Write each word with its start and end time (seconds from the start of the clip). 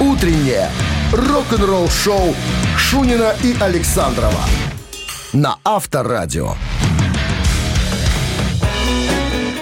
Утреннее 0.00 0.70
рок-н-ролл-шоу 1.12 2.34
Шунина 2.78 3.34
и 3.42 3.54
Александрова 3.60 4.40
на 5.34 5.58
Авторадио. 5.62 6.54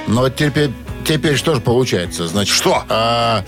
Ну 0.06 0.20
вот 0.20 0.36
теперь, 0.36 0.70
теперь 1.04 1.36
что 1.36 1.56
же 1.56 1.60
получается? 1.60 2.28
Значит, 2.28 2.54
Что? 2.54 2.84
а, 2.88 3.44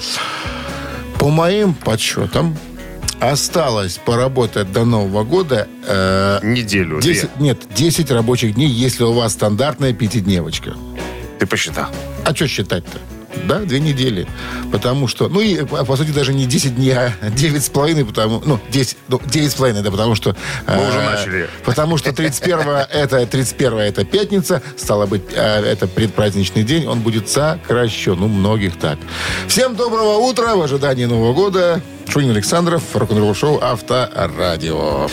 по 1.19 1.29
моим 1.29 1.75
подсчетам, 1.75 2.59
осталось 3.21 3.99
поработать 4.05 4.73
до 4.73 4.85
Нового 4.85 5.23
года 5.23 5.69
э, 5.87 6.41
Неделю, 6.43 7.01
две. 7.01 7.15
10, 7.15 7.37
нет, 7.39 7.59
10 7.75 8.11
рабочих 8.11 8.55
дней, 8.55 8.69
если 8.69 9.05
у 9.05 9.13
вас 9.13 9.35
стандартная 9.35 9.93
пятидневочка. 9.93 10.75
Ты 11.39 11.47
посчитал. 11.47 11.87
А 12.25 12.35
что 12.35 12.49
считать-то? 12.49 12.99
Да, 13.47 13.61
две 13.61 13.81
недели. 13.81 14.27
Потому 14.73 15.09
что, 15.09 15.29
ну 15.29 15.41
и, 15.41 15.65
по 15.65 15.97
сути, 15.97 16.11
даже 16.11 16.33
не 16.33 16.47
10 16.47 16.77
дней, 16.77 16.95
а 16.95 17.13
9 17.23 17.65
с 17.65 17.69
половиной, 17.69 18.05
потому, 18.05 18.43
ну, 18.45 18.61
10, 18.71 18.97
ну, 19.09 19.21
9 19.25 19.51
с 19.51 19.55
половиной, 19.55 19.83
да, 19.83 19.91
потому 19.91 20.15
что... 20.15 20.37
Мы 20.67 20.89
уже 20.89 20.99
э, 20.99 21.11
начали. 21.11 21.49
Потому 21.65 21.97
что 21.97 22.13
31 22.13 22.59
это, 22.91 23.27
31 23.27 23.79
это 23.79 24.05
пятница, 24.05 24.63
стало 24.77 25.07
быть, 25.07 25.23
э, 25.33 25.65
это 25.65 25.87
предпраздничный 25.87 26.63
день, 26.63 26.87
он 26.87 27.01
будет 27.01 27.29
сокращен, 27.29 28.17
ну, 28.19 28.29
многих 28.29 28.77
так. 28.77 28.99
Всем 29.49 29.77
доброго 29.77 30.19
утра 30.19 30.57
в 30.57 30.63
ожидании 30.63 31.05
Нового 31.05 31.33
года. 31.33 31.81
Шунин 32.09 32.31
Александров, 32.31 32.83
рок-н-ролл 32.95 33.35
шоу 33.35 33.59
Авторадио. 33.61 35.09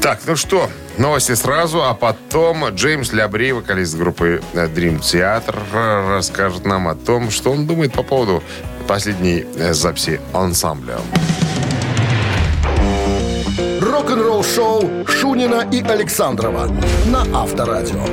Так, 0.00 0.20
ну 0.26 0.36
что, 0.36 0.68
новости 0.98 1.34
сразу, 1.34 1.82
а 1.82 1.94
потом 1.94 2.68
Джеймс 2.68 3.12
Лябри, 3.12 3.52
вокалист 3.52 3.96
группы 3.96 4.40
э, 4.52 4.66
Dream 4.66 5.00
Theater, 5.00 6.08
расскажет 6.08 6.64
нам 6.64 6.88
о 6.88 6.94
том, 6.94 7.30
что 7.30 7.50
он 7.50 7.66
думает 7.66 7.92
по 7.92 8.02
поводу 8.02 8.42
последней 8.86 9.44
э, 9.56 9.72
записи 9.72 10.20
ансамбля. 10.32 10.98
Рок-н-ролл-шоу 13.80 15.06
Шунина 15.06 15.68
и 15.72 15.82
Александрова 15.82 16.68
на 17.06 17.22
Авторадио. 17.42 18.04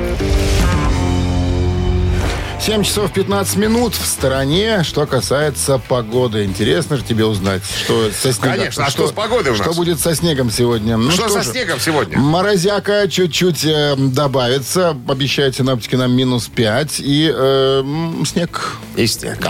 7 2.64 2.82
часов 2.82 3.12
15 3.12 3.56
минут 3.56 3.94
в 3.94 4.06
стороне. 4.06 4.84
Что 4.84 5.04
касается 5.06 5.76
погоды. 5.76 6.44
Интересно 6.44 6.96
же 6.96 7.04
тебе 7.04 7.26
узнать, 7.26 7.60
что 7.62 8.10
со 8.10 8.32
снегом. 8.32 8.56
Конечно, 8.56 8.86
а 8.86 8.90
что 8.90 9.06
с 9.06 9.12
погодой 9.12 9.52
у 9.52 9.56
нас? 9.56 9.66
Что 9.66 9.74
будет 9.74 10.00
со 10.00 10.14
снегом 10.14 10.50
сегодня? 10.50 10.96
Ну 10.96 11.10
что 11.10 11.28
со 11.28 11.42
же, 11.42 11.50
снегом 11.50 11.78
сегодня? 11.78 12.18
Морозяка 12.18 13.06
чуть-чуть 13.06 13.66
э, 13.66 13.96
добавится. 13.98 14.96
Обещают 15.06 15.56
синаптики 15.56 15.96
нам 15.96 16.16
минус 16.16 16.48
5. 16.48 17.00
И 17.00 17.30
э, 17.36 17.84
снег. 18.24 18.78
И 18.96 19.06
снег. 19.08 19.46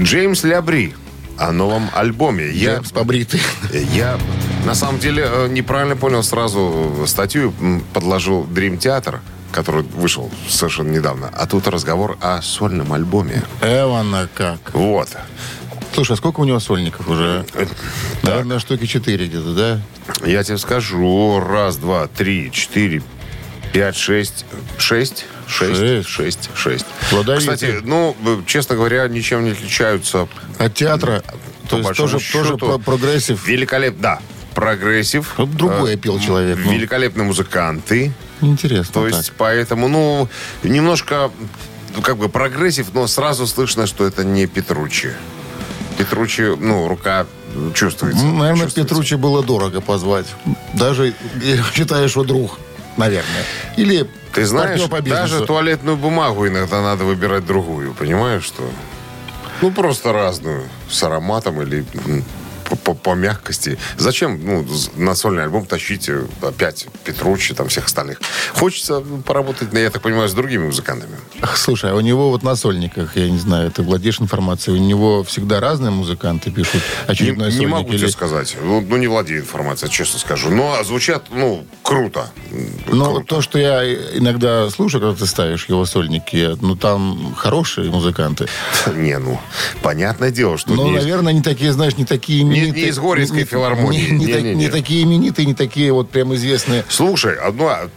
Джеймс 0.00 0.44
Лябри 0.44 0.94
о 1.38 1.50
новом 1.50 1.90
альбоме. 1.92 2.52
Я, 2.52 2.74
Джеймс 2.74 2.92
побритый. 2.92 3.40
я 3.72 4.16
на 4.64 4.76
самом 4.76 5.00
деле 5.00 5.26
э, 5.28 5.48
неправильно 5.48 5.96
понял 5.96 6.22
сразу 6.22 7.04
статью, 7.08 7.52
подложил 7.92 8.44
Dream 8.44 8.78
Theater, 8.78 9.18
который 9.56 9.82
вышел 9.82 10.30
совершенно 10.50 10.90
недавно. 10.90 11.30
А 11.32 11.46
тут 11.46 11.66
разговор 11.66 12.18
о 12.20 12.42
сольном 12.42 12.92
альбоме. 12.92 13.42
Эвана 13.62 14.28
как. 14.34 14.58
Вот. 14.74 15.08
Слушай, 15.94 16.12
а 16.12 16.16
сколько 16.16 16.40
у 16.40 16.44
него 16.44 16.60
сольников 16.60 17.08
уже? 17.08 17.46
Э, 17.54 17.64
Наверное, 18.22 18.58
штуки 18.58 18.84
4 18.84 19.26
где-то, 19.26 19.54
да? 19.54 19.80
Я 20.26 20.44
тебе 20.44 20.58
скажу. 20.58 21.40
Раз, 21.40 21.76
два, 21.78 22.06
три, 22.06 22.52
четыре, 22.52 23.02
пять, 23.72 23.96
шесть. 23.96 24.44
Шесть? 24.76 25.24
Шесть. 25.46 26.06
Шесть. 26.06 26.50
Шесть. 26.54 26.86
Плодовитый. 27.08 27.54
Кстати, 27.54 27.78
ну, 27.82 28.14
честно 28.46 28.76
говоря, 28.76 29.08
ничем 29.08 29.42
не 29.42 29.52
отличаются. 29.52 30.28
От 30.58 30.74
театра. 30.74 31.22
То 31.70 31.78
есть 31.78 31.94
тоже, 31.94 32.18
тоже 32.18 32.18
счету, 32.18 32.78
прогрессив. 32.78 33.48
Великолепно. 33.48 34.02
Да. 34.02 34.18
Прогрессив. 34.54 35.32
Вот 35.38 35.50
другое 35.56 35.94
Э, 35.94 35.96
пел 35.96 36.20
человек, 36.20 36.58
ну. 36.62 36.72
Великолепные 36.72 37.24
музыканты. 37.24 38.12
Интересно. 38.40 38.92
То 38.92 39.04
так. 39.04 39.12
есть, 39.14 39.32
поэтому, 39.36 39.88
ну, 39.88 40.28
немножко, 40.62 41.30
ну, 41.94 42.02
как 42.02 42.16
бы 42.16 42.28
прогрессив, 42.28 42.88
но 42.92 43.06
сразу 43.06 43.46
слышно, 43.46 43.86
что 43.86 44.06
это 44.06 44.24
не 44.24 44.46
Петруччи. 44.46 45.12
Петруччи, 45.98 46.54
ну, 46.58 46.88
рука 46.88 47.26
чувствуется. 47.74 48.24
Ну, 48.24 48.38
Наверное, 48.38 48.64
чувствуется. 48.64 48.94
Петруччи 48.94 49.14
было 49.16 49.42
дорого 49.42 49.80
позвать. 49.80 50.26
Даже 50.74 51.14
считаешь, 51.74 52.10
что 52.10 52.24
друг, 52.24 52.58
наверное. 52.96 53.44
Или 53.76 54.06
Ты 54.32 54.44
знаешь, 54.44 54.82
даже 55.04 55.46
туалетную 55.46 55.96
бумагу 55.96 56.46
иногда 56.46 56.82
надо 56.82 57.04
выбирать 57.04 57.46
другую, 57.46 57.94
понимаешь, 57.94 58.44
что? 58.44 58.68
Ну, 59.62 59.70
просто 59.70 60.12
разную, 60.12 60.64
с 60.90 61.02
ароматом 61.02 61.62
или 61.62 61.86
по, 62.68 62.76
по- 62.76 62.94
по 62.94 63.14
мягкости. 63.14 63.78
Зачем 63.96 64.40
ну, 64.44 64.66
на 64.96 65.14
сольный 65.14 65.44
альбом 65.44 65.66
тащить 65.66 66.08
э, 66.08 66.26
опять 66.42 66.86
Петручи, 67.04 67.54
там, 67.54 67.68
всех 67.68 67.86
остальных? 67.86 68.20
Хочется 68.54 69.00
ну, 69.00 69.18
поработать, 69.22 69.68
я 69.72 69.90
так 69.90 70.02
понимаю, 70.02 70.28
с 70.28 70.32
другими 70.32 70.66
музыкантами. 70.66 71.16
Слушай, 71.54 71.92
а 71.92 71.94
у 71.94 72.00
него 72.00 72.30
вот 72.30 72.42
на 72.42 72.56
сольниках, 72.56 73.16
я 73.16 73.28
не 73.30 73.38
знаю, 73.38 73.70
ты 73.70 73.82
владеешь 73.82 74.20
информацией, 74.20 74.76
у 74.78 74.80
него 74.82 75.22
всегда 75.24 75.60
разные 75.60 75.90
музыканты 75.90 76.50
пишут 76.50 76.82
Не, 77.06 77.12
очередной 77.12 77.46
не 77.50 77.56
сольник? 77.56 77.70
могу 77.72 77.90
или- 77.90 77.98
тебе 77.98 78.08
сказать. 78.10 78.56
Ну, 78.62 78.80
ну, 78.80 78.96
не 78.96 79.06
владею 79.08 79.40
информацией, 79.40 79.90
честно 79.90 80.18
скажу. 80.18 80.50
Но 80.50 80.82
звучат, 80.84 81.24
ну, 81.30 81.66
круто. 81.82 82.30
Но 82.88 83.10
Круто. 83.12 83.26
то, 83.26 83.40
что 83.42 83.58
я 83.58 83.84
иногда 84.16 84.68
слушаю, 84.70 85.00
когда 85.00 85.16
ты 85.16 85.26
ставишь 85.26 85.66
его 85.68 85.84
сольники, 85.86 86.56
ну 86.60 86.76
там 86.76 87.34
хорошие 87.36 87.90
музыканты. 87.90 88.46
Не, 88.94 89.18
ну, 89.18 89.38
понятное 89.82 90.30
дело, 90.30 90.56
что 90.58 90.70
Ну, 90.74 90.86
не 90.86 90.92
наверное, 90.96 91.32
не 91.32 91.42
такие, 91.42 91.72
знаешь, 91.72 91.96
не 91.96 92.04
такие 92.04 92.44
именитые. 92.60 92.84
не 92.84 92.90
из 92.90 92.98
Горьевской 92.98 93.44
филармонии. 93.44 94.10
Не, 94.10 94.18
не 94.18 94.26
так- 94.26 94.42
Не-не-не. 94.42 94.64
не 94.64 94.68
такие 94.70 95.02
именитые, 95.04 95.46
не 95.46 95.54
такие 95.54 95.92
вот 95.92 96.10
прям 96.10 96.34
известные. 96.34 96.84
Слушай, 96.88 97.34
одно... 97.36 97.68
а, 97.68 97.88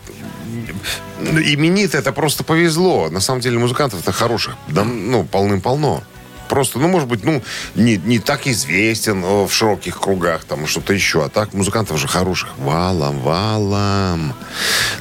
Именит 1.22 1.96
это 1.96 2.12
просто 2.14 2.44
повезло. 2.44 3.10
На 3.10 3.20
самом 3.20 3.42
деле 3.42 3.58
музыкантов-то 3.60 4.12
хороших. 4.12 4.56
Да, 4.70 4.84
ну, 4.84 5.24
полным-полно. 5.26 6.02
Просто, 6.48 6.80
ну, 6.80 6.88
может 6.88 7.08
быть, 7.08 7.24
ну, 7.24 7.44
не, 7.76 7.98
не 7.98 8.18
так 8.18 8.48
известен 8.48 9.24
э, 9.24 9.46
в 9.46 9.52
широких 9.52 10.00
кругах, 10.00 10.46
там, 10.46 10.66
что-то 10.66 10.94
еще. 10.94 11.24
А 11.24 11.30
так 11.30 11.54
музыкантов 11.54 12.00
же 12.00 12.08
хороших. 12.08 12.50
Валом, 12.58 13.20
валом. 13.20 14.34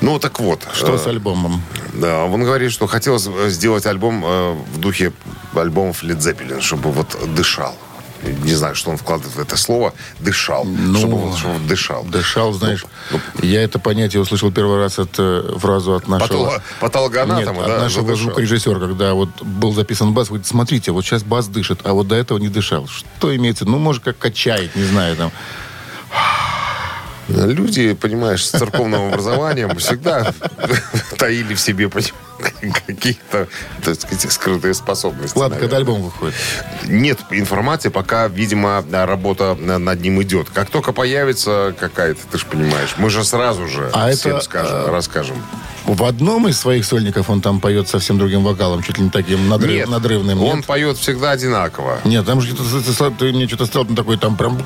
Ну, 0.02 0.18
так 0.18 0.40
вот. 0.40 0.66
Что 0.74 0.94
э, 0.94 0.98
с 0.98 1.06
альбомом? 1.06 1.62
Да, 1.94 2.24
он 2.24 2.42
говорит, 2.44 2.70
что 2.70 2.86
хотелось 2.86 3.26
э, 3.26 3.48
сделать 3.48 3.86
альбом 3.86 4.22
э, 4.26 4.52
в 4.74 4.78
духе 4.78 5.12
альбомов 5.54 6.04
Led 6.04 6.18
Zeppelin, 6.18 6.60
чтобы 6.60 6.90
вот 6.92 7.16
дышал. 7.34 7.74
Не 8.22 8.54
знаю, 8.54 8.74
что 8.74 8.90
он 8.90 8.96
вкладывает 8.96 9.34
в 9.36 9.40
это 9.40 9.56
слово. 9.56 9.94
Дышал. 10.18 10.64
Ну, 10.64 10.98
чтобы, 10.98 11.26
он, 11.30 11.36
чтобы 11.36 11.54
он 11.56 11.66
дышал. 11.66 12.04
Дышал, 12.04 12.52
знаешь, 12.52 12.84
Ну, 13.10 13.20
я 13.42 13.62
это 13.62 13.78
понятие 13.78 14.20
услышал 14.20 14.50
первый 14.50 14.78
раз 14.78 14.98
от 14.98 15.10
э, 15.18 15.54
фразу 15.58 15.94
от 15.94 16.08
нашего... 16.08 16.46
Патоло- 16.48 16.62
патологоанатома, 16.80 17.66
да, 17.66 17.76
от 17.76 17.82
нашего 17.82 18.16
звукорежиссера, 18.16 18.78
когда 18.80 19.14
вот 19.14 19.28
был 19.42 19.72
записан 19.72 20.12
бас, 20.14 20.28
говорит, 20.28 20.46
смотрите, 20.46 20.90
вот 20.90 21.04
сейчас 21.04 21.22
бас 21.22 21.46
дышит, 21.46 21.80
а 21.84 21.92
вот 21.92 22.08
до 22.08 22.16
этого 22.16 22.38
не 22.38 22.48
дышал. 22.48 22.88
Что 22.88 23.34
имеется? 23.36 23.64
Ну, 23.64 23.78
может, 23.78 24.02
как 24.02 24.18
качает, 24.18 24.74
не 24.74 24.84
знаю, 24.84 25.16
там. 25.16 25.30
Люди, 27.28 27.92
понимаешь, 27.92 28.44
с 28.46 28.50
церковным 28.50 29.08
образованием 29.08 29.76
всегда 29.76 30.32
таили 31.18 31.54
в 31.54 31.60
себе 31.60 31.88
понимаешь, 31.90 32.14
какие-то, 32.86 33.48
так 33.84 33.94
сказать, 34.00 34.32
скрытые 34.32 34.74
способности. 34.74 35.36
Ладно, 35.36 35.58
когда 35.58 35.78
наверное. 35.78 35.94
альбом 35.96 36.10
выходит? 36.10 36.34
Нет 36.84 37.18
информации, 37.30 37.88
пока, 37.88 38.28
видимо, 38.28 38.84
работа 38.90 39.56
на- 39.58 39.78
над 39.78 40.00
ним 40.00 40.22
идет. 40.22 40.48
Как 40.50 40.70
только 40.70 40.92
появится 40.92 41.74
какая-то, 41.78 42.20
ты 42.30 42.38
же 42.38 42.46
понимаешь, 42.46 42.94
мы 42.98 43.10
же 43.10 43.24
сразу 43.24 43.66
же 43.66 43.90
А 43.92 44.10
всем 44.12 44.36
это, 44.36 44.44
скажем, 44.44 44.76
э, 44.76 44.90
расскажем. 44.90 45.42
В 45.88 46.04
одном 46.04 46.46
из 46.48 46.60
своих 46.60 46.84
сольников 46.84 47.30
он 47.30 47.40
там 47.40 47.60
поет 47.60 47.88
совсем 47.88 48.18
другим 48.18 48.44
вокалом, 48.44 48.82
чуть 48.82 48.98
ли 48.98 49.04
не 49.04 49.10
таким 49.10 49.48
надрыв- 49.48 49.74
Нет, 49.74 49.88
надрывным. 49.88 50.42
он 50.42 50.56
нет? 50.58 50.66
поет 50.66 50.98
всегда 50.98 51.30
одинаково. 51.30 51.98
Нет, 52.04 52.26
там 52.26 52.42
же 52.42 52.54
ты- 52.54 52.62
ты- 52.62 53.10
ты 53.10 53.32
мне 53.32 53.48
что-то 53.48 53.64
стал 53.64 53.86
такой 53.86 54.18
там 54.18 54.36
прям... 54.36 54.62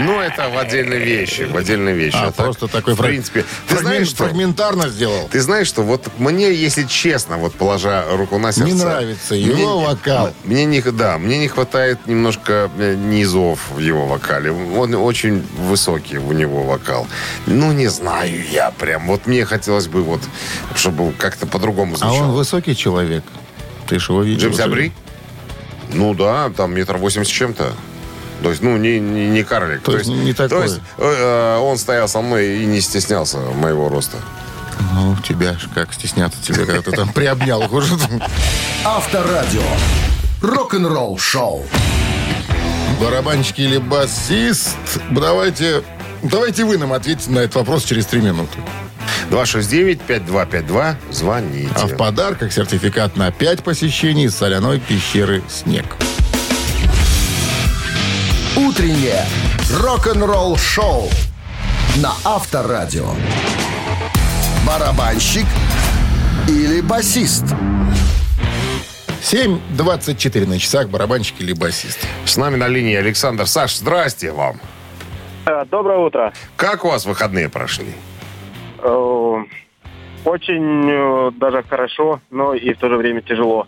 Ну, 0.00 0.20
это 0.20 0.48
в 0.48 0.58
отдельной 0.58 0.98
вещи, 0.98 1.42
в 1.42 1.56
отдельной 1.56 1.92
вещи. 1.94 2.16
А, 2.16 2.28
А 2.28 2.32
так, 2.32 2.46
просто 2.46 2.68
такой 2.68 2.94
в 2.94 2.98
принципе. 2.98 3.44
Ты 3.68 3.74
фрагмент- 3.74 3.80
знаешь, 3.82 4.08
что? 4.08 4.16
фрагментарно 4.24 4.88
сделал. 4.88 5.28
Ты 5.30 5.40
знаешь, 5.40 5.66
что 5.66 5.82
вот 5.82 6.06
мне, 6.18 6.52
если 6.52 6.84
честно, 6.84 7.36
вот 7.36 7.54
положа 7.54 8.04
руку 8.12 8.38
на 8.38 8.52
сердце... 8.52 8.72
Не 8.72 8.74
нравится 8.82 9.34
его 9.34 9.54
мне- 9.80 9.86
вокал. 9.88 10.32
Мне 10.44 10.64
не, 10.64 10.80
да, 10.80 11.18
мне 11.18 11.38
не 11.38 11.48
хватает 11.48 12.06
немножко 12.06 12.70
э, 12.78 12.94
низов 12.94 13.58
в 13.70 13.78
его 13.78 14.06
вокале. 14.06 14.52
Он 14.52 14.94
очень 14.94 15.46
высокий 15.58 16.18
у 16.18 16.32
него 16.32 16.62
вокал. 16.64 17.06
Ну, 17.46 17.72
не 17.72 17.88
знаю 17.88 18.42
я 18.50 18.70
прям. 18.86 19.08
Вот 19.08 19.26
мне 19.26 19.44
хотелось 19.44 19.88
бы 19.88 20.02
вот, 20.04 20.20
чтобы 20.76 21.12
как-то 21.12 21.44
по-другому 21.44 21.94
А 21.94 21.98
звучало. 21.98 22.28
он 22.28 22.30
высокий 22.30 22.76
человек. 22.76 23.24
Ты 23.88 23.98
же 23.98 24.12
его 24.12 24.22
видел. 24.22 24.42
Джеймс 24.42 24.60
Абри? 24.60 24.92
Ну 25.92 26.14
да, 26.14 26.50
там 26.56 26.72
метр 26.72 26.96
восемьдесят 26.96 27.34
с 27.34 27.36
чем-то. 27.36 27.72
То 28.44 28.50
есть, 28.50 28.62
ну, 28.62 28.76
не, 28.76 29.00
не, 29.00 29.28
не 29.30 29.42
карлик. 29.42 29.82
То 29.82 29.96
есть 29.96 30.08
не 30.08 30.32
такой. 30.34 30.58
То 30.58 30.62
есть, 30.62 30.80
э, 30.98 31.02
э, 31.02 31.58
он 31.58 31.78
стоял 31.78 32.06
со 32.06 32.20
мной 32.20 32.58
и 32.58 32.66
не 32.66 32.80
стеснялся 32.80 33.38
моего 33.38 33.88
роста. 33.88 34.18
Ну, 34.92 35.16
тебя 35.26 35.54
ж 35.54 35.68
как 35.74 35.92
стесняться 35.92 36.40
тебе, 36.40 36.64
когда 36.64 36.82
ты 36.82 36.92
там 36.92 37.12
приобнял 37.12 37.62
их 37.62 37.72
уже. 37.72 37.94
Авторадио. 38.84 39.62
Рок-н-ролл 40.42 41.18
шоу. 41.18 41.64
Барабанщик 43.00 43.58
или 43.58 43.78
басист? 43.78 44.76
Давайте, 45.10 45.82
давайте 46.22 46.64
вы 46.64 46.78
нам 46.78 46.92
ответите 46.92 47.30
на 47.30 47.40
этот 47.40 47.56
вопрос 47.56 47.84
через 47.84 48.06
три 48.06 48.20
минуты. 48.20 48.58
269-5252. 49.30 50.96
Звоните. 51.10 51.70
А 51.74 51.86
в 51.86 51.96
подарках 51.96 52.52
сертификат 52.52 53.16
на 53.16 53.30
5 53.30 53.62
посещений 53.62 54.30
соляной 54.30 54.80
пещеры 54.80 55.42
«Снег». 55.48 55.84
Утреннее 58.56 59.26
рок-н-ролл-шоу 59.70 61.10
на 61.96 62.12
Авторадио. 62.24 63.10
Барабанщик 64.66 65.46
или 66.48 66.80
басист? 66.80 67.44
7.24 69.22 70.46
на 70.46 70.58
часах, 70.58 70.88
барабанщик 70.88 71.40
или 71.40 71.52
басист. 71.52 71.98
С 72.24 72.36
нами 72.36 72.56
на 72.56 72.68
линии 72.68 72.94
Александр. 72.94 73.46
Саш, 73.46 73.76
здрасте 73.76 74.30
вам. 74.30 74.60
Э, 75.46 75.64
Доброе 75.70 75.98
утро. 75.98 76.32
Как 76.56 76.84
у 76.84 76.88
вас 76.88 77.06
выходные 77.06 77.48
прошли? 77.48 77.92
Э, 78.82 79.36
Очень 80.24 80.90
э, 80.90 81.30
даже 81.38 81.62
хорошо, 81.62 82.20
но 82.30 82.54
и 82.54 82.72
в 82.74 82.78
то 82.78 82.88
же 82.88 82.96
время 82.96 83.22
тяжело. 83.22 83.66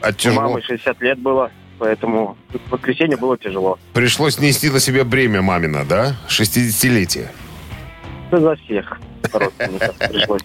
А 0.00 0.12
тяжело? 0.12 0.42
мамы 0.42 0.62
60 0.62 1.00
лет 1.00 1.18
было, 1.18 1.50
поэтому 1.78 2.36
в 2.50 2.70
воскресенье 2.70 3.16
было 3.16 3.36
тяжело. 3.36 3.78
Пришлось 3.92 4.38
нести 4.38 4.70
на 4.70 4.78
себе 4.78 5.04
бремя 5.04 5.42
мамина, 5.42 5.84
да? 5.84 6.16
60-летие. 6.28 7.28
Да 8.30 8.38
за 8.40 8.56
всех 8.56 8.98
родственников 9.32 9.96
пришлось. 9.96 10.42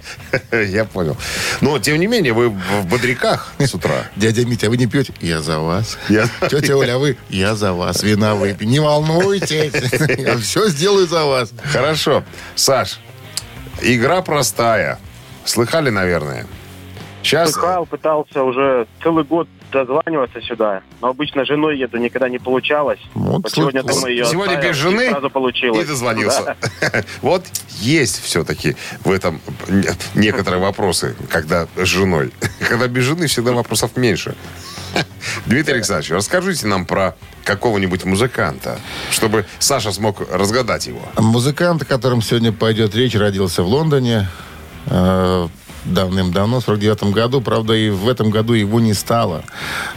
Я 0.72 0.86
понял. 0.86 1.18
Но, 1.62 1.80
тем 1.80 2.00
не 2.00 2.08
менее, 2.08 2.34
вы 2.34 2.50
в 2.50 2.86
бодряках 2.88 3.54
с 3.60 3.74
утра. 3.74 4.06
Дядя 4.16 4.46
Митя, 4.46 4.70
вы 4.70 4.78
не 4.78 4.88
пьете? 4.88 5.14
Я 5.22 5.42
за 5.42 5.60
вас. 5.60 5.98
Я- 6.10 6.28
Тетя 6.50 6.76
Оля, 6.76 6.96
а 6.96 6.98
вы? 6.98 7.18
Я 7.30 7.56
за 7.56 7.74
вас. 7.74 8.04
Вина 8.04 8.36
выпью. 8.36 8.68
Не 8.68 8.80
волнуйтесь. 8.80 9.72
Я 10.18 10.38
все 10.38 10.68
сделаю 10.70 11.08
за 11.08 11.26
вас. 11.26 11.52
Хорошо. 11.64 12.24
Саш, 12.56 13.00
игра 13.82 14.22
простая. 14.22 15.00
Слыхали, 15.46 15.90
наверное? 15.90 16.46
Сейчас... 17.24 17.52
Слыхал, 17.52 17.86
пытался 17.86 18.44
уже 18.44 18.88
целый 19.04 19.24
год 19.24 19.48
дозваниваться 19.72 20.42
сюда, 20.42 20.82
но 21.02 21.10
обычно 21.10 21.46
женой 21.46 21.78
еду, 21.78 21.98
никогда 21.98 22.30
не 22.30 22.40
получалось. 22.40 23.00
Вот 23.14 23.44
Вот 23.44 23.52
сегодня, 23.52 23.82
слышь, 23.82 23.96
думаю, 23.96 24.14
ее 24.14 24.26
Сегодня 24.26 24.54
оставил, 24.54 24.70
без 24.72 24.78
жены 24.78 25.06
и 25.08 25.10
сразу 25.10 25.30
получилось. 25.30 25.84
И 25.84 25.88
дозвонился. 25.88 26.56
Да. 26.82 27.04
Вот 27.22 27.46
есть 27.80 28.22
все-таки 28.24 28.76
в 29.04 29.12
этом 29.12 29.42
не- 29.68 29.90
некоторые 30.16 30.62
вопросы, 30.62 31.16
когда 31.30 31.68
с 31.76 31.86
женой. 31.86 32.32
Когда 32.70 32.88
без 32.88 33.04
жены 33.04 33.28
всегда 33.28 33.52
вопросов 33.54 33.98
меньше. 33.98 34.36
Дмитрий 35.46 35.76
Александрович, 35.76 36.12
расскажите 36.12 36.68
нам 36.68 36.86
про 36.86 37.16
какого-нибудь 37.44 38.06
музыканта, 38.06 38.80
чтобы 39.10 39.46
Саша 39.60 39.92
смог 39.92 40.22
разгадать 40.32 40.88
его. 40.88 41.02
Музыкант, 41.18 41.82
о 41.82 41.86
котором 41.86 42.22
сегодня 42.22 42.52
пойдет 42.52 42.94
речь, 42.96 43.16
родился 43.16 43.64
в 43.64 43.68
Лондоне 43.68 44.28
э, 44.88 45.48
давным-давно, 45.86 46.60
в 46.60 46.64
49 46.64 47.04
году. 47.14 47.42
Правда, 47.42 47.74
и 47.74 47.90
в 47.90 48.08
этом 48.08 48.30
году 48.30 48.54
его 48.54 48.80
не 48.80 48.94
стало. 48.94 49.44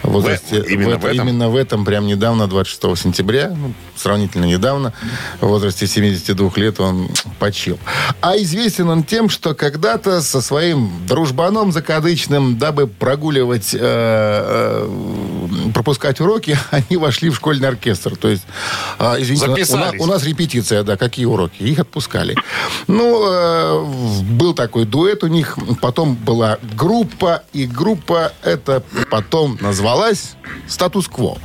В 0.03 0.11
возрасте- 0.13 0.65
именно 0.69 0.99
в 0.99 1.05
этом? 1.05 1.29
Именно 1.29 1.49
в 1.51 1.57
этом, 1.57 1.85
прям 1.85 2.07
недавно, 2.07 2.47
26 2.47 2.97
сентября, 2.97 3.51
ну, 3.57 3.73
сравнительно 3.97 4.45
недавно, 4.45 4.93
в 5.41 5.47
возрасте 5.47 5.87
72 5.87 6.51
лет 6.57 6.81
он 6.81 7.09
почил. 7.39 7.79
А 8.21 8.37
известен 8.39 8.89
он 8.89 9.05
тем, 9.05 9.29
что 9.29 9.55
когда-то 9.55 10.21
со 10.23 10.41
своим 10.41 10.91
дружбаном 11.07 11.73
закадычным, 11.73 12.59
дабы 12.59 12.87
прогуливать, 12.87 13.75
э, 13.75 13.79
э, 13.81 15.71
пропускать 15.73 16.21
уроки, 16.21 16.59
они 16.71 16.97
вошли 16.97 17.31
в 17.31 17.37
школьный 17.37 17.69
оркестр. 17.69 18.17
То 18.17 18.29
есть, 18.29 18.45
а, 18.99 19.17
извините, 19.19 19.47
у 19.47 19.49
нас- 19.51 19.59
у 19.59 19.61
нас, 19.61 19.69
Записались. 19.69 20.01
у 20.03 20.07
нас 20.07 20.25
репетиция, 20.25 20.83
да, 20.83 20.97
какие 20.97 21.25
уроки? 21.27 21.63
Их 21.63 21.79
отпускали. 21.79 22.35
Ну, 22.87 23.25
э, 23.31 23.79
в- 23.81 24.23
был 24.25 24.55
такой 24.55 24.85
дуэт 24.85 25.25
у 25.25 25.27
них, 25.29 25.59
потом 25.76 26.15
была 26.15 26.59
группа, 26.76 27.43
и 27.53 27.67
группа 27.67 28.32
эта 28.43 28.82
потом 29.11 29.59
назвалась 29.61 30.37
«Статус-кво». 30.69 31.38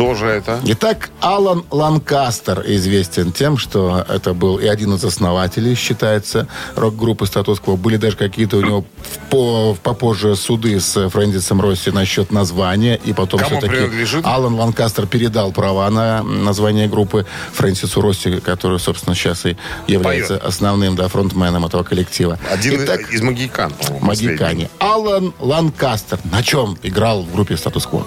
Кто 0.00 0.14
же 0.14 0.28
это? 0.28 0.58
Итак, 0.64 1.10
Алан 1.20 1.62
Ланкастер 1.70 2.64
известен 2.68 3.32
тем, 3.32 3.58
что 3.58 4.02
это 4.08 4.32
был 4.32 4.56
и 4.56 4.66
один 4.66 4.94
из 4.94 5.04
основателей, 5.04 5.74
считается, 5.74 6.48
рок-группы 6.74 7.26
«Статус-кво». 7.26 7.76
Были 7.76 7.98
даже 7.98 8.16
какие-то 8.16 8.56
у 8.56 8.62
него 8.62 8.84
по, 9.28 9.76
попозже 9.82 10.36
суды 10.36 10.80
с 10.80 11.10
Фрэнсисом 11.10 11.60
Росси 11.60 11.90
насчет 11.90 12.32
названия, 12.32 12.98
и 13.04 13.12
потом 13.12 13.40
Кому 13.40 13.58
все-таки 13.58 13.76
принадлежит? 13.76 14.24
Алан 14.24 14.54
Ланкастер 14.54 15.06
передал 15.06 15.52
права 15.52 15.90
на 15.90 16.22
название 16.22 16.88
группы 16.88 17.26
Фрэнсису 17.52 18.00
Росси, 18.00 18.40
который, 18.40 18.80
собственно, 18.80 19.14
сейчас 19.14 19.44
и 19.44 19.58
является 19.86 20.38
Поет. 20.38 20.44
основным 20.46 20.96
да, 20.96 21.08
фронтменом 21.08 21.66
этого 21.66 21.82
коллектива. 21.82 22.38
Один 22.50 22.82
Итак, 22.82 23.12
из 23.12 23.20
Магикан. 23.20 23.74
Магикане. 24.00 24.70
Алан 24.78 25.34
Ланкастер. 25.40 26.20
На 26.24 26.42
чем 26.42 26.78
играл 26.82 27.22
в 27.22 27.34
группе 27.34 27.54
«Статус-кво»? 27.58 28.06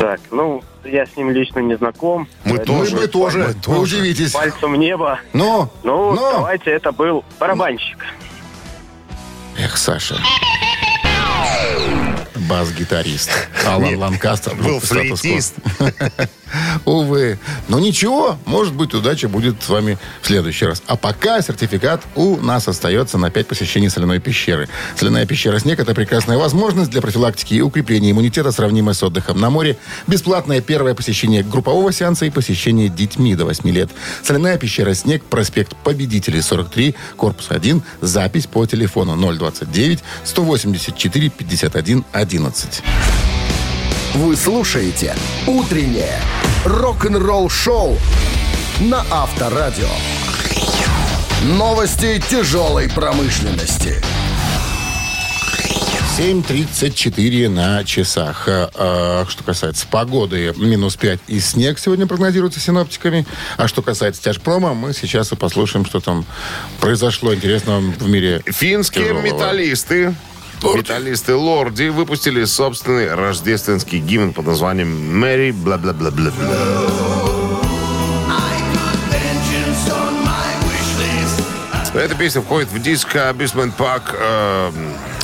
Так, 0.00 0.18
ну, 0.30 0.64
я 0.82 1.04
с 1.04 1.14
ним 1.14 1.30
лично 1.30 1.58
не 1.58 1.76
знаком. 1.76 2.26
Мы 2.44 2.56
поэтому 2.56 2.78
тоже. 2.78 2.96
Мы 2.96 3.06
тоже. 3.06 3.38
Мы 3.40 3.44
Вы 3.48 3.54
тоже. 3.54 3.80
удивитесь. 3.98 4.32
Пальцем 4.32 4.72
в 4.72 4.76
небо. 4.78 5.20
Ну, 5.34 5.68
Ну, 5.82 6.12
ну. 6.14 6.30
давайте, 6.32 6.70
это 6.70 6.90
был 6.90 7.22
барабанщик. 7.38 7.98
Эх, 9.58 9.76
Саша. 9.76 10.16
Бас-гитарист. 12.48 13.30
Алан 13.66 13.94
Ланкастер. 13.98 14.54
Был 14.54 14.80
флейтист. 14.80 15.56
Увы. 16.84 17.38
Но 17.68 17.78
ничего, 17.78 18.38
может 18.46 18.74
быть, 18.74 18.94
удача 18.94 19.28
будет 19.28 19.62
с 19.62 19.68
вами 19.68 19.98
в 20.22 20.26
следующий 20.26 20.66
раз. 20.66 20.82
А 20.86 20.96
пока 20.96 21.40
сертификат 21.40 22.02
у 22.14 22.36
нас 22.36 22.68
остается 22.68 23.18
на 23.18 23.30
5 23.30 23.46
посещений 23.46 23.90
соляной 23.90 24.20
пещеры. 24.20 24.68
Соляная 24.96 25.26
пещера 25.26 25.58
«Снег»— 25.58 25.78
это 25.80 25.94
прекрасная 25.94 26.38
возможность 26.38 26.90
для 26.90 27.00
профилактики 27.00 27.54
и 27.54 27.60
укрепления 27.60 28.10
иммунитета, 28.10 28.52
сравнимая 28.52 28.94
с 28.94 29.02
отдыхом 29.02 29.40
на 29.40 29.50
море. 29.50 29.76
Бесплатное 30.06 30.60
первое 30.60 30.94
посещение 30.94 31.42
группового 31.42 31.92
сеанса 31.92 32.26
и 32.26 32.30
посещение 32.30 32.88
детьми 32.88 33.34
до 33.34 33.44
8 33.44 33.68
лет. 33.70 33.90
Соляная 34.22 34.58
пещера 34.58 34.94
«Снег», 34.94 35.24
проспект 35.24 35.76
Победителей, 35.84 36.40
43, 36.40 36.94
корпус 37.16 37.46
1. 37.50 37.82
Запись 38.00 38.46
по 38.46 38.66
телефону 38.66 39.16
029 39.16 40.00
184 40.24 41.30
51 41.30 42.04
11. 42.12 42.82
Вы 44.14 44.34
слушаете 44.34 45.14
«Утреннее 45.46 46.18
рок-н-ролл-шоу» 46.64 47.96
на 48.80 49.04
Авторадио. 49.08 49.86
Новости 51.44 52.20
тяжелой 52.28 52.88
промышленности. 52.88 54.02
7.34 56.18 57.48
на 57.48 57.84
часах. 57.84 58.48
А, 58.48 58.68
а, 58.74 59.26
Что 59.28 59.44
касается 59.44 59.86
погоды, 59.86 60.52
минус 60.56 60.96
5 60.96 61.20
и 61.28 61.38
снег 61.38 61.78
сегодня 61.78 62.08
прогнозируется 62.08 62.58
синоптиками. 62.58 63.24
А 63.58 63.68
что 63.68 63.80
касается 63.80 64.20
тяжпрома, 64.22 64.74
мы 64.74 64.92
сейчас 64.92 65.30
и 65.30 65.36
послушаем, 65.36 65.86
что 65.86 66.00
там 66.00 66.26
произошло 66.80 67.32
интересного 67.32 67.78
в 67.78 68.08
мире. 68.08 68.42
Финские 68.44 69.04
тяжелого. 69.04 69.24
металлисты, 69.24 70.14
металлисты 70.62 71.34
Лорди 71.34 71.88
выпустили 71.88 72.44
собственный 72.44 73.14
рождественский 73.14 73.98
гимн 73.98 74.32
под 74.32 74.46
названием 74.46 75.18
«Мэри 75.18 75.52
бла-бла-бла-бла-бла». 75.52 77.30
Эта 81.92 82.14
песня 82.14 82.40
входит 82.40 82.70
в 82.70 82.80
диск 82.80 83.16
Abusement 83.16 83.72
Park, 83.76 84.14
э, 84.14 84.70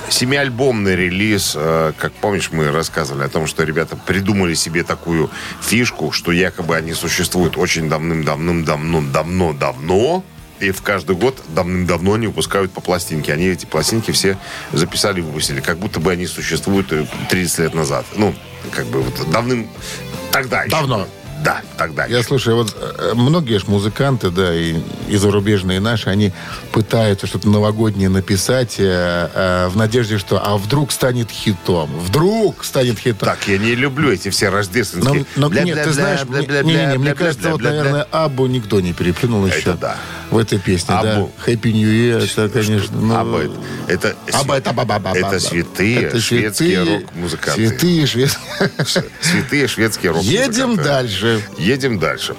семиальбомный 0.09 0.97
релиз. 0.97 1.55
Э, 1.57 1.93
как 1.97 2.13
помнишь, 2.15 2.51
мы 2.51 2.73
рассказывали 2.73 3.23
о 3.25 3.29
том, 3.29 3.47
что 3.47 3.63
ребята 3.63 3.97
придумали 3.97 4.55
себе 4.55 4.83
такую 4.83 5.31
фишку, 5.61 6.11
что 6.11 6.33
якобы 6.33 6.75
они 6.75 6.93
существуют 6.93 7.57
очень 7.57 7.89
давным-давным-давно-давно-давно. 7.89 10.25
И 10.61 10.71
в 10.71 10.83
каждый 10.83 11.17
год 11.17 11.43
давным-давно 11.49 12.15
они 12.15 12.27
выпускают 12.29 12.73
по 12.73 12.81
пластинке. 12.81 13.33
Они 13.33 13.47
эти 13.47 13.67
пластинки 13.67 14.11
все 14.11 14.39
записали 14.73 15.21
выпустили. 15.21 15.61
Как 15.61 15.79
будто 15.79 16.01
бы 16.01 16.13
они 16.13 16.27
существуют 16.27 16.93
э, 16.93 17.07
30 17.29 17.59
лет 17.59 17.75
назад. 17.75 18.07
Ну, 18.17 18.35
как 18.73 18.87
бы 18.87 19.03
вот 19.03 19.31
давным... 19.31 19.69
Тогда 20.33 20.63
еще. 20.63 20.71
Давно. 20.71 21.07
Да, 21.45 21.61
тогда 21.77 22.07
Я 22.07 22.23
слушаю, 22.23 22.57
вот 22.57 22.77
э, 22.79 23.13
многие 23.15 23.59
ж 23.59 23.67
музыканты, 23.67 24.31
да, 24.31 24.55
и, 24.55 24.81
и 25.09 25.17
зарубежные, 25.17 25.77
и 25.77 25.81
наши, 25.81 26.09
они 26.09 26.33
пытаются 26.73 27.27
что-то 27.27 27.49
новогоднее 27.49 28.09
написать 28.09 28.77
э, 28.79 29.31
э, 29.33 29.69
в 29.69 29.77
надежде, 29.77 30.19
что 30.19 30.45
а 30.45 30.57
вдруг 30.57 30.93
станет 30.93 31.31
хитом. 31.31 31.91
Вдруг 31.99 32.65
станет 32.65 32.99
хитом. 32.99 33.29
Так, 33.29 33.47
я 33.49 33.59
не 33.59 33.75
люблю 33.75 34.11
эти 34.11 34.31
все 34.31 34.51
Но, 34.51 34.57
рождественские... 34.57 35.27
но 35.37 35.49
нет, 35.49 35.65
бля-бля-бля, 35.65 35.85
ты 35.85 35.93
знаешь, 35.93 36.25
мне, 36.25 36.41
бля-бля-бля, 36.41 36.63
не, 36.63 36.87
не, 36.87 36.93
не, 36.93 36.99
мне 36.99 37.15
кажется, 37.15 37.51
вот, 37.51 37.61
наверное, 37.61 38.07
Абу 38.11 38.47
никто 38.47 38.81
не 38.81 38.93
переплюнул 38.93 39.47
еще. 39.47 39.75
да. 39.75 39.97
В 40.31 40.39
этой 40.39 40.59
песне, 40.59 40.99
да. 41.03 41.17
Абу. 41.17 41.31
Happy 41.47 41.71
New 41.73 41.89
Year, 41.89 42.25
это, 42.25 42.49
конечно... 42.49 42.97
ну, 42.97 43.15
Абайт. 43.17 43.53
Это, 43.87 44.17
абабаба, 44.33 45.11
это 45.11 45.27
абаба. 45.27 45.39
святые 45.39 46.03
Это 46.03 46.21
шведские 46.21 46.83
рок-музыканты. 46.83 47.69
Святые 47.69 48.07
шведские. 48.07 48.71
Святые 49.21 49.69
шведские 49.69 50.13
рок-музыканты. 50.13 50.61
Едем 50.61 50.77
дальше. 50.77 51.36
Едем 51.59 51.99
дальше. 51.99 52.35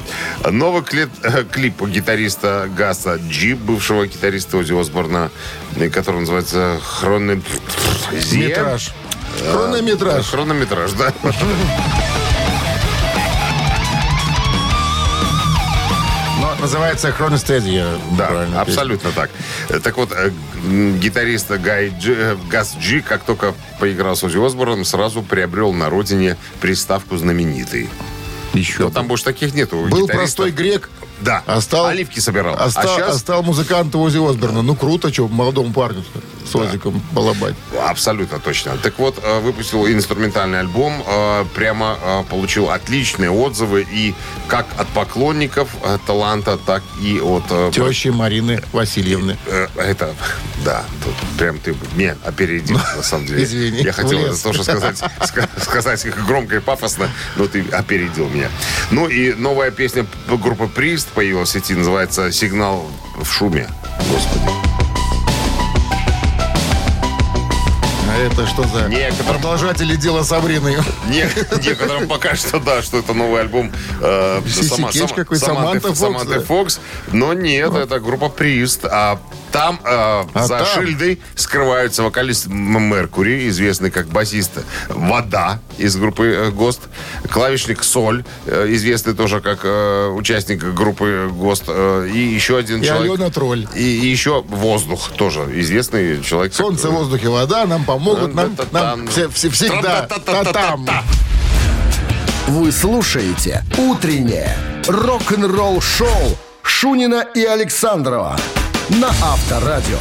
Новый 0.49 0.83
клип, 0.83 1.09
э, 1.23 1.43
клип 1.43 1.81
гитариста 1.83 2.69
Гаса 2.75 3.19
Джи, 3.29 3.55
бывшего 3.55 4.05
гитариста 4.07 4.57
Ози 4.57 4.73
Осборна, 4.79 5.31
э, 5.75 5.89
который 5.89 6.21
называется 6.21 6.79
«Хроно... 6.83 7.39
Зе- 8.11 8.47
Метраж. 8.49 8.91
Хронометраж. 9.51 10.25
Хронометраж, 10.27 10.91
да. 10.93 11.13
Называется 16.59 17.11
Хроностедия. 17.11 17.85
Да, 18.17 18.47
абсолютно 18.59 19.11
так. 19.11 19.29
Э, 19.69 19.79
Так 19.79 19.95
вот, 19.97 20.11
э, 20.11 20.31
гитарист 20.99 21.51
Гай 21.51 21.93
Джи, 21.99 22.15
э, 22.17 22.35
Гас 22.49 22.75
Джи, 22.79 23.01
как 23.01 23.23
только 23.23 23.53
поиграл 23.79 24.15
с 24.15 24.23
Ози 24.23 24.43
Осборном, 24.43 24.83
сразу 24.83 25.21
приобрел 25.21 25.71
на 25.71 25.89
родине 25.89 26.35
приставку 26.59 27.15
знаменитый. 27.17 27.89
Еще. 28.57 28.83
Но 28.83 28.89
там 28.89 29.07
больше 29.07 29.23
таких 29.23 29.53
нету. 29.53 29.87
Был 29.89 30.07
простой 30.07 30.51
грек, 30.51 30.89
Да, 31.21 31.43
а 31.45 31.61
стал... 31.61 31.87
оливки 31.87 32.19
собирал. 32.19 32.55
А 32.57 32.69
стал, 32.69 32.83
а 32.83 32.87
сейчас 32.97 33.15
а 33.15 33.19
стал 33.19 33.43
музыкантом 33.43 34.01
Ози 34.01 34.17
Осборна. 34.17 34.61
Ну, 34.61 34.75
круто, 34.75 35.11
что 35.11 35.27
молодому 35.27 35.73
парню 35.73 36.03
с 36.47 36.55
Озиком 36.55 37.01
балабать. 37.11 37.55
Абсолютно 37.87 38.39
точно. 38.39 38.77
Так 38.77 38.97
вот, 38.97 39.19
э, 39.21 39.39
выпустил 39.39 39.87
инструментальный 39.87 40.59
альбом, 40.59 41.03
э, 41.05 41.45
прямо 41.55 41.97
э, 42.01 42.23
получил 42.29 42.69
отличные 42.69 43.29
отзывы 43.29 43.85
и 43.89 44.15
как 44.47 44.65
от 44.77 44.87
поклонников 44.87 45.69
таланта, 46.05 46.57
так 46.57 46.83
и 47.01 47.19
от... 47.19 47.73
Тещи 47.73 48.09
Марины 48.09 48.61
Васильевны. 48.71 49.37
Это, 49.75 50.15
да, 50.63 50.85
тут 51.03 51.13
прям 51.37 51.59
ты 51.59 51.75
меня 51.95 52.15
опередил, 52.23 52.77
на 52.95 53.03
самом 53.03 53.25
деле. 53.25 53.43
Извини, 53.43 53.81
Я 53.81 53.91
хотел 53.91 54.19
это 54.19 54.41
тоже 54.41 54.63
сказать, 54.63 54.95
ска- 55.19 55.49
сказать 55.61 56.05
громко 56.25 56.57
и 56.57 56.59
пафосно, 56.59 57.09
но 57.35 57.47
ты 57.47 57.65
опередил 57.71 58.29
меня. 58.29 58.49
Ну 58.91 59.07
и 59.07 59.33
новая 59.33 59.71
песня 59.71 60.05
группы 60.27 60.67
Прист 61.07 61.13
появилась 61.15 61.49
в 61.49 61.51
сети, 61.53 61.73
называется 61.73 62.31
«Сигнал 62.31 62.85
в 63.15 63.25
шуме». 63.25 63.67
Господи. 64.09 64.45
А 68.09 68.17
это 68.19 68.47
что 68.47 68.63
за 68.67 68.87
Некоторым- 68.89 69.33
продолжатели 69.33 69.95
дела 69.95 70.23
Сабрины? 70.23 70.77
Не- 71.09 71.29
Некоторым 71.63 72.07
пока 72.07 72.35
что 72.35 72.59
да, 72.59 72.81
что 72.81 72.97
это 72.97 73.13
новый 73.13 73.41
альбом 73.41 73.71
э, 74.01 74.41
Сама- 74.49 74.91
Сама- 74.91 75.35
Саманты- 75.37 75.93
Фокс. 75.93 76.45
Фокс. 76.47 76.79
Но 77.11 77.33
нет, 77.33 77.73
это 77.75 77.99
группа 77.99 78.29
Прист. 78.29 78.85
А 78.85 79.19
там 79.51 79.79
э, 79.83 79.87
А 79.87 80.25
за 80.45 80.59
там? 80.59 80.67
шильдой 80.67 81.19
скрываются 81.35 82.03
вокалист 82.03 82.47
Меркури, 82.47 83.47
известный 83.49 83.91
как 83.91 84.07
басист 84.07 84.51
Вода 84.89 85.59
из 85.77 85.95
группы 85.95 86.25
э, 86.25 86.51
ГОСТ, 86.51 86.81
клавишник 87.29 87.83
Соль, 87.83 88.23
э, 88.45 88.67
известный 88.71 89.13
тоже 89.13 89.39
как 89.41 89.59
э, 89.63 90.07
участник 90.09 90.63
группы 90.73 91.29
ГОСТ, 91.31 91.63
э, 91.67 92.09
и 92.13 92.17
еще 92.19 92.57
один 92.57 92.81
И 92.81 92.85
человек. 92.85 93.11
Алена 93.13 93.29
Тролль. 93.29 93.67
И, 93.75 93.81
и 93.81 94.07
еще 94.07 94.41
Воздух 94.47 95.09
тоже 95.11 95.41
известный 95.61 96.21
человек. 96.23 96.51
как- 96.53 96.57
Солнце, 96.57 96.89
воздух 96.89 97.23
и 97.23 97.27
вода 97.27 97.65
нам 97.65 97.83
помогут, 97.85 98.33
нам, 98.35 98.55
нам 98.71 99.07
все, 99.07 99.29
все- 99.29 99.49
всегда. 99.49 100.01
Та-там. 100.25 100.87
Вы 102.47 102.71
слушаете 102.71 103.63
«Утреннее 103.77 104.55
рок-н-ролл-шоу» 104.87 106.37
Шунина 106.63 107.25
и 107.35 107.43
Александрова 107.43 108.37
на 108.89 109.09
Авторадио. 109.09 109.99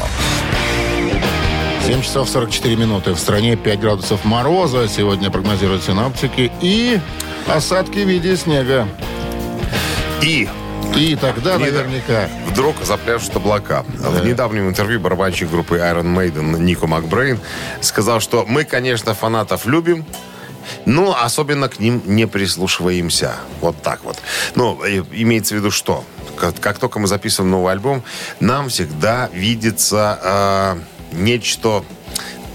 7 1.87 2.03
часов 2.03 2.29
44 2.29 2.77
минуты. 2.77 3.13
В 3.13 3.19
стране 3.19 3.57
5 3.57 3.81
градусов 3.81 4.25
мороза. 4.25 4.89
Сегодня 4.89 5.31
прогнозируют 5.31 5.85
синаптики. 5.85 6.51
И 6.61 7.01
осадки 7.47 7.99
в 7.99 8.09
виде 8.09 8.37
снега. 8.37 8.89
И 10.23 10.49
И 10.95 11.17
тогда 11.17 11.57
Не 11.57 11.67
да. 11.67 11.71
наверняка... 11.73 12.29
Вдруг 12.49 12.77
запляшут 12.83 13.37
облака. 13.37 13.85
В 13.89 14.25
недавнем 14.25 14.69
интервью 14.69 14.99
барабанщик 14.99 15.51
группы 15.51 15.77
Iron 15.77 16.15
Maiden 16.17 16.59
Нико 16.59 16.87
Макбрейн 16.87 17.39
сказал, 17.81 18.21
что 18.21 18.45
мы, 18.49 18.65
конечно, 18.65 19.13
фанатов 19.15 19.67
любим, 19.67 20.07
но 20.85 21.17
особенно 21.21 21.69
к 21.69 21.79
ним 21.79 22.03
не 22.05 22.27
прислушиваемся. 22.27 23.37
Вот 23.61 23.81
так 23.83 24.05
вот. 24.05 24.19
Ну, 24.55 24.83
э, 24.85 25.03
имеется 25.13 25.55
в 25.55 25.59
виду 25.59 25.71
что? 25.71 26.05
Как, 26.37 26.59
как 26.61 26.79
только 26.79 26.99
мы 26.99 27.07
записываем 27.07 27.51
новый 27.51 27.73
альбом, 27.73 28.03
нам 28.41 28.69
всегда 28.69 29.31
видится 29.33 30.19
э, 30.23 30.77
нечто 31.13 31.85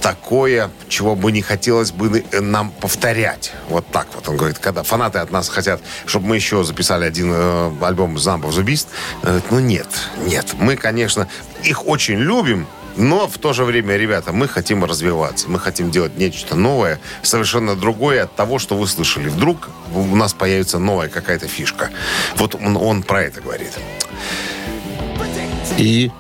такое, 0.02 0.72
чего 0.90 1.16
бы 1.16 1.32
не 1.32 1.42
хотелось 1.42 1.92
бы 1.92 2.26
э, 2.32 2.42
нам 2.42 2.72
повторять. 2.72 3.54
Вот 3.70 3.86
так 3.88 4.08
вот. 4.14 4.28
Он 4.28 4.36
говорит, 4.36 4.60
когда 4.60 4.84
фанаты 4.84 5.20
от 5.20 5.32
нас 5.32 5.48
хотят, 5.48 5.82
чтобы 6.06 6.28
мы 6.28 6.36
еще 6.36 6.64
записали 6.64 7.06
один 7.06 7.32
э, 7.32 7.72
альбом 7.82 8.16
the 8.16 8.64
Beast, 8.64 8.88
э, 9.24 9.40
ну 9.52 9.60
нет, 9.60 9.88
нет. 10.26 10.48
Мы, 10.60 10.76
конечно, 10.76 11.28
их 11.64 11.88
очень 11.88 12.18
любим, 12.18 12.68
но 12.96 13.28
в 13.28 13.38
то 13.38 13.54
же 13.54 13.64
время, 13.64 13.98
ребята, 13.98 14.32
мы 14.34 14.48
хотим 14.48 14.84
развиваться. 14.84 15.50
Мы 15.50 15.60
хотим 15.60 15.92
делать 15.92 16.18
нечто 16.18 16.56
новое, 16.56 17.00
совершенно 17.22 17.76
другое 17.76 18.24
от 18.24 18.36
того, 18.36 18.60
что 18.60 18.76
вы 18.76 18.88
слышали. 18.88 19.30
Вдруг 19.30 19.70
у 19.94 20.16
нас 20.16 20.34
появится 20.34 20.80
новая 20.80 21.10
какая-то 21.10 21.48
фишка. 21.48 21.90
Вот 22.36 22.56
он, 22.56 22.78
он 22.78 23.04
про 23.04 23.24
это 23.24 23.42
говорит. 23.42 23.78
И 25.78 26.12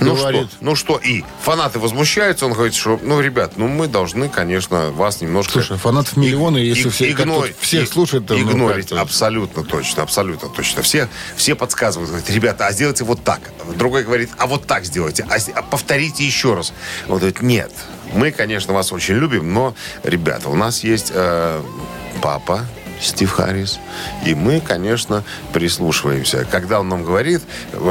Ну 0.00 0.14
говорит, 0.16 0.48
что, 0.48 0.56
ну 0.60 0.74
что, 0.74 0.96
и 0.98 1.24
фанаты 1.42 1.78
возмущаются, 1.78 2.46
он 2.46 2.52
говорит, 2.52 2.74
что, 2.74 2.98
ну, 3.02 3.20
ребят, 3.20 3.52
ну 3.56 3.66
мы 3.68 3.86
должны, 3.88 4.28
конечно, 4.28 4.90
вас 4.92 5.20
немножко... 5.20 5.52
Слушай, 5.52 5.78
фанатов 5.78 6.16
миллионы, 6.16 6.58
если 6.58 6.88
И- 6.88 6.90
все 6.90 7.14
тут 7.14 7.56
всех 7.60 7.84
и- 7.84 7.86
слушать, 7.92 8.26
то 8.26 8.34
ну, 8.34 8.42
игнорить. 8.52 8.88
как-то- 8.88 9.00
абсолютно 9.00 9.64
точно, 9.64 10.02
абсолютно 10.02 10.48
точно. 10.48 10.82
Все, 10.82 11.08
все 11.36 11.54
подсказывают, 11.54 12.10
говорят, 12.10 12.30
ребята, 12.30 12.66
а 12.66 12.72
сделайте 12.72 13.04
вот 13.04 13.22
так. 13.24 13.40
Другой 13.76 14.04
говорит, 14.04 14.30
а 14.38 14.46
вот 14.46 14.66
так 14.66 14.84
сделайте, 14.84 15.26
а, 15.28 15.36
а 15.54 15.62
повторите 15.62 16.24
еще 16.24 16.54
раз. 16.54 16.72
Он 17.08 17.18
говорит, 17.18 17.42
нет, 17.42 17.72
мы, 18.12 18.30
конечно, 18.30 18.72
вас 18.72 18.92
очень 18.92 19.14
любим, 19.14 19.52
но, 19.52 19.74
ребята, 20.02 20.48
у 20.48 20.54
нас 20.54 20.84
есть 20.84 21.10
э, 21.14 21.62
папа, 22.22 22.64
Стив 23.00 23.30
Харрис. 23.30 23.78
И 24.24 24.34
мы, 24.34 24.60
конечно, 24.60 25.22
прислушиваемся. 25.52 26.46
Когда 26.50 26.80
он 26.80 26.88
нам 26.88 27.04
говорит, 27.04 27.42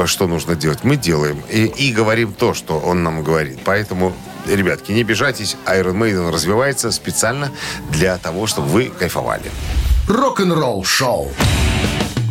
что 0.06 0.26
нужно 0.26 0.54
делать, 0.54 0.80
мы 0.82 0.96
делаем. 0.96 1.42
И, 1.50 1.66
и 1.66 1.92
говорим 1.92 2.32
то, 2.32 2.54
что 2.54 2.78
он 2.78 3.02
нам 3.02 3.22
говорит. 3.22 3.60
Поэтому, 3.64 4.12
ребятки, 4.46 4.92
не 4.92 5.02
обижайтесь. 5.02 5.56
Iron 5.66 5.94
Maiden 5.94 6.30
развивается 6.30 6.90
специально 6.90 7.50
для 7.90 8.18
того, 8.18 8.46
чтобы 8.46 8.68
вы 8.68 8.84
кайфовали. 8.98 9.50
Рок-н-ролл-шоу. 10.08 11.30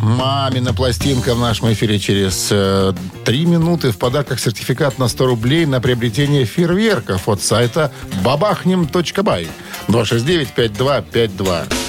Мамина 0.04 0.74
пластинка 0.74 1.34
в 1.34 1.40
нашем 1.40 1.72
эфире 1.72 1.98
через 1.98 2.48
э, 2.50 2.92
три 3.24 3.46
минуты. 3.46 3.90
В 3.90 3.96
подарках 3.96 4.38
сертификат 4.38 4.98
на 4.98 5.08
100 5.08 5.26
рублей 5.26 5.64
на 5.64 5.80
приобретение 5.80 6.44
фейерверков 6.44 7.26
от 7.26 7.42
сайта 7.42 7.90
бабахнем.бай. 8.22 9.48
269-5252. 9.88 11.83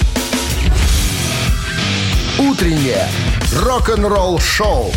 Утреннее 2.38 3.08
рок-н-ролл-шоу 3.62 4.92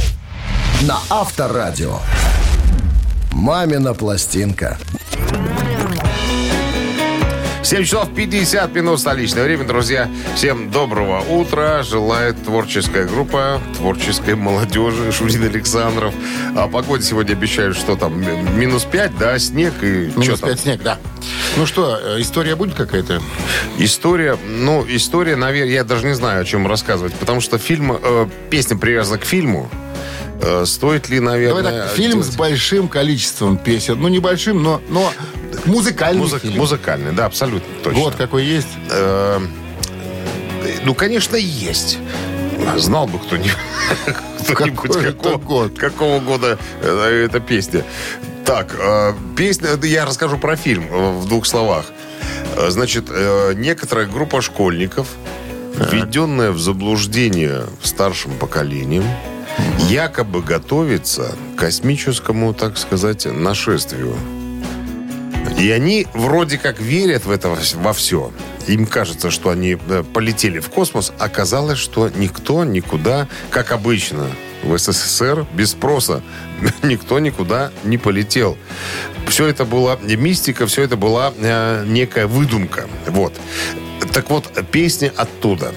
на 0.81 0.97
Авторадио. 1.09 1.99
«Мамина 3.31 3.93
пластинка». 3.93 4.77
7 7.69 7.83
часов 7.83 8.09
50 8.15 8.73
минут 8.73 8.99
столичное 8.99 9.43
время, 9.43 9.63
друзья. 9.63 10.09
Всем 10.33 10.71
доброго 10.71 11.19
утра. 11.19 11.83
Желает 11.83 12.43
творческая 12.43 13.05
группа 13.05 13.61
творческой 13.77 14.33
молодежи 14.33 15.11
Шурин 15.11 15.43
Александров. 15.43 16.11
А 16.55 16.67
погода 16.67 17.03
сегодня 17.03 17.33
обещают, 17.33 17.77
что 17.77 17.95
там 17.95 18.19
минус 18.59 18.85
5, 18.85 19.19
да, 19.19 19.37
снег 19.37 19.75
и 19.83 20.07
Минус 20.07 20.25
что 20.25 20.37
там? 20.37 20.49
5 20.49 20.59
снег, 20.59 20.81
да. 20.81 20.97
Ну 21.57 21.67
что, 21.67 21.99
э, 22.01 22.21
история 22.21 22.55
будет 22.55 22.73
какая-то? 22.73 23.21
История, 23.77 24.35
ну, 24.47 24.83
история, 24.89 25.35
наверное, 25.35 25.71
я 25.71 25.83
даже 25.83 26.07
не 26.07 26.15
знаю, 26.15 26.41
о 26.41 26.45
чем 26.45 26.65
рассказывать, 26.65 27.13
потому 27.13 27.39
что 27.39 27.59
фильм, 27.59 27.99
э, 28.01 28.27
песня 28.49 28.79
привязана 28.79 29.19
к 29.19 29.25
фильму. 29.25 29.69
Э, 30.41 30.63
стоит 30.65 31.09
ли, 31.09 31.19
наверное... 31.19 31.63
Давай 31.63 31.79
так, 31.87 31.91
фильм 31.95 32.21
с 32.23 32.27
делать- 32.27 32.37
большим 32.37 32.87
количеством 32.87 33.57
песен. 33.57 33.99
Ну, 33.99 34.07
небольшим, 34.07 34.63
но, 34.63 34.81
но 34.89 35.11
музыкальный 35.65 36.21
Музык- 36.23 36.41
фильм. 36.41 36.57
Музыкальный, 36.57 37.11
да, 37.11 37.25
абсолютно 37.25 37.67
точно. 37.83 37.99
Вот 37.99 38.15
какой 38.15 38.45
есть. 38.45 38.67
Э, 38.91 39.39
ну, 40.83 40.93
конечно, 40.93 41.35
есть. 41.35 41.97
Знал 42.77 43.07
бы 43.07 43.19
кто-нибудь, 43.19 43.51
кто-нибудь 44.47 45.03
какого, 45.17 45.37
год? 45.37 45.77
какого 45.77 46.19
года 46.19 46.57
э, 46.81 47.25
эта 47.25 47.39
песня. 47.39 47.83
Так, 48.45 48.75
песня, 49.37 49.69
я 49.83 50.05
расскажу 50.05 50.37
про 50.39 50.55
фильм 50.55 50.87
в 51.19 51.27
двух 51.27 51.45
словах. 51.45 51.85
Значит, 52.69 53.05
некоторая 53.55 54.07
группа 54.07 54.41
школьников, 54.41 55.07
введенная 55.75 56.51
в 56.51 56.59
заблуждение 56.59 57.65
старшим 57.83 58.31
поколением, 58.39 59.03
якобы 59.89 60.41
готовится 60.41 61.35
к 61.55 61.59
космическому, 61.59 62.53
так 62.53 62.77
сказать, 62.77 63.25
нашествию. 63.25 64.15
И 65.59 65.69
они 65.71 66.07
вроде 66.13 66.57
как 66.57 66.79
верят 66.79 67.25
в 67.25 67.31
это 67.31 67.55
во 67.75 67.93
все. 67.93 68.31
Им 68.67 68.85
кажется, 68.85 69.29
что 69.31 69.49
они 69.49 69.77
э, 69.89 70.03
полетели 70.13 70.59
в 70.59 70.69
космос. 70.69 71.11
Оказалось, 71.17 71.79
что 71.79 72.09
никто 72.09 72.63
никуда, 72.63 73.27
как 73.49 73.71
обычно, 73.71 74.27
в 74.63 74.77
СССР 74.77 75.45
без 75.53 75.71
спроса 75.71 76.21
никто 76.83 77.19
никуда 77.19 77.71
не 77.83 77.97
полетел. 77.97 78.57
Все 79.27 79.47
это 79.47 79.65
была 79.65 79.97
мистика, 80.01 80.65
все 80.67 80.83
это 80.83 80.97
была 80.97 81.33
э, 81.37 81.83
некая 81.87 82.27
выдумка. 82.27 82.87
Вот. 83.07 83.33
Так 84.13 84.29
вот, 84.29 84.49
песни 84.71 85.11
оттуда. 85.15 85.73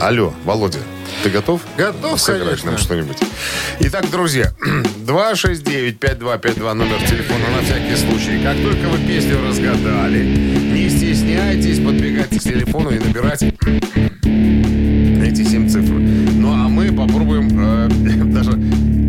Алло, 0.00 0.32
Володя, 0.44 0.78
ты 1.22 1.30
готов? 1.30 1.62
Готов, 1.76 2.20
Сыграть 2.20 2.44
конечно. 2.44 2.70
нам 2.70 2.78
что-нибудь. 2.78 3.16
Итак, 3.80 4.08
друзья, 4.10 4.52
269-5252 5.06 6.72
номер 6.74 6.98
телефона 7.08 7.44
на 7.56 7.62
всякий 7.62 7.96
случай. 7.96 8.42
Как 8.42 8.56
только 8.56 8.88
вы 8.88 8.98
песню 9.06 9.36
разгадали, 9.46 10.22
не 10.24 10.88
стесняйтесь 10.88 11.78
подбегать 11.84 12.30
к 12.30 12.40
телефону 12.40 12.90
и 12.90 12.98
набирать 12.98 13.42
эти 13.42 13.54
семь 15.48 15.68
цифр. 15.68 15.92
Ну, 15.92 16.52
а 16.52 16.68
мы 16.68 16.92
попробуем, 16.92 17.48
э, 17.58 17.88
даже, 18.24 18.52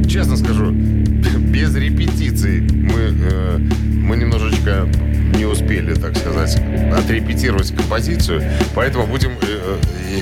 честно 0.10 0.36
скажу, 0.38 0.72
без 0.72 1.75
репетиций 1.75 2.62
мы, 2.62 3.00
э, 3.00 3.58
мы 3.58 4.18
немножечко 4.18 4.88
не 5.36 5.46
успели, 5.46 5.94
так 5.94 6.18
сказать, 6.18 6.60
отрепетировать 6.92 7.72
композицию, 7.75 8.42
поэтому 8.74 9.06
будем... 9.06 9.32
э, 9.42 9.78
э, 10.16 10.22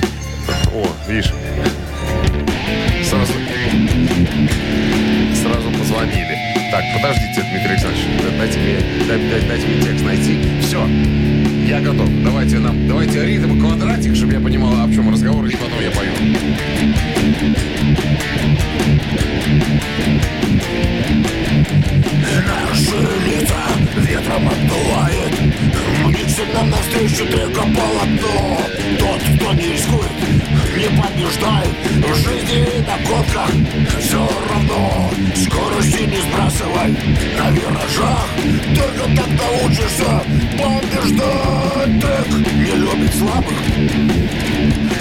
о, 0.72 0.86
видишь, 1.08 1.32
сразу, 3.04 3.32
сразу 5.42 5.70
позвонили. 5.78 6.38
Так, 6.70 6.84
подождите, 6.94 7.42
Дмитрий 7.50 7.70
Александрович, 7.70 8.04
дайте 8.38 8.58
мне, 8.58 9.06
дай- 9.08 9.30
дай- 9.30 9.48
дайте 9.48 9.66
мне 9.66 9.82
текст 9.82 10.04
найти. 10.04 10.38
Все, 10.60 10.86
я 11.66 11.80
готов. 11.80 12.08
Давайте 12.22 12.58
нам, 12.58 12.86
давайте 12.88 13.24
ритм 13.24 13.58
квадратик, 13.60 14.14
чтобы 14.14 14.32
я 14.34 14.40
понимал, 14.40 14.72
о 14.74 14.92
чем 14.92 15.10
разговор, 15.10 15.46
и 15.46 15.52
потом 15.56 15.80
я 15.80 15.90
пою. 15.90 16.12
Наши 22.46 22.96
лица 23.26 23.54
ветром 23.96 24.48
отдувает 24.48 25.47
Несет 26.38 26.54
нам 26.54 26.70
навстречу 26.70 27.26
только 27.26 27.62
полотно 27.62 28.60
Тот, 29.00 29.20
кто 29.36 29.52
не 29.54 29.72
рискует, 29.72 30.12
не 30.76 30.86
побеждает. 31.02 31.74
В 31.96 32.14
жизни 32.14 32.64
на 32.86 32.96
гонках 33.08 33.50
все 33.98 34.28
равно. 34.48 35.10
Скорости 35.34 36.02
не 36.02 36.20
сбрасывай 36.20 36.96
на 37.36 37.50
виражах. 37.50 38.28
Только 38.76 39.04
так 39.16 39.30
научишься 39.36 40.22
побеждать. 40.56 42.00
Трек 42.00 42.28
не 42.54 42.72
любит 42.76 43.14
слабых. 43.16 43.58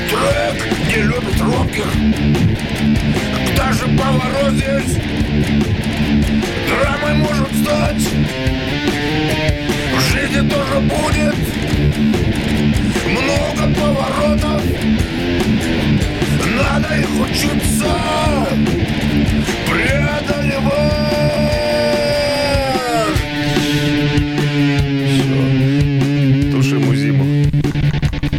Трек 0.10 0.58
не 0.88 1.01
любит 1.03 1.39
робких. 1.39 1.91
Даже 3.56 3.86
поворот 3.96 4.53
здесь 4.53 5.76
Драмой 6.67 7.13
может 7.15 7.47
стать 7.63 8.07
В 9.95 10.00
жизни 10.12 10.50
тоже 10.50 10.79
будет 10.79 11.36
Много 13.07 13.74
поворотов 13.75 14.62
Надо 16.55 16.95
их 16.95 17.09
учиться 17.21 17.91
Преодолевать 19.69 20.97
Тушиму 26.51 26.95
зиму. 26.95 27.51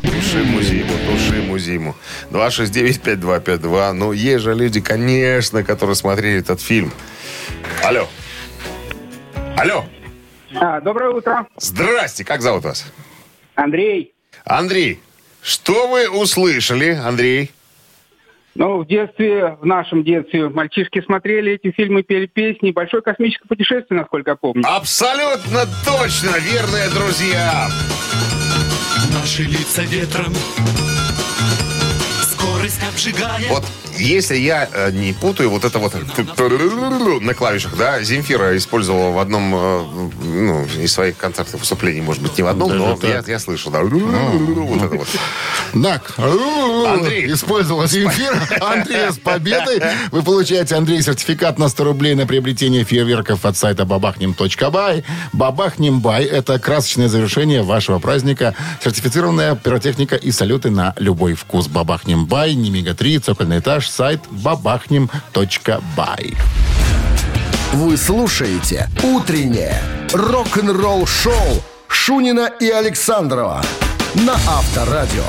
Тушиму 0.02 0.61
зиму, 0.61 0.92
тушиму 1.06 1.58
зиму. 1.58 1.97
269-5252. 2.30 3.93
Ну, 3.93 4.12
есть 4.12 4.43
же 4.45 4.54
люди, 4.54 4.80
конечно, 4.80 5.62
которые 5.62 5.97
смотрели 5.97 6.41
этот 6.41 6.60
фильм. 6.60 6.93
Алло. 7.82 8.08
Алло. 9.58 9.84
А, 10.54 10.80
доброе 10.80 11.10
утро, 11.10 11.49
Здрасте, 11.56 12.25
как 12.25 12.42
зовут 12.42 12.62
вас? 12.62 12.92
Андрей. 13.56 14.14
Андрей, 14.44 15.00
что 15.42 15.88
вы 15.88 16.08
услышали, 16.08 16.90
Андрей? 16.90 17.50
Ну, 18.54 18.78
в 18.78 18.86
детстве, 18.86 19.56
в 19.60 19.66
нашем 19.66 20.04
детстве, 20.04 20.49
мальчишки 20.49 21.00
смотрели 21.00 21.54
эти 21.54 21.73
фильмы, 21.73 22.04
пели 22.04 22.26
песни. 22.26 22.71
Большое 22.71 23.02
космическое 23.02 23.49
путешествие, 23.49 23.99
насколько 23.99 24.30
я 24.30 24.36
помню. 24.36 24.62
Абсолютно 24.64 25.64
точно, 25.84 26.38
верные 26.38 26.88
друзья. 26.90 27.68
Наши 29.12 29.42
лица 29.42 29.82
ветром 29.82 30.32
Скорость 32.23 32.80
обжигает 32.88 33.49
Вот 33.49 33.64
если 33.99 34.37
я 34.37 34.69
э, 34.73 34.91
не 34.91 35.13
путаю, 35.13 35.50
вот 35.50 35.65
это 35.65 35.78
вот 35.78 35.95
на 37.23 37.34
клавишах, 37.34 37.76
да, 37.76 38.02
Земфира 38.02 38.56
использовала 38.56 39.11
в 39.11 39.19
одном 39.19 39.54
э, 39.54 39.84
ну, 40.23 40.65
из 40.65 40.93
своих 40.93 41.17
концертных 41.17 41.61
выступлений, 41.61 42.00
может 42.00 42.23
быть, 42.23 42.37
не 42.37 42.43
в 42.43 42.47
одном, 42.47 42.71
Даже 42.71 42.80
но 42.80 42.97
так. 42.97 43.26
я, 43.26 43.32
я 43.32 43.39
слышал, 43.39 43.71
да. 43.71 43.80
Вот 43.82 44.82
это 44.82 44.97
вот. 44.97 45.08
Так, 45.82 46.15
Андрей. 46.19 47.32
использовала 47.32 47.87
Земфира. 47.87 48.41
Андрей 48.61 49.11
с 49.13 49.19
победой. 49.19 49.82
Вы 50.11 50.23
получаете, 50.23 50.76
Андрей, 50.76 51.02
сертификат 51.02 51.58
на 51.58 51.69
100 51.69 51.84
рублей 51.84 52.15
на 52.15 52.26
приобретение 52.26 52.84
фейерверков 52.84 53.45
от 53.45 53.56
сайта 53.56 53.84
бабахнем.бай. 53.84 55.04
Бабахнем.бай– 55.32 56.25
это 56.25 56.58
красочное 56.58 57.08
завершение 57.08 57.63
вашего 57.63 57.99
праздника. 57.99 58.54
Сертифицированная 58.82 59.56
пиротехника 59.56 60.17
и 60.17 60.30
салюты 60.30 60.71
на 60.71 60.95
любой 60.99 61.34
вкус. 61.34 61.69
Бабахнем.бай, 61.69 62.54
Немига-3, 62.54 63.21
цокольный 63.21 63.58
этаж, 63.58 63.88
сайт 63.89 64.21
бабахнем.бай. 64.31 66.35
Вы 67.73 67.97
слушаете 67.97 68.89
«Утреннее 69.03 69.81
рок-н-ролл-шоу» 70.13 71.63
Шунина 71.89 72.51
и 72.61 72.69
Александрова 72.71 73.63
на 74.15 74.35
Авторадио. 74.35 75.25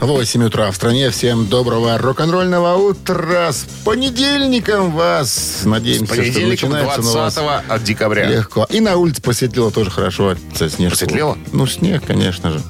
8 0.00 0.44
утра 0.44 0.70
в 0.70 0.76
стране. 0.76 1.10
Всем 1.10 1.46
доброго 1.46 1.98
рок-н-ролльного 1.98 2.76
утра. 2.76 3.52
С 3.52 3.66
понедельником 3.84 4.92
вас. 4.92 5.60
Надеемся, 5.64 6.14
что 6.14 6.22
Понедельником 6.22 6.70
начинается 6.70 7.10
у 7.10 7.14
вас 7.14 7.34
20 7.34 7.84
декабря. 7.84 8.26
легко. 8.26 8.66
И 8.70 8.80
на 8.80 8.96
улице 8.96 9.20
посветлело 9.20 9.70
тоже 9.70 9.90
хорошо. 9.90 10.36
Со 10.54 10.70
снежку. 10.70 10.98
Посветлело? 10.98 11.36
Ну, 11.52 11.66
снег, 11.66 12.06
конечно 12.06 12.50
же. 12.50 12.62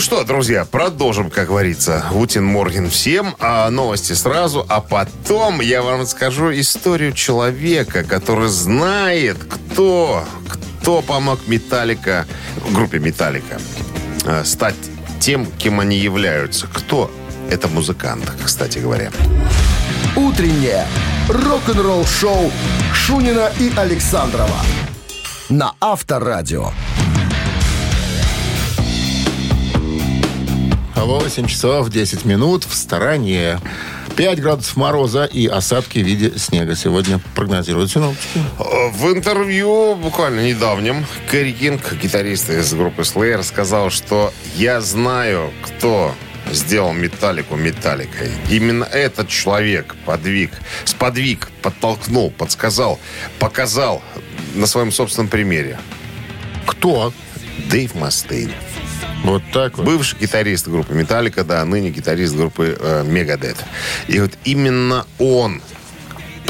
Ну 0.00 0.02
что, 0.02 0.24
друзья, 0.24 0.64
продолжим, 0.64 1.28
как 1.28 1.48
говорится. 1.48 2.02
Гутин 2.10 2.42
Морген 2.42 2.88
всем. 2.88 3.36
А 3.38 3.68
новости 3.68 4.14
сразу. 4.14 4.64
А 4.66 4.80
потом 4.80 5.60
я 5.60 5.82
вам 5.82 6.00
расскажу 6.00 6.50
историю 6.52 7.12
человека, 7.12 8.02
который 8.02 8.48
знает, 8.48 9.36
кто, 9.44 10.24
кто 10.48 11.02
помог 11.02 11.46
Металлика, 11.48 12.26
группе 12.70 12.98
Металлика, 12.98 13.60
э, 14.24 14.42
стать 14.46 14.74
тем, 15.20 15.44
кем 15.58 15.80
они 15.80 15.98
являются. 15.98 16.66
Кто? 16.66 17.10
Это 17.50 17.68
музыкант, 17.68 18.24
кстати 18.42 18.78
говоря. 18.78 19.10
Утреннее 20.16 20.86
рок-н-ролл-шоу 21.28 22.50
Шунина 22.94 23.52
и 23.58 23.70
Александрова 23.76 24.64
на 25.50 25.74
Авторадио. 25.78 26.70
8 31.04 31.46
часов 31.46 31.88
10 31.88 32.24
минут 32.24 32.64
в 32.64 32.74
стороне. 32.74 33.58
5 34.16 34.40
градусов 34.40 34.76
мороза 34.76 35.24
и 35.24 35.46
осадки 35.46 35.98
в 35.98 36.06
виде 36.06 36.38
снега 36.38 36.74
сегодня 36.76 37.20
прогнозируют 37.34 37.90
синоптики. 37.90 38.40
В 38.92 39.12
интервью 39.12 39.94
буквально 39.94 40.40
недавнем 40.40 41.06
Кэрри 41.30 41.52
Кинг, 41.52 41.94
гитарист 41.94 42.50
из 42.50 42.74
группы 42.74 43.02
Slayer, 43.02 43.42
сказал, 43.42 43.90
что 43.90 44.32
я 44.56 44.80
знаю, 44.80 45.50
кто 45.62 46.14
сделал 46.52 46.92
Металлику 46.92 47.56
Металликой. 47.56 48.32
Именно 48.50 48.84
этот 48.84 49.28
человек 49.28 49.94
подвиг, 50.04 50.50
сподвиг, 50.84 51.50
подтолкнул, 51.62 52.30
подсказал, 52.30 52.98
показал 53.38 54.02
на 54.54 54.66
своем 54.66 54.92
собственном 54.92 55.28
примере. 55.28 55.78
Кто? 56.66 57.12
Дэйв 57.70 57.94
Мастейн. 57.94 58.50
Вот 59.24 59.42
так 59.52 59.76
вот. 59.78 59.86
Бывший 59.86 60.18
гитарист 60.18 60.68
группы 60.68 60.94
Металлика, 60.94 61.44
да, 61.44 61.64
ныне 61.64 61.90
гитарист 61.90 62.34
группы 62.34 62.76
э. 62.78 63.54
И 64.08 64.20
вот 64.20 64.32
именно 64.44 65.06
он 65.18 65.60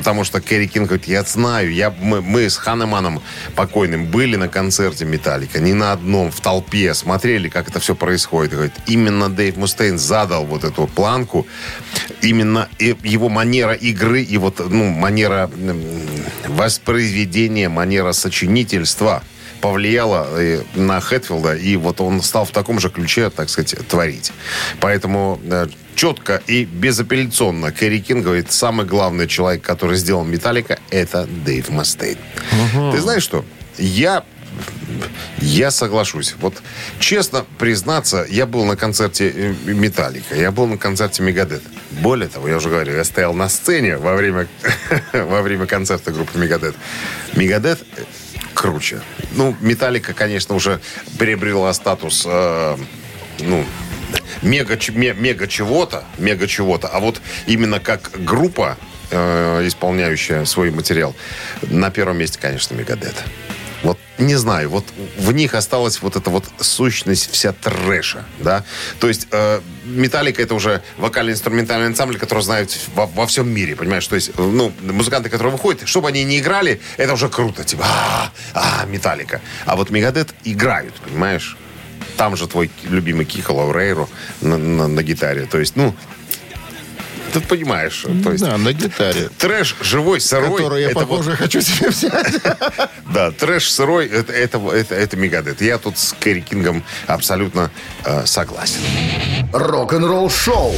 Потому 0.01 0.25
что 0.25 0.41
Кэрри 0.41 0.67
Кинг 0.67 0.89
говорит, 0.89 1.07
я 1.09 1.23
знаю, 1.25 1.71
я, 1.75 1.91
мы, 1.91 2.23
мы 2.23 2.49
с 2.49 2.57
Ханеманом 2.57 3.21
покойным 3.55 4.07
были 4.07 4.37
на 4.37 4.49
концерте 4.49 5.05
Металлика, 5.05 5.61
не 5.61 5.75
на 5.75 5.93
одном, 5.93 6.31
в 6.31 6.41
толпе, 6.41 6.95
смотрели, 6.95 7.51
как 7.51 7.69
это 7.69 7.81
все 7.81 7.95
происходит. 7.95 8.53
Говорит, 8.53 8.73
именно 8.87 9.29
Дэйв 9.29 9.59
Мустейн 9.59 9.99
задал 9.99 10.47
вот 10.47 10.65
эту 10.65 10.87
планку, 10.87 11.47
именно 12.23 12.67
и- 12.79 12.97
его 13.03 13.29
манера 13.29 13.75
игры 13.75 14.23
и 14.23 14.39
вот, 14.39 14.67
ну, 14.71 14.89
манера 14.89 15.51
воспроизведения, 16.49 17.69
манера 17.69 18.13
сочинительства 18.13 19.23
повлияла 19.61 20.27
э, 20.39 20.63
на 20.75 21.01
Хэтфилда, 21.01 21.57
и 21.57 21.77
вот 21.77 22.01
он 22.01 22.23
стал 22.23 22.45
в 22.45 22.51
таком 22.51 22.81
же 22.81 22.91
ключе, 22.91 23.31
так 23.31 23.49
сказать, 23.49 23.75
творить. 23.89 24.33
Поэтому 24.81 25.41
э, 25.45 25.69
четко 25.95 26.43
и 26.47 26.65
безапелляционно 26.65 27.73
Кэрри 27.73 28.01
Кинг 28.01 28.25
говорит, 28.25 28.53
самый 28.53 28.87
главный 28.87 29.27
человек, 29.27 29.63
который 29.63 29.97
сделал 29.97 30.25
Металлика, 30.25 30.79
это 30.91 31.27
Дэйв 31.27 31.69
Мастейн. 31.71 32.19
Ты 32.93 33.01
знаешь 33.01 33.23
что? 33.23 33.45
Я 33.79 34.25
я 35.39 35.71
соглашусь. 35.71 36.35
Вот 36.41 36.63
честно 36.99 37.45
признаться, 37.59 38.27
я 38.29 38.47
был 38.47 38.65
на 38.65 38.77
концерте 38.77 39.31
э, 39.35 39.55
Металлика, 39.65 40.35
я 40.35 40.51
был 40.51 40.67
на 40.67 40.77
концерте 40.77 41.23
Мегадет. 41.23 41.63
Более 42.03 42.29
того, 42.29 42.49
я 42.49 42.57
уже 42.57 42.69
говорю, 42.69 42.95
я 42.95 43.05
стоял 43.05 43.33
на 43.35 43.49
сцене 43.49 43.97
во 43.97 44.15
время, 44.15 44.49
во 45.13 45.43
время 45.43 45.67
концерта 45.67 46.13
группы 46.13 46.39
Мегадет. 46.39 46.75
Мегадет 47.35 47.81
круче. 48.61 49.01
Ну, 49.33 49.57
Металлика, 49.63 50.13
конечно, 50.13 50.55
уже 50.55 50.81
приобрела 51.19 51.73
статус, 51.73 52.27
э, 52.27 52.77
ну, 53.39 53.65
мега, 54.43 54.79
мега 54.93 55.47
чего-то, 55.49 56.05
мега 56.19 56.47
чего-то. 56.47 56.89
А 56.89 57.01
вот 57.01 57.23
именно 57.47 57.81
как 57.81 58.11
группа, 58.23 58.77
э, 59.11 59.67
исполняющая 59.67 60.45
свой 60.45 60.71
материал, 60.71 61.17
на 61.63 61.91
первом 61.91 62.19
месте, 62.19 62.39
конечно, 62.39 62.75
Мегадет. 62.75 63.15
Не 64.21 64.37
знаю, 64.37 64.69
вот 64.69 64.85
в 65.19 65.33
них 65.33 65.55
осталась 65.55 66.03
вот 66.03 66.15
эта 66.15 66.29
вот 66.31 66.45
сущность 66.61 67.31
вся 67.33 67.53
трэша, 67.53 68.25
да. 68.39 68.65
То 68.99 69.09
есть 69.09 69.27
э, 69.33 69.61
Металлика 69.85 70.43
это 70.43 70.55
уже 70.55 70.83
вокально-инструментальный 70.99 71.87
ансамбль, 71.87 72.19
который 72.19 72.43
знают 72.43 72.77
во, 72.95 73.07
во 73.07 73.27
всем 73.27 73.49
мире, 73.49 73.75
понимаешь? 73.77 74.07
То 74.07 74.17
есть, 74.17 74.33
ну, 74.37 74.73
музыканты, 74.83 75.31
которые 75.31 75.53
выходят, 75.53 75.89
чтобы 75.89 76.09
они 76.09 76.23
не 76.25 76.39
играли, 76.39 76.81
это 76.99 77.15
уже 77.15 77.29
круто, 77.31 77.65
типа, 77.65 77.85
а, 77.87 78.31
а, 78.55 78.85
Металлика. 78.87 79.41
А 79.65 79.75
вот 79.77 79.91
Мегадет 79.91 80.35
играют, 80.45 80.95
понимаешь? 80.97 81.57
Там 82.17 82.37
же 82.37 82.47
твой 82.47 82.71
любимый 82.85 83.25
Киха 83.25 83.53
Лаурейро 83.53 84.07
на, 84.43 84.59
на- 84.59 84.89
на 84.89 85.03
гитаре. 85.03 85.47
То 85.47 85.59
есть, 85.59 85.77
ну, 85.77 85.95
ты 87.31 87.41
понимаешь, 87.41 88.05
то 88.23 88.33
есть 88.33 88.45
Да, 88.45 88.57
на 88.59 88.73
гитаре. 88.73 89.29
трэш 89.39 89.77
живой, 89.81 90.21
сырой. 90.21 90.59
Которую 90.59 90.83
я, 90.83 90.91
это 90.91 91.01
вот- 91.01 91.09
похоже, 91.09 91.37
хочу 91.37 91.61
себе 91.61 91.89
взять. 91.91 92.35
да, 93.15 93.31
трэш 93.31 93.71
сырой, 93.71 94.07
это, 94.07 94.33
это, 94.33 94.59
это, 94.59 94.95
это 94.95 95.17
Мегадет. 95.17 95.61
Я 95.63 95.79
тут 95.79 95.99
с 95.99 96.15
Кэрри 96.19 96.41
Кингом 96.41 96.83
абсолютно 97.07 97.71
э, 98.05 98.27
согласен. 98.27 98.81
Рок-н-ролл 99.53 100.31
шоу 100.31 100.75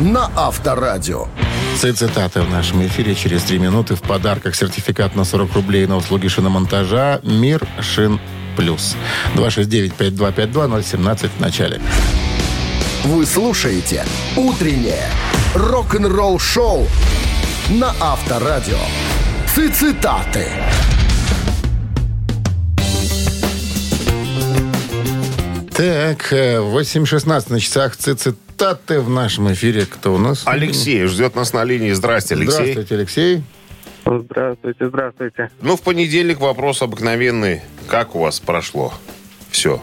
на 0.00 0.30
Авторадио. 0.36 1.28
Цитаты 1.80 2.40
в 2.40 2.50
нашем 2.50 2.86
эфире 2.86 3.14
через 3.14 3.42
три 3.42 3.58
минуты. 3.58 3.96
В 3.96 4.02
подарках 4.02 4.54
сертификат 4.54 5.14
на 5.14 5.24
40 5.24 5.52
рублей 5.54 5.86
на 5.86 5.96
услуги 5.96 6.28
шиномонтажа 6.28 7.20
«Мир 7.22 7.66
Шин 7.80 8.18
Плюс». 8.56 8.94
269-5252-017 9.34 11.30
в 11.36 11.40
начале. 11.40 11.80
Вы 13.04 13.26
слушаете 13.26 14.04
«Утреннее 14.36 15.08
рок-н-ролл 15.56 16.38
шоу» 16.38 16.86
на 17.70 17.94
Авторадио. 18.00 18.78
Цитаты. 19.46 20.46
Так, 25.74 26.32
э, 26.32 26.60
8.16 26.60 27.50
на 27.50 27.60
часах 27.60 27.96
цитаты 27.96 29.00
в 29.00 29.08
нашем 29.08 29.52
эфире. 29.52 29.86
Кто 29.86 30.14
у 30.14 30.18
нас? 30.18 30.42
Алексей 30.44 31.04
ждет 31.06 31.34
нас 31.34 31.52
на 31.52 31.64
линии. 31.64 31.92
Здрасте, 31.92 32.34
Алексей. 32.34 32.52
Здравствуйте, 32.52 32.94
Алексей. 32.94 33.44
Здравствуйте, 34.04 34.88
здравствуйте. 34.88 35.50
Ну, 35.60 35.76
в 35.76 35.82
понедельник 35.82 36.38
вопрос 36.38 36.82
обыкновенный. 36.82 37.62
Как 37.88 38.14
у 38.14 38.20
вас 38.20 38.40
прошло? 38.40 38.92
Все. 39.50 39.82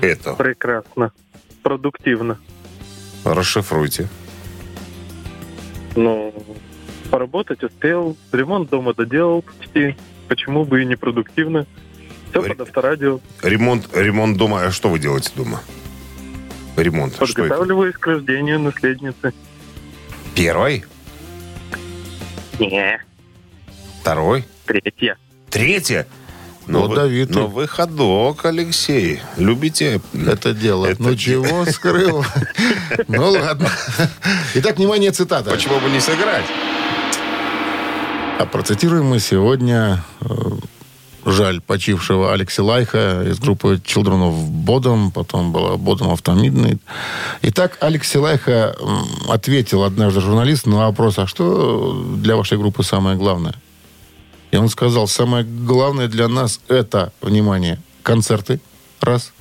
Это. 0.00 0.32
Прекрасно. 0.34 1.12
Продуктивно. 1.62 2.38
Расшифруйте. 3.24 4.08
Ну, 5.96 6.32
поработать 7.10 7.62
успел, 7.62 8.16
ремонт 8.32 8.70
дома 8.70 8.94
доделал 8.94 9.42
почти. 9.42 9.96
Почему 10.28 10.64
бы 10.64 10.82
и 10.82 10.86
не 10.86 10.96
продуктивно? 10.96 11.66
Все 12.30 12.40
Ре- 12.40 12.50
под 12.54 12.60
авторадио. 12.68 13.20
Ремонт, 13.42 13.88
ремонт 13.94 14.36
дома. 14.38 14.64
А 14.64 14.70
что 14.70 14.88
вы 14.88 14.98
делаете 14.98 15.30
дома? 15.36 15.60
Ремонт. 16.76 17.16
Подготавливаюсь 17.16 17.96
к 17.96 18.06
рождению 18.06 18.60
наследницы. 18.60 19.34
Первый? 20.34 20.84
Не, 22.58 23.00
Второй? 24.00 24.44
третья. 24.64 25.18
Третье? 25.50 26.06
Ну, 26.66 26.86
вы, 26.86 26.96
Давид, 26.96 27.30
но 27.30 27.48
вы 27.48 27.66
ходок, 27.66 28.44
Алексей. 28.44 29.20
Любите 29.36 30.00
Это 30.14 30.54
дело. 30.54 30.86
Это 30.86 31.02
ну 31.02 31.16
чего 31.16 31.64
скрыл? 31.66 32.24
Ну 33.08 33.30
ладно. 33.30 33.68
Итак, 34.54 34.76
внимание, 34.76 35.10
цитата. 35.10 35.50
Почему 35.50 35.80
бы 35.80 35.90
не 35.90 36.00
сыграть? 36.00 36.44
А 38.38 38.46
процитируем 38.46 39.06
мы 39.06 39.18
сегодня 39.18 40.04
э, 40.20 40.26
жаль 41.24 41.60
почившего 41.60 42.32
Алекса 42.32 42.62
Лайха 42.62 43.22
из 43.26 43.38
группы 43.38 43.80
Children 43.84 44.30
of 44.30 44.64
Bodom, 44.64 45.10
потом 45.12 45.52
была 45.52 45.76
Bodom 45.76 46.12
of 46.12 46.22
Midnight. 46.22 46.80
Итак, 47.42 47.78
Алекс 47.80 48.14
Лайха 48.14 48.74
ответил 49.28 49.84
однажды 49.84 50.20
журналист 50.20 50.66
на 50.66 50.86
вопрос, 50.86 51.18
а 51.18 51.26
что 51.26 52.04
для 52.16 52.36
вашей 52.36 52.58
группы 52.58 52.82
самое 52.82 53.16
главное? 53.16 53.54
И 54.52 54.56
он 54.56 54.68
сказал, 54.68 55.08
самое 55.08 55.44
главное 55.44 56.08
для 56.08 56.28
нас 56.28 56.60
это, 56.68 57.12
внимание, 57.20 57.80
концерты, 58.02 58.60
раз, 59.00 59.32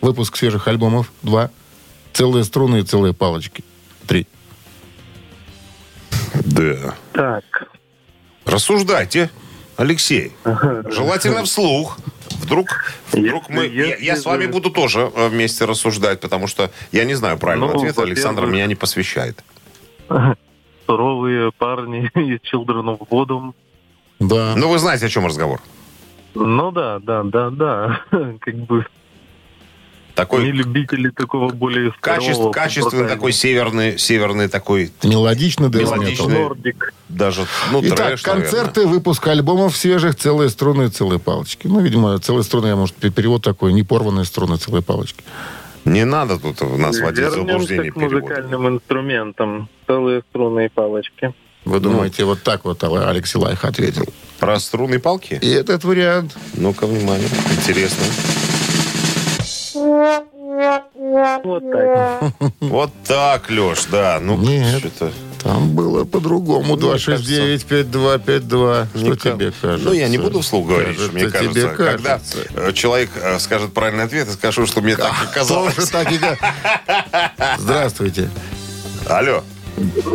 выпуск 0.00 0.36
свежих 0.36 0.66
альбомов, 0.68 1.10
два, 1.22 1.50
целые 2.12 2.44
струны 2.44 2.80
и 2.80 2.82
целые 2.82 3.14
палочки, 3.14 3.64
три. 4.06 4.26
Да. 6.34 6.94
Так, 7.12 7.44
Рассуждайте, 8.44 9.30
Алексей. 9.76 10.32
Желательно 10.44 11.44
вслух. 11.44 11.98
Вдруг, 12.40 12.68
вдруг 13.12 13.48
Если- 13.48 13.52
мы... 13.52 13.66
Я, 13.66 13.86
я 13.86 13.96
если 13.96 14.22
с 14.22 14.24
вами 14.24 14.46
буду 14.46 14.70
тоже 14.70 15.10
э, 15.14 15.28
вместе 15.28 15.66
рассуждать, 15.66 16.20
потому 16.20 16.46
что 16.46 16.70
я 16.92 17.04
не 17.04 17.14
знаю 17.14 17.38
правильного 17.38 17.72
Ну, 17.72 17.78
ответа. 17.78 18.02
Александр 18.02 18.46
меня 18.46 18.66
не 18.66 18.74
посвящает. 18.74 19.44
суровые 20.86 21.52
парни 21.52 22.10
из 22.14 22.40
Children 22.50 22.98
of 22.98 23.08
Bodom. 23.08 23.52
Да. 24.20 24.54
Ну, 24.56 24.68
вы 24.68 24.78
знаете, 24.78 25.06
о 25.06 25.08
чем 25.08 25.26
разговор. 25.26 25.60
Ну 26.34 26.70
да, 26.72 26.98
да, 27.00 27.22
да, 27.22 27.50
да. 27.50 28.00
Как 28.40 28.54
бы 28.54 28.78
не 28.78 28.84
Такой 30.14 30.46
любители 30.50 31.10
такого 31.10 31.52
более 31.52 31.92
качеств- 32.00 32.34
старого, 32.34 32.52
качественный 32.52 33.08
такой 33.08 33.30
северный, 33.32 33.98
северный 33.98 34.48
такой, 34.48 34.90
Мелодичный 35.04 35.68
death 35.68 35.78
Мелодичный. 35.78 36.74
даже, 37.08 37.46
ну, 37.70 37.80
Итак, 37.84 37.98
трэш, 38.08 38.24
наверное. 38.26 38.50
концерты, 38.50 38.86
выпуск 38.88 39.24
альбомов 39.28 39.76
свежих, 39.76 40.16
целые 40.16 40.48
струны, 40.50 40.88
целые 40.88 41.20
палочки. 41.20 41.68
Ну, 41.68 41.78
видимо, 41.80 42.18
целые 42.18 42.42
струны, 42.42 42.66
я, 42.66 42.74
может, 42.74 42.96
пе- 42.96 43.10
перевод 43.10 43.42
такой, 43.44 43.72
не 43.72 43.84
порванные 43.84 44.24
струны, 44.24 44.56
целые 44.56 44.82
палочки. 44.82 45.22
Не 45.84 46.04
надо 46.04 46.36
тут 46.40 46.60
нас 46.76 46.98
вводить 46.98 47.18
в 47.18 47.22
Вернемся 47.36 47.52
заблуждение 47.52 47.92
к 47.92 47.94
перевода. 47.94 48.16
музыкальным 48.20 48.68
инструментам. 48.68 49.68
Целые 49.86 50.22
струны 50.30 50.66
и 50.66 50.68
палочки. 50.68 51.32
Вы 51.64 51.80
думаете, 51.80 52.24
вот 52.24 52.42
так 52.42 52.64
вот 52.64 52.82
а, 52.84 53.10
Алексей 53.10 53.38
Лайх 53.38 53.64
ответил? 53.64 54.06
Про 54.38 54.58
струнные 54.60 55.00
палки? 55.00 55.38
И 55.42 55.48
этот 55.50 55.84
вариант. 55.84 56.36
Ну-ка, 56.54 56.86
внимание. 56.86 57.28
Интересно. 57.56 58.04
Вот 61.44 61.62
так. 61.72 62.32
Вот 62.60 62.90
так, 63.06 63.48
Леш, 63.50 63.84
да. 63.90 64.18
Ну, 64.20 64.36
Нет. 64.38 64.78
что-то... 64.80 65.12
Там 65.42 65.70
было 65.70 66.04
по-другому. 66.04 66.74
Мне 66.76 66.84
269-5252. 66.96 68.88
Что 68.98 69.14
тебе 69.16 69.50
ка- 69.52 69.56
кажется? 69.60 69.76
Ну, 69.84 69.92
я 69.92 70.08
не 70.08 70.18
буду 70.18 70.40
вслух 70.40 70.66
говорить, 70.66 70.98
что 70.98 71.12
мне 71.12 71.28
Кажется, 71.28 71.38
кажется. 71.44 71.60
тебе 71.60 71.68
Когда 71.76 72.18
кажется. 72.18 72.38
э, 72.56 72.72
человек 72.72 73.10
э, 73.14 73.38
скажет 73.38 73.72
правильный 73.72 74.04
ответ, 74.04 74.26
я 74.26 74.32
скажу, 74.32 74.66
что 74.66 74.80
мне 74.80 74.96
так 74.96 75.12
и 75.30 75.34
казалось. 75.34 75.74
Тоже 75.76 75.88
так 75.90 76.10
и 76.10 76.18
ка- 76.18 76.36
Здравствуйте. 77.58 78.30
Алло, 79.06 79.44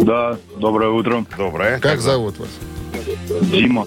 Да, 0.01 0.37
доброе 0.57 0.89
утро. 0.91 1.25
доброе. 1.37 1.79
Как 1.79 2.01
зовут 2.01 2.37
вас? 2.39 2.49
Дима. 3.41 3.85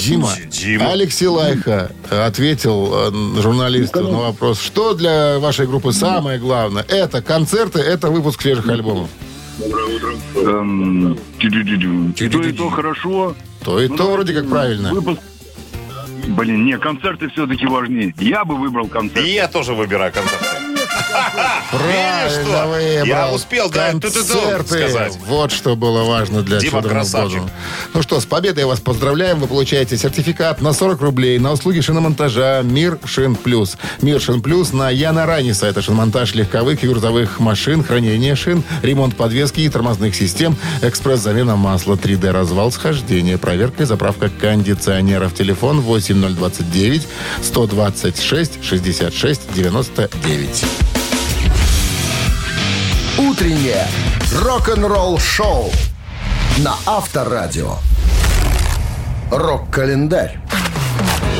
Дима. 0.00 0.28
Дима. 0.50 0.90
Алексей 0.92 1.26
Лайха 1.26 1.90
ответил 2.10 2.92
э, 2.92 3.40
журналисту 3.40 4.02
на 4.02 4.18
вопрос, 4.18 4.60
что 4.60 4.94
для 4.94 5.38
вашей 5.38 5.66
группы 5.66 5.92
самое 5.92 6.38
главное? 6.38 6.84
Это 6.88 7.22
концерты, 7.22 7.80
это 7.80 8.10
выпуск 8.10 8.42
свежих 8.42 8.68
альбомов. 8.68 9.08
Эм, 10.36 11.18
тю-дю-дю-дю. 11.38 12.12
То 12.14 12.42
и 12.42 12.52
то 12.52 12.68
хорошо. 12.70 13.34
То 13.64 13.80
и 13.80 13.88
Ну, 13.88 13.96
то 13.96 14.12
вроде 14.12 14.34
как 14.34 14.48
правильно. 14.48 14.92
Выпуск- 14.92 15.20
Блин, 16.28 16.64
не, 16.64 16.78
концерты 16.78 17.28
все-таки 17.30 17.66
важнее. 17.66 18.14
Я 18.18 18.44
бы 18.44 18.56
выбрал 18.56 18.86
концерт. 18.86 19.26
И 19.26 19.30
я 19.34 19.48
тоже 19.48 19.74
выбираю 19.74 20.12
концерты. 20.12 20.46
Что? 22.28 22.62
выбрал. 23.02 23.06
Я 23.06 23.32
успел, 23.32 23.70
да, 23.70 23.92
сказать. 23.98 25.18
Вот 25.26 25.52
что 25.52 25.76
было 25.76 26.04
важно 26.04 26.42
для 26.42 26.58
Дима 26.58 26.82
красавчик. 26.82 27.42
Ну 27.94 28.02
что, 28.02 28.20
с 28.20 28.26
победой 28.26 28.64
вас 28.64 28.80
поздравляем. 28.80 29.40
Вы 29.40 29.46
получаете 29.46 29.96
сертификат 29.96 30.60
на 30.60 30.72
40 30.72 31.00
рублей 31.00 31.38
на 31.38 31.52
услуги 31.52 31.80
шиномонтажа 31.80 32.62
«Мир 32.64 32.98
Шин 33.04 33.34
Плюс». 33.34 33.76
«Мир 34.00 34.20
Шин 34.20 34.42
Плюс» 34.42 34.72
на 34.72 34.90
Яна 34.90 35.26
Раниса. 35.26 35.66
Это 35.66 35.82
шиномонтаж 35.82 36.34
легковых 36.34 36.82
и 36.84 36.88
грузовых 36.88 37.40
машин, 37.40 37.82
хранение 37.84 38.34
шин, 38.36 38.62
ремонт 38.82 39.16
подвески 39.16 39.60
и 39.60 39.68
тормозных 39.68 40.14
систем, 40.14 40.56
экспресс-замена 40.82 41.56
масла, 41.56 41.94
3D-развал 41.94 42.72
схождения, 42.72 43.38
проверка 43.38 43.82
и 43.82 43.86
заправка 43.86 44.28
кондиционеров. 44.28 45.34
Телефон 45.34 45.80
8029 45.80 47.08
126 47.42 48.64
66 48.64 49.54
99. 49.54 51.01
Утреннее 53.42 53.88
рок-н-ролл-шоу 54.40 55.68
на 56.58 56.76
Авторадио. 56.86 57.74
Рок-календарь. 59.32 60.38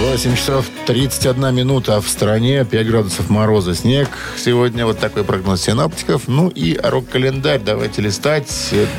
8 0.00 0.34
часов 0.34 0.66
31 0.86 1.54
минута 1.54 2.00
в 2.00 2.08
стране, 2.08 2.64
5 2.64 2.86
градусов 2.88 3.30
мороза, 3.30 3.76
снег. 3.76 4.08
Сегодня 4.36 4.84
вот 4.84 4.98
такой 4.98 5.22
прогноз 5.22 5.62
синоптиков. 5.62 6.26
Ну 6.26 6.48
и 6.48 6.76
рок-календарь 6.82 7.60
давайте 7.60 8.02
листать. 8.02 8.50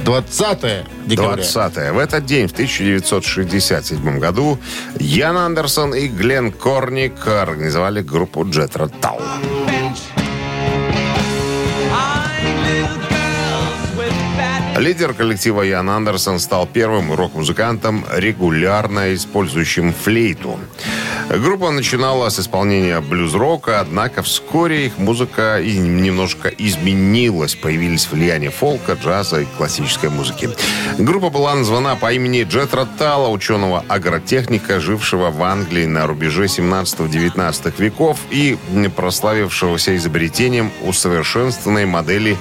20 0.05 0.59
декабря. 1.05 1.43
20 1.43 1.91
В 1.91 1.97
этот 1.97 2.25
день, 2.25 2.47
в 2.47 2.53
1967 2.53 4.19
году, 4.19 4.57
Ян 4.97 5.35
Андерсон 5.35 5.93
и 5.93 6.07
Глен 6.07 6.53
Корник 6.53 7.27
организовали 7.27 8.01
группу 8.01 8.49
Джетро 8.49 8.87
Тал. 8.87 9.21
Лидер 14.77 15.13
коллектива 15.13 15.62
Ян 15.62 15.89
Андерсон 15.89 16.39
стал 16.39 16.65
первым 16.65 17.13
рок-музыкантом, 17.13 18.05
регулярно 18.12 19.13
использующим 19.13 19.93
флейту. 19.93 20.59
Группа 21.29 21.71
начинала 21.71 22.29
с 22.29 22.39
исполнения 22.39 22.99
блюз-рока, 22.99 23.79
однако 23.79 24.23
вскоре 24.23 24.88
их 24.88 24.97
музыка 24.97 25.62
немножко 25.63 26.49
изменилась. 26.49 27.55
Появились 27.55 28.09
влияния 28.12 28.49
фолка, 28.49 28.93
джаза 28.93 29.41
и 29.41 29.45
классической 29.57 30.09
музыки. 30.09 30.49
Группа 30.97 31.29
была 31.29 31.55
названа 31.55 31.95
по 31.95 32.12
имени 32.12 32.43
Джетра 32.43 32.86
Тала, 32.97 33.29
ученого-агротехника, 33.29 34.79
жившего 34.79 35.29
в 35.31 35.41
Англии 35.43 35.86
на 35.86 36.07
рубеже 36.07 36.45
17-19 36.45 37.73
веков 37.77 38.19
и 38.29 38.57
прославившегося 38.95 39.95
изобретением 39.95 40.71
усовершенствованной 40.83 41.86
модели 41.86 42.38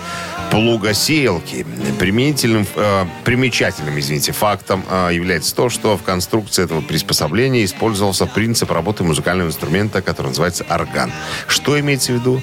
плугосеялки. 0.53 1.65
Применительным, 1.99 2.67
э, 2.77 3.07
примечательным, 3.25 3.99
извините, 3.99 4.33
фактом 4.33 4.85
э, 4.89 5.11
является 5.13 5.55
то, 5.55 5.71
что 5.71 5.97
в 5.97 6.03
конструкции 6.03 6.63
этого 6.63 6.83
приспособления 6.83 7.65
использовался 7.65 8.27
принцип 8.27 8.71
работы 8.71 9.03
музыкального 9.03 9.49
инструмента, 9.49 10.03
который 10.03 10.29
называется 10.29 10.67
орган. 10.69 11.11
Что 11.49 11.81
имеется 11.81 12.13
в 12.13 12.17
виду? 12.17 12.43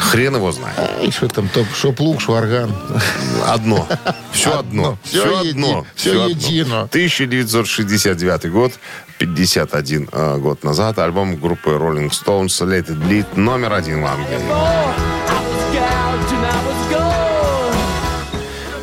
Хрен 0.00 0.36
его 0.36 0.52
знает. 0.52 0.78
И 1.02 1.10
что 1.10 1.26
там, 1.28 1.48
топ, 1.48 1.66
шо 1.74 1.92
плуг, 1.92 2.20
шо 2.20 2.34
орган. 2.34 2.72
Одно. 3.48 3.86
Все 4.32 4.56
одно. 4.56 4.96
Все 5.02 5.40
одно. 5.40 5.86
Всё 5.96 6.28
едино. 6.28 6.82
1969 6.82 8.50
год, 8.52 8.72
51 9.18 10.08
э, 10.12 10.38
год 10.38 10.62
назад, 10.62 11.00
альбом 11.00 11.36
группы 11.36 11.70
Rolling 11.70 12.10
Stones 12.10 12.64
Let 12.64 12.86
It 12.86 13.02
Bleed 13.02 13.26
номер 13.34 13.72
один 13.72 14.02
в 14.02 14.06
Англии. 14.06 15.17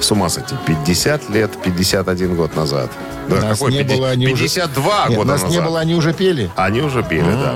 С 0.05 0.11
ума 0.11 0.29
сойти. 0.29 0.53
50 0.67 1.29
лет, 1.31 1.49
51 1.63 2.35
год 2.35 2.55
назад. 2.55 2.91
Да, 3.27 3.37
Нас 3.37 3.57
какой 3.57 3.71
не 3.71 3.79
50? 3.79 3.97
было, 3.97 4.09
они 4.11 4.27
уже- 4.27 4.43
52 4.43 5.05
Нет, 5.09 5.17
года 5.17 5.31
нас 5.31 5.41
назад. 5.41 5.57
не 5.59 5.65
было, 5.65 5.79
они 5.79 5.95
уже 5.95 6.13
пели. 6.13 6.51
Они 6.55 6.81
уже 6.81 7.01
пели, 7.01 7.21
да. 7.31 7.55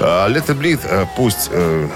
А, 0.00 0.28
Let 0.30 0.46
it 0.46 0.58
bleed, 0.58 0.80
э, 0.84 1.04
пусть 1.18 1.50
э, 1.52 1.86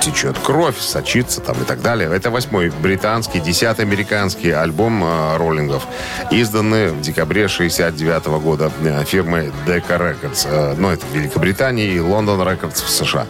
течет 0.00 0.38
кровь, 0.38 0.78
сочится 0.78 1.40
там 1.40 1.60
и 1.62 1.64
так 1.64 1.82
далее. 1.82 2.10
Это 2.12 2.30
восьмой 2.30 2.70
британский, 2.70 3.40
десятый 3.40 3.84
американский 3.84 4.50
альбом 4.50 5.04
э, 5.04 5.36
роллингов, 5.36 5.86
изданный 6.30 6.88
в 6.88 7.00
декабре 7.00 7.48
69 7.48 8.26
года 8.42 8.72
э, 8.82 9.04
фирмой 9.04 9.52
Decca 9.66 9.98
Records. 9.98 10.46
Э, 10.46 10.74
ну, 10.76 10.90
это 10.90 11.04
в 11.06 11.14
Великобритании 11.14 11.86
и 11.86 11.98
London 11.98 12.42
Records 12.44 12.84
в 12.84 12.88
США. 12.88 13.26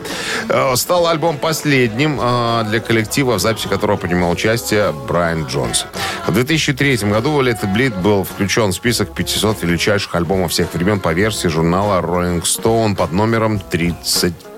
Э, 0.49 0.77
стал 0.77 1.07
альбом 1.07 1.39
последним 1.39 2.19
э, 2.21 2.65
для 2.69 2.81
коллектива, 2.81 3.35
в 3.35 3.41
записи 3.41 3.69
которого 3.69 3.97
принимал 3.97 4.31
участие 4.31 4.93
Брайан 4.93 5.47
Джонс. 5.47 5.87
В 6.27 6.33
2003 6.33 6.97
году 6.99 7.43
It 7.43 7.61
Bleed 7.75 8.01
был 8.01 8.25
включен 8.25 8.71
в 8.71 8.75
список 8.75 9.15
500 9.15 9.63
величайших 9.63 10.15
альбомов 10.15 10.53
всех 10.53 10.73
времен 10.75 11.01
по 11.01 11.13
версии 11.13 11.49
журнала 11.49 12.01
Rolling 12.01 12.43
Stone 12.43 12.95
под 12.95 13.13
номером 13.13 13.59
35. 13.59 14.50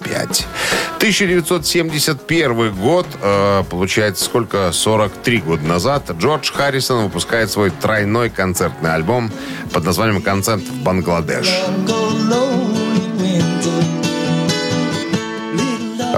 1971 0.98 2.74
год, 2.74 3.06
э, 3.20 3.64
получается, 3.68 4.24
сколько? 4.24 4.70
43 4.72 5.40
года 5.40 5.64
назад, 5.64 6.10
Джордж 6.18 6.52
Харрисон 6.52 7.04
выпускает 7.04 7.50
свой 7.50 7.70
тройной 7.70 8.30
концертный 8.30 8.94
альбом 8.94 9.30
под 9.72 9.84
названием 9.84 10.22
«Концерт 10.22 10.62
в 10.62 10.82
Бангладеш». 10.82 11.48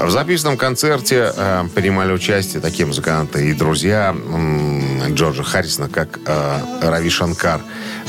В 0.04 0.10
записанном 0.10 0.58
концерте 0.58 1.32
э, 1.34 1.64
принимали 1.74 2.12
участие 2.12 2.60
такие 2.60 2.84
музыканты 2.84 3.48
и 3.48 3.54
друзья 3.54 4.10
м, 4.10 5.14
Джорджа 5.14 5.42
Харрисона, 5.42 5.88
как 5.88 6.18
э, 6.26 6.58
Рави 6.82 7.08
Шанкар. 7.08 7.62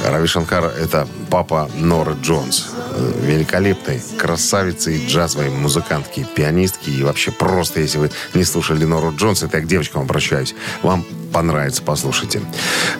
Рави 0.05 0.27
Шанкар– 0.27 0.65
это 0.81 1.07
папа 1.29 1.69
Норы 1.75 2.15
Джонс. 2.21 2.74
Великолепной 3.21 4.01
красавицы 4.17 4.97
и 4.97 5.08
джазовой 5.08 5.49
музыкантки, 5.49 6.25
пианистки. 6.36 6.89
И 6.89 7.03
вообще 7.03 7.31
просто, 7.31 7.79
если 7.79 7.97
вы 7.97 8.12
не 8.34 8.43
слушали 8.43 8.86
Нору 8.86 9.13
Джонс, 9.15 9.43
это 9.43 9.58
я 9.58 9.63
к 9.63 9.67
девочкам 9.67 10.03
обращаюсь, 10.03 10.55
вам 10.81 11.05
понравится, 11.36 11.84
послушайте. 11.84 12.41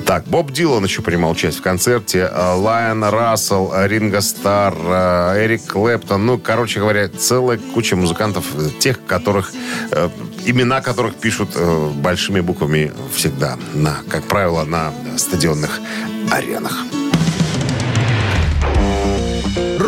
Так, 0.06 0.26
Боб 0.26 0.52
Дилан 0.52 0.84
еще 0.84 1.02
принимал 1.02 1.32
участие 1.32 1.62
в 1.62 1.64
концерте. 1.64 2.30
э, 2.30 2.54
Лайон 2.56 3.04
Рассел, 3.06 3.72
Ринго 3.74 4.20
Стар, 4.20 4.76
э, 4.78 5.46
Эрик 5.46 5.68
Клэптон. 5.68 6.26
Ну, 6.26 6.38
короче 6.38 6.82
говоря, 6.82 7.08
целая 7.08 7.58
куча 7.58 7.96
музыкантов, 7.96 8.44
э, 8.56 8.70
тех, 8.80 9.06
которых, 9.06 9.54
имена 10.46 10.82
которых 10.82 11.16
пишут 11.16 11.56
большими 11.96 12.42
буквами 12.42 12.92
всегда, 13.16 13.58
на, 13.74 14.00
как 14.10 14.24
правило, 14.26 14.66
на 14.66 14.94
стадионных 15.18 15.80
аренах. 16.30 16.84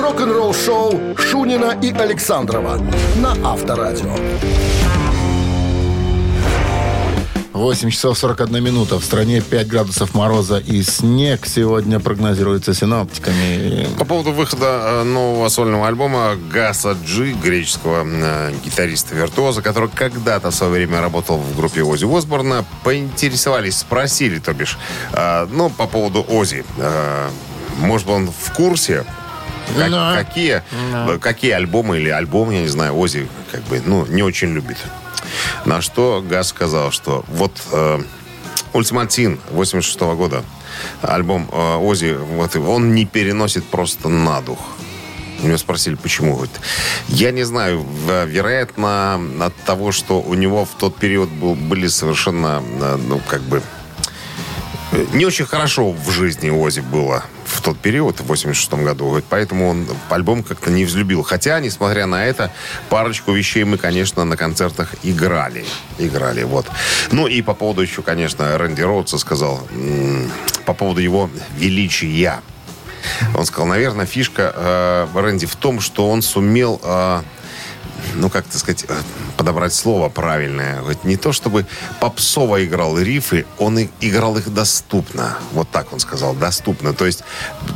Рок-н-ролл-шоу 0.08 1.18
Шунина 1.18 1.78
и 1.82 1.92
Александрова 1.92 2.80
на 3.18 3.32
Авторадио. 3.44 4.16
8 7.52 7.90
часов 7.90 8.18
41 8.18 8.64
минута. 8.64 9.00
В 9.00 9.04
стране 9.04 9.42
5 9.42 9.68
градусов 9.68 10.16
мороза 10.16 10.60
и 10.60 10.82
снег 10.82 11.46
сегодня 11.46 12.00
прогнозируется 12.00 12.74
синоптиками. 12.74 13.86
По 14.00 14.06
поводу 14.06 14.32
выхода 14.32 14.80
э, 14.82 15.04
нового 15.04 15.50
сольного 15.50 15.90
альбома 15.90 16.38
Гаса 16.54 16.96
Джи, 17.06 17.34
греческого 17.34 18.06
э, 18.08 18.54
гитариста-виртуоза, 18.64 19.62
который 19.62 19.90
когда-то 19.90 20.52
в 20.52 20.56
свое 20.56 20.72
время 20.72 21.02
работал 21.02 21.36
в 21.36 21.58
группе 21.58 21.84
Ози 21.84 22.06
Осборна, 22.06 22.64
поинтересовались, 22.86 23.80
спросили, 23.80 24.40
то 24.40 24.54
бишь, 24.54 24.78
э, 25.12 25.48
ну, 25.52 25.70
по 25.70 25.86
поводу 25.86 26.26
Ози. 26.30 26.64
Может 27.80 28.08
он 28.08 28.32
в 28.32 28.54
курсе, 28.54 29.06
как- 29.76 29.92
Да. 29.92 30.16
какие, 30.18 30.64
э, 30.94 31.18
какие 31.20 31.52
альбомы 31.52 31.98
или 31.98 32.10
альбом, 32.10 32.50
я 32.52 32.62
не 32.62 32.68
знаю, 32.68 32.98
Ози 32.98 33.28
как 33.52 33.62
бы, 33.64 33.82
ну, 33.86 34.06
не 34.06 34.24
очень 34.24 34.54
любит. 34.54 34.78
На 35.66 35.82
что 35.82 36.24
Газ 36.28 36.50
сказал, 36.50 36.92
что 36.92 37.26
вот 37.28 37.52
э, 37.72 38.00
Ультиматин 38.74 39.40
86 39.52 40.16
года, 40.16 40.44
альбом 41.02 41.50
э, 41.52 41.76
Ози, 41.78 42.14
вот, 42.14 42.56
он 42.56 42.94
не 42.94 43.06
переносит 43.06 43.66
просто 43.66 44.10
на 44.10 44.42
дух. 44.42 44.60
У 45.44 45.48
него 45.48 45.58
спросили, 45.58 45.94
почему. 45.96 46.34
Говорит, 46.36 46.56
я 47.10 47.32
не 47.32 47.44
знаю, 47.44 47.86
вероятно, 48.26 49.22
от 49.40 49.56
того, 49.66 49.92
что 49.92 50.20
у 50.22 50.34
него 50.34 50.66
в 50.66 50.70
тот 50.80 50.96
период 50.98 51.30
был, 51.30 51.54
были 51.56 51.88
совершенно, 51.88 52.64
э, 52.82 52.98
ну, 53.08 53.22
как 53.28 53.42
бы, 53.42 53.62
э, 54.94 55.06
не 55.14 55.26
очень 55.26 55.46
хорошо 55.46 55.92
в 55.92 56.10
жизни 56.12 56.50
Ози 56.50 56.80
было 56.80 57.24
в 57.48 57.62
тот 57.62 57.78
период, 57.80 58.20
в 58.20 58.26
86 58.26 58.74
году. 58.74 59.22
Поэтому 59.30 59.70
он 59.70 59.88
альбом 60.10 60.44
как-то 60.44 60.70
не 60.70 60.86
взлюбил. 60.86 61.24
Хотя, 61.24 61.60
несмотря 61.60 62.06
на 62.06 62.26
это, 62.26 62.52
парочку 62.90 63.32
вещей 63.32 63.64
мы, 63.64 63.78
конечно, 63.78 64.26
на 64.26 64.38
концертах 64.38 64.94
играли. 65.04 65.66
Играли, 65.98 66.44
вот. 66.44 66.68
Ну 67.12 67.28
и 67.28 67.42
по 67.42 67.54
поводу 67.54 67.82
еще, 67.82 68.02
конечно, 68.02 68.58
Рэнди 68.58 68.82
Роудса 68.82 69.18
сказал, 69.18 69.62
по 70.66 70.74
поводу 70.74 71.00
его 71.00 71.30
величия. 71.56 72.42
Он 73.36 73.46
сказал, 73.46 73.68
наверное, 73.68 74.06
фишка 74.06 74.52
э, 74.54 75.08
Рэнди 75.16 75.46
в 75.46 75.56
том, 75.56 75.80
что 75.80 76.10
он 76.10 76.22
сумел, 76.22 76.82
э, 76.84 77.22
ну, 78.18 78.30
как 78.30 78.46
так 78.46 78.58
сказать, 78.58 78.86
э, 78.88 78.96
подобрать 79.38 79.74
слово 79.74 80.10
правильное. 80.10 80.80
Говорит, 80.80 81.04
не 81.04 81.18
то, 81.18 81.32
чтобы 81.32 81.66
попсово 82.00 82.64
играл 82.66 82.98
рифы, 83.00 83.46
он 83.58 83.80
и 83.80 83.90
играл 84.02 84.38
их 84.38 84.54
доступно. 84.54 85.38
Вот 85.54 85.70
так 85.70 85.94
он 85.94 86.00
сказал, 86.00 86.34
доступно. 86.34 86.94
То 86.94 87.06
есть, 87.06 87.24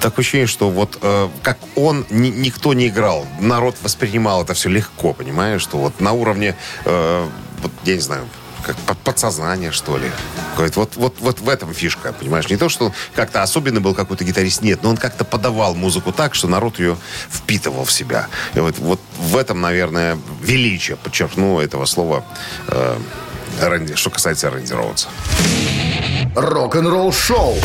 такое 0.02 0.24
ощущение, 0.24 0.48
что 0.48 0.70
вот 0.70 0.98
э, 1.02 1.30
как 1.44 1.58
он, 1.76 2.06
ни- 2.10 2.30
никто 2.30 2.74
не 2.74 2.88
играл. 2.88 3.26
Народ 3.40 3.76
воспринимал 3.82 4.44
это 4.44 4.54
все 4.54 4.70
легко, 4.70 5.14
понимаешь? 5.14 5.62
Что 5.62 5.78
вот 5.78 6.00
на 6.02 6.12
уровне, 6.14 6.56
э, 6.86 7.30
вот, 7.62 7.72
я 7.84 7.96
не 7.96 8.02
знаю, 8.02 8.28
как 8.65 8.76
под- 8.78 8.97
подсознание, 9.00 9.71
что 9.71 9.97
ли. 9.97 10.12
Говорит, 10.56 10.76
вот, 10.76 10.95
вот, 10.95 11.15
вот 11.19 11.39
в 11.39 11.50
этом 11.50 11.74
фишка, 11.74 12.13
понимаешь? 12.13 12.50
Не 12.50 12.58
то, 12.58 12.69
что 12.69 12.86
он 12.86 12.93
как-то 13.15 13.41
особенный 13.41 13.82
был 13.82 13.93
какой-то 13.95 14.24
гитарист, 14.24 14.62
нет, 14.62 14.84
но 14.84 14.89
он 14.89 14.97
как-то 14.97 15.24
подавал 15.26 15.76
музыку 15.76 16.12
так, 16.12 16.36
что 16.36 16.47
народ 16.47 16.80
ее 16.80 16.97
впитывал 17.30 17.86
в 17.86 17.91
себя. 17.91 18.28
И 18.56 18.60
вот, 18.60 18.78
вот 18.80 19.00
в 19.19 19.36
этом, 19.38 19.62
наверное, 19.62 20.17
величие, 20.41 20.97
подчеркну, 20.97 21.60
этого 21.60 21.86
слова, 21.86 22.24
э, 22.67 22.97
Рэнди- 23.62 23.95
что 23.95 24.10
касается 24.10 24.50
Рэнди 24.50 24.74
Роудса. 24.74 25.08
Рок-н-ролл 26.36 27.12
шоу 27.12 27.56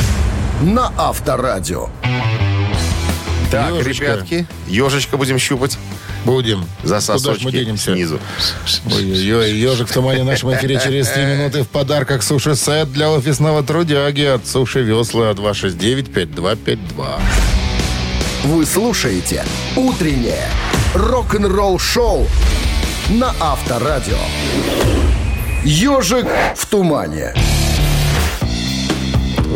на 0.61 0.93
Авторадио. 0.97 1.89
Так, 3.51 3.71
Ёжечка. 3.71 4.05
ребятки, 4.05 4.47
ежечка 4.67 5.17
будем 5.17 5.39
щупать 5.39 5.79
Будем. 6.27 6.67
за 6.83 6.97
Куда 6.97 7.01
ж 7.01 7.09
мы 7.09 7.19
сосочки 7.19 7.51
денемся? 7.53 7.93
снизу. 7.95 8.19
Ой-ой-ой, 8.93 9.53
ежик 9.53 9.89
в 9.89 9.93
тумане 9.93 10.23
в 10.25 10.27
нашем 10.27 10.53
эфире 10.55 10.81
через 10.83 11.09
3 11.09 11.25
минуты 11.25 11.63
в 11.63 11.69
подарках 11.69 12.25
суши-сет 12.25 12.93
для 12.93 13.11
офисного 13.11 13.63
трудяги 13.63 14.23
от 14.23 14.45
Суши 14.47 14.83
Весла 14.83 15.31
269-5252. 15.31 17.21
Вы 18.45 18.67
слушаете 18.67 19.45
«Утреннее 19.77 20.49
рок-н-ролл-шоу» 20.95 22.27
на 23.09 23.33
Авторадио. 23.39 24.19
«Ежик 25.65 26.27
в 26.57 26.67
тумане». 26.67 27.35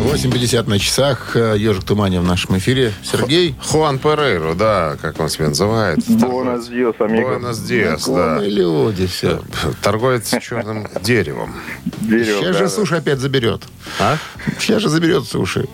8.50 0.01 0.67
на 0.69 0.79
часах. 0.79 1.35
э, 1.35 1.55
Ежик 1.57 1.83
в 1.83 1.85
тумане 1.85 2.19
в 2.19 2.23
нашем 2.23 2.57
эфире. 2.57 2.91
Сергей. 3.03 3.55
Хуан 3.63 3.99
Перейро, 3.99 4.55
да, 4.55 4.97
как 5.01 5.19
он 5.19 5.29
себя 5.29 5.49
называет. 5.49 5.99
Буэнос 6.07 6.67
диос, 6.67 6.95
амиго. 6.99 7.29
Буэнос 7.29 7.59
Диас, 7.59 8.07
да. 8.07 8.39
Люди 8.39 9.05
все. 9.07 9.41
Торговец 9.81 10.29
черным 10.41 10.87
деревом. 11.01 11.53
Дерево, 12.01 12.39
Сейчас 12.41 12.45
да, 12.47 12.53
же 12.53 12.59
да. 12.65 12.69
суши 12.69 12.95
опять 12.95 13.19
заберет. 13.19 13.61
А? 13.99 14.17
Сейчас 14.59 14.81
же 14.81 14.89
заберет 14.89 15.25
суши. 15.25 15.67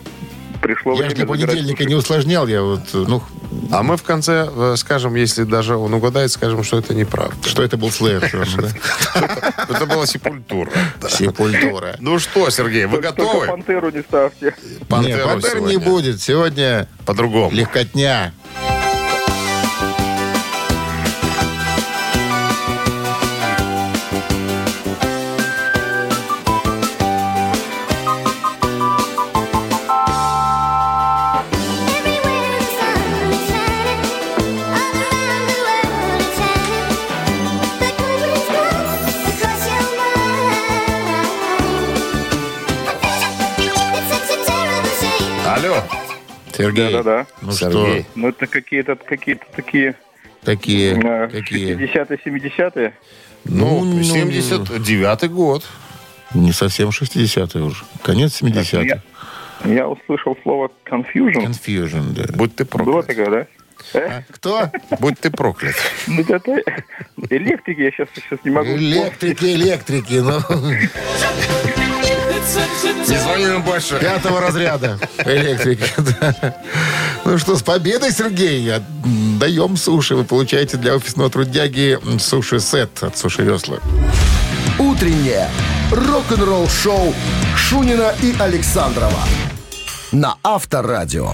Пришло 0.67 0.91
Я 0.95 0.97
время 0.97 1.15
для 1.15 1.25
забирать 1.25 1.47
понедельника 1.47 1.85
не 1.85 1.95
усложнял. 1.95 2.45
Я 2.45 2.61
вот, 2.61 2.81
э, 2.93 3.05
ну, 3.07 3.23
А 3.71 3.83
мы 3.83 3.95
в 3.95 4.03
конце 4.03 4.49
э, 4.53 4.73
скажем, 4.75 5.15
если 5.15 5.45
даже 5.45 5.77
он 5.77 5.93
угадает, 5.93 6.29
скажем, 6.29 6.61
что 6.65 6.77
это 6.77 6.93
неправда. 6.93 7.35
что 7.47 7.63
это 7.63 7.77
был 7.77 7.89
слэш. 7.89 8.23
Это 9.69 9.85
была 9.85 10.05
сепультура. 10.05 10.71
Сепультура. 11.07 11.95
Ну 11.99 12.19
что, 12.19 12.49
Сергей, 12.49 12.85
вы 12.85 12.99
готовы? 12.99 13.47
пантеру 13.47 13.91
не 13.91 14.01
ставьте. 14.01 14.55
Пантеру 14.89 15.25
пантер 15.29 15.61
не 15.61 15.77
будет. 15.77 16.21
Сегодня 16.21 16.89
По-другому. 17.05 17.51
легкотня. 17.55 18.33
Сергей. 46.57 46.91
Да-да-да. 46.91 47.27
Ну 47.41 47.51
Сергей. 47.51 48.01
что, 48.01 48.11
Ну, 48.15 48.29
это 48.29 48.47
какие-то 48.47 48.95
какие-то 48.95 49.45
такие 49.55 49.95
такие, 50.43 50.93
э, 50.93 51.27
какие? 51.29 51.75
60-е, 51.75 52.19
70-е. 52.25 52.93
Ну, 53.45 53.83
Ну, 53.85 53.99
79-й 54.01 55.27
год. 55.29 55.65
Не 56.33 56.51
совсем 56.51 56.89
60-е 56.89 57.63
уже. 57.63 57.83
Конец 58.03 58.41
70-х. 58.41 58.81
Я, 58.83 59.01
я 59.73 59.87
услышал 59.87 60.37
слово 60.43 60.69
confusion. 60.89 61.45
Confusion, 61.47 62.11
да. 62.13 62.25
Будь 62.35 62.55
ты 62.55 62.65
Было 62.65 63.01
проклят. 63.01 63.07
такое, 63.07 63.29
да? 63.29 63.47
Э? 63.93 64.23
Кто? 64.31 64.69
Будь 64.99 65.19
ты 65.19 65.29
проклят. 65.31 65.75
Ну, 66.07 66.21
это 66.21 66.61
электрики 67.29 67.81
я 67.81 67.91
сейчас, 67.91 68.09
сейчас 68.15 68.39
не 68.43 68.51
могу. 68.51 68.71
Электрики, 68.75 69.45
электрики. 69.45 70.15
Ну, 70.15 70.39
Не 73.07 73.17
звони 73.17 73.45
нам 73.45 73.61
больше. 73.63 73.99
пятого 73.99 74.39
разряда 74.39 74.97
электрики. 75.25 75.83
да. 75.97 76.55
Ну 77.25 77.37
что, 77.37 77.57
с 77.57 77.63
победой, 77.63 78.11
Сергей. 78.11 78.73
Отдаем 78.73 79.75
суши. 79.75 80.15
Вы 80.15 80.23
получаете 80.23 80.77
для 80.77 80.95
офисного 80.95 81.29
трудяги 81.29 81.99
суши-сет 82.19 83.03
от 83.03 83.17
Суши 83.17 83.41
Весла. 83.43 83.79
«Утреннее 84.79 85.49
рок-н-ролл-шоу» 85.91 87.13
Шунина 87.55 88.13
и 88.21 88.33
Александрова 88.39 89.23
на 90.11 90.35
Авторадио. 90.43 91.33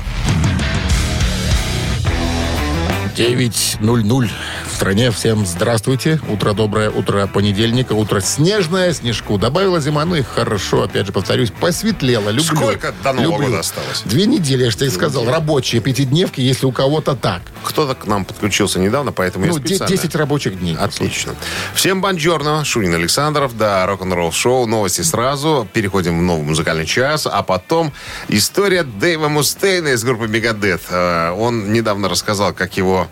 9.00 3.15 4.29
в 4.73 4.75
стране. 4.75 5.11
Всем 5.11 5.45
здравствуйте. 5.45 6.19
Утро 6.27 6.53
доброе, 6.53 6.89
утро 6.89 7.27
понедельника, 7.27 7.93
утро 7.93 8.19
снежное, 8.19 8.91
снежку 8.93 9.37
добавила 9.37 9.79
зима. 9.79 10.03
Ну 10.03 10.15
и 10.15 10.23
хорошо, 10.23 10.83
опять 10.83 11.05
же, 11.05 11.11
повторюсь, 11.13 11.51
посветлело. 11.51 12.29
Люблю. 12.29 12.43
Сколько 12.55 12.93
до 13.03 13.13
Нового 13.13 13.31
Люблю. 13.33 13.47
года 13.47 13.59
осталось? 13.59 14.01
Две 14.05 14.25
недели, 14.25 14.63
я 14.63 14.71
же 14.71 14.77
тебе 14.77 14.89
сказал. 14.89 15.25
Рабочие 15.25 15.79
пятидневки, 15.79 16.41
если 16.41 16.65
у 16.65 16.71
кого-то 16.71 17.15
так. 17.15 17.41
Кто-то 17.63 17.93
к 17.95 18.07
нам 18.07 18.25
подключился 18.25 18.79
недавно, 18.79 19.11
поэтому 19.11 19.45
Ну, 19.45 19.53
я 19.53 19.59
специально... 19.59 19.87
10 19.95 20.15
рабочих 20.15 20.59
дней. 20.59 20.75
Отлично. 20.75 21.35
Всем 21.75 22.01
бонжорно. 22.01 22.65
Шунин 22.65 22.95
Александров, 22.95 23.55
да, 23.55 23.85
рок-н-ролл 23.85 24.31
шоу. 24.31 24.65
Новости 24.65 25.01
сразу. 25.01 25.67
Переходим 25.71 26.17
в 26.19 26.21
новый 26.23 26.43
музыкальный 26.43 26.85
час. 26.85 27.27
А 27.31 27.43
потом 27.43 27.93
история 28.27 28.83
Дэйва 28.83 29.27
Мустейна 29.27 29.89
из 29.89 30.03
группы 30.03 30.27
Мегадет. 30.27 30.81
Э, 30.89 31.31
Он 31.31 31.71
недавно 31.71 32.09
рассказал, 32.09 32.53
как 32.53 32.75
его 32.75 33.07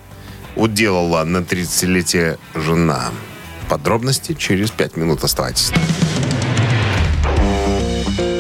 уделала 0.56 1.24
на 1.24 1.38
30-летие 1.38 2.38
жена. 2.56 3.12
Подробности 3.70 4.34
через 4.34 4.72
5 4.72 4.98
минут. 4.98 5.24
Оставайтесь. 5.24 5.72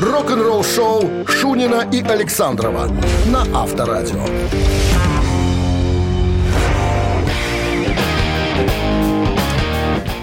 Рок-н-ролл-шоу 0.01 1.25
Шунина 1.27 1.87
и 1.91 2.01
Александрова 2.01 2.89
на 3.27 3.41
Авторадио. 3.53 4.25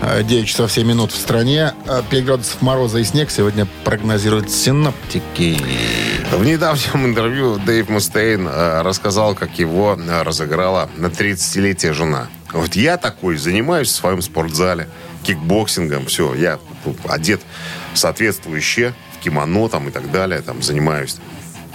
9 0.01 0.47
часов 0.47 0.73
7 0.73 0.87
минут 0.87 1.13
в 1.13 1.17
стране. 1.17 1.73
А, 1.87 2.03
5 2.03 2.25
градусов 2.25 2.63
мороза 2.63 2.99
и 2.99 3.05
снег 3.05 3.31
сегодня 3.31 3.67
прогнозируют 3.85 4.51
синоптики. 4.51 5.59
В 6.33 6.45
недавнем 6.45 7.07
интервью 7.07 7.59
Дэйв 7.59 7.89
Мустейн 7.89 8.47
э, 8.47 8.83
рассказал, 8.83 9.35
как 9.35 9.59
его 9.59 9.99
э, 9.99 10.23
разыграла 10.23 10.89
на 10.97 11.07
30-летие 11.07 11.93
жена. 11.93 12.29
Вот 12.53 12.77
я 12.77 12.97
такой 12.97 13.37
занимаюсь 13.37 13.89
в 13.89 13.95
своем 13.95 14.23
спортзале, 14.23 14.89
кикбоксингом, 15.25 16.07
все, 16.07 16.35
я 16.35 16.59
одет 17.09 17.41
соответствующе, 17.95 18.95
в 19.19 19.23
кимоно 19.23 19.69
там 19.69 19.89
и 19.89 19.91
так 19.91 20.11
далее, 20.11 20.41
там 20.43 20.63
занимаюсь 20.63 21.17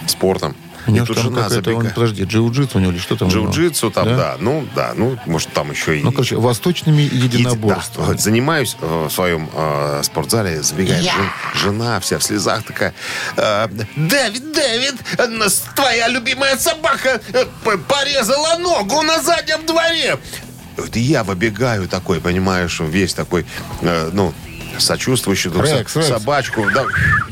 спортом. 0.06 0.56
У 0.86 0.90
И 0.90 0.94
него 0.94 1.06
тут 1.06 1.16
там 1.16 1.24
жена 1.26 1.42
какая-то, 1.44 1.56
он, 1.70 1.76
забегает. 1.82 1.94
подожди, 1.94 2.22
джиу-джитсу 2.24 2.76
у 2.76 2.78
него 2.80 2.92
или 2.92 2.98
что 2.98 3.16
там? 3.16 3.28
Джиу-джитсу 3.28 3.90
там, 3.90 4.08
да? 4.16 4.36
ну 4.38 4.66
да, 4.74 4.92
ну 4.94 5.18
может 5.26 5.52
там 5.52 5.70
еще 5.70 5.98
и... 5.98 6.02
Ну, 6.02 6.12
короче, 6.12 6.36
восточными 6.36 7.02
И- 7.02 7.16
единоборствами. 7.16 8.04
да, 8.06 8.12
вот 8.12 8.20
занимаюсь 8.20 8.76
э, 8.80 9.06
в 9.08 9.12
своем 9.12 9.48
э, 9.54 10.00
спортзале, 10.04 10.62
забегает 10.62 11.02
жен- 11.04 11.30
жена 11.54 12.00
вся 12.00 12.18
в 12.18 12.22
слезах 12.22 12.64
такая. 12.64 12.92
э, 13.36 13.68
Дэвид, 13.96 14.52
Дэвид, 14.52 14.94
твоя 15.74 16.08
любимая 16.08 16.56
собака 16.58 17.20
э, 17.32 17.44
порезала 17.88 18.58
ногу 18.58 19.02
на 19.02 19.22
заднем 19.22 19.64
дворе. 19.66 20.18
Вот 20.76 20.94
и 20.96 21.00
я 21.00 21.22
выбегаю 21.24 21.88
такой, 21.88 22.20
понимаешь, 22.20 22.80
весь 22.80 23.14
такой, 23.14 23.46
э, 23.80 24.10
ну, 24.12 24.34
сочувствующий 24.78 25.50
тут 25.50 25.62
Рекс, 25.64 25.92
со- 25.92 26.00
Рекс. 26.00 26.08
собачку. 26.10 26.66
Да, 26.74 26.84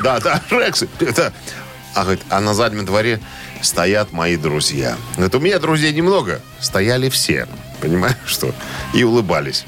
да, 0.03 0.21
да, 0.21 0.41
Рекс. 0.51 0.85
Это 1.01 1.33
А, 1.95 2.03
говорит, 2.03 2.23
а 2.31 2.41
на 2.41 2.55
заднем 2.55 2.85
дворе 2.85 3.21
стоят 3.61 4.13
мои 4.13 4.37
друзья. 4.37 4.97
Говорит, 5.15 5.35
у 5.35 5.41
меня 5.41 5.59
друзей 5.59 5.93
немного. 5.93 6.41
Стояли 6.61 7.09
все. 7.11 7.47
Понимаешь, 7.81 8.17
что? 8.27 8.55
И 8.95 9.03
улыбались. 9.05 9.65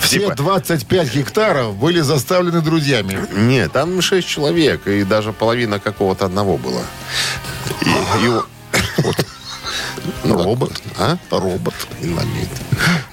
Все 0.00 0.20
Типа- 0.20 0.34
25 0.36 1.12
гектаров 1.14 1.74
были 1.76 2.00
заставлены 2.00 2.60
друзьями. 2.60 3.18
Нет, 3.32 3.72
там 3.72 4.00
6 4.00 4.26
человек, 4.28 4.86
и 4.86 5.02
даже 5.02 5.32
половина 5.32 5.80
какого-то 5.80 6.26
одного 6.26 6.56
было. 6.56 6.82
И, 7.80 8.24
и 8.24 8.28
о- 8.28 8.46
Ну, 10.24 10.42
Робот. 10.42 10.72
А? 10.98 11.18
Робот. 11.30 11.74
Инвалид. 12.00 12.48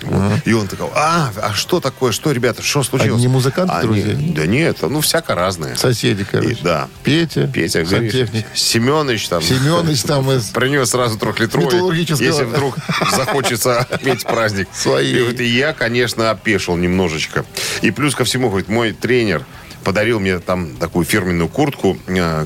Вот. 0.03 0.39
И 0.45 0.53
он 0.53 0.67
такой, 0.67 0.87
а, 0.95 1.31
а 1.41 1.53
что 1.53 1.79
такое, 1.79 2.11
что, 2.11 2.31
ребята, 2.31 2.61
что 2.61 2.83
случилось? 2.83 3.19
Они 3.19 3.27
музыканты, 3.27 3.73
Они- 3.73 3.83
друзья? 4.01 4.33
Да 4.35 4.45
нет, 4.47 4.77
ну, 4.81 5.01
всяко 5.01 5.35
разное. 5.35 5.75
Соседи, 5.75 6.23
короче. 6.23 6.51
И- 6.51 6.57
да. 6.63 6.87
Петя, 7.03 7.47
Петя, 7.47 7.85
сантехник. 7.85 8.45
Семенович 8.53 9.27
там. 9.27 9.41
Семенович 9.41 10.03
там 10.03 10.31
из... 10.31 10.45
Принес 10.53 10.89
сразу 10.89 11.17
трехлитровый, 11.17 11.97
если 11.99 12.43
вдруг 12.43 12.75
захочется 13.15 13.79
отметить 13.79 14.25
праздник. 14.25 14.67
Свои. 14.73 15.11
И, 15.11 15.19
говорит, 15.19 15.41
и 15.41 15.45
я, 15.45 15.73
конечно, 15.73 16.31
опешил 16.31 16.75
немножечко. 16.75 17.45
И 17.81 17.91
плюс 17.91 18.15
ко 18.15 18.23
всему, 18.23 18.49
говорит, 18.49 18.69
мой 18.69 18.93
тренер 18.93 19.45
подарил 19.89 20.19
мне 20.19 20.37
там 20.37 20.75
такую 20.75 21.03
фирменную 21.03 21.49
куртку, 21.49 21.97
э, 22.05 22.45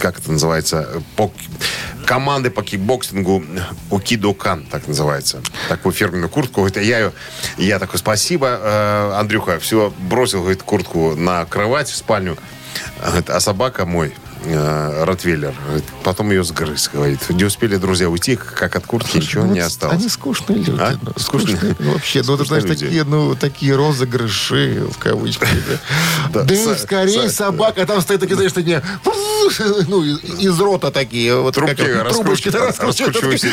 как 0.00 0.18
это 0.18 0.32
называется, 0.32 1.02
по, 1.14 1.30
команды 2.06 2.48
по 2.48 2.62
кикбоксингу 2.62 3.44
Укидокан, 3.90 4.64
так 4.70 4.88
называется. 4.88 5.42
Такую 5.68 5.92
фирменную 5.92 6.30
куртку. 6.30 6.62
Говорит, 6.62 6.78
я 6.78 7.00
ее, 7.00 7.12
я 7.58 7.78
такой, 7.78 7.98
спасибо, 7.98 8.58
э, 8.62 9.12
Андрюха, 9.20 9.58
все, 9.58 9.92
бросил, 10.08 10.40
говорит, 10.40 10.62
куртку 10.62 11.14
на 11.14 11.44
кровать 11.44 11.90
в 11.90 11.94
спальню. 11.94 12.38
А 13.28 13.40
собака 13.40 13.84
мой, 13.84 14.14
э, 14.44 15.04
Ротвейлер, 15.04 15.54
потом 16.02 16.30
ее 16.30 16.44
сгрыз, 16.44 16.90
говорит. 16.92 17.28
Не 17.30 17.44
успели 17.44 17.76
друзья 17.76 18.08
уйти, 18.08 18.36
как 18.36 18.76
от 18.76 18.86
куртки 18.86 19.16
ничего 19.18 19.44
Ну, 19.44 19.52
не 19.54 19.60
осталось. 19.60 19.96
Они 19.96 20.08
скучные 20.08 20.58
люди. 20.58 20.76
А? 20.78 20.96
ну, 21.00 21.12
Скучные? 21.16 21.56
скучные. 21.56 21.76
Ну, 21.78 21.92
вообще, 21.92 22.18
ну, 22.20 22.24
Скучные 22.36 22.46
знаешь, 22.46 22.64
люди. 22.64 22.84
такие, 22.86 23.04
ну, 23.04 23.34
такие 23.34 23.74
розыгрыши, 23.76 24.86
в 24.90 24.98
кавычках. 24.98 25.48
Да, 26.32 26.42
Да, 26.44 26.54
Са- 26.54 26.76
скорее 26.78 27.26
Са- 27.26 27.30
собака, 27.30 27.86
там 27.86 28.00
стоят 28.00 28.20
такие, 28.20 28.36
знаешь, 28.36 28.52
такие, 28.52 28.82
ну, 29.88 30.02
из, 30.04 30.60
рота 30.60 30.90
такие. 30.90 31.34
Вот, 31.40 31.54
Трубки 31.54 31.82
раскручиваются, 31.82 33.48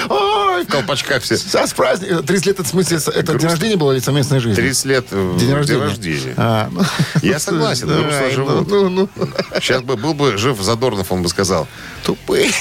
В 0.67 0.71
колпачках 0.71 1.23
все. 1.23 1.35
а 1.57 1.67
с 1.67 1.73
праздником. 1.73 2.23
30 2.25 2.45
лет, 2.45 2.55
это 2.59 2.67
в 2.67 2.71
смысле, 2.71 2.97
это 2.97 3.33
день 3.37 3.49
рождения 3.49 3.75
было 3.77 3.91
или 3.93 3.99
совместная 3.99 4.39
жизнь? 4.39 4.55
30 4.55 4.85
лет 4.85 5.05
э, 5.11 5.37
День 5.39 5.53
рождения. 5.53 5.81
рождения. 5.81 6.33
А, 6.37 6.69
ну, 6.71 6.81
Я 7.21 7.39
согласен, 7.39 7.87
грустно 7.87 8.31
живут. 8.31 8.67
Ну, 8.69 8.89
ну, 8.89 9.09
ну, 9.15 9.27
Сейчас 9.59 9.81
бы 9.81 9.95
был 9.97 10.13
бы 10.13 10.37
жив 10.37 10.59
Задорнов, 10.61 11.11
он 11.11 11.23
бы 11.23 11.29
сказал. 11.29 11.67
тупые. 12.05 12.51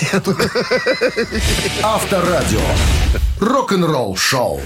Авторадио. 1.82 2.61
Рок-н-ролл 3.40 4.16
шоу. 4.16 4.61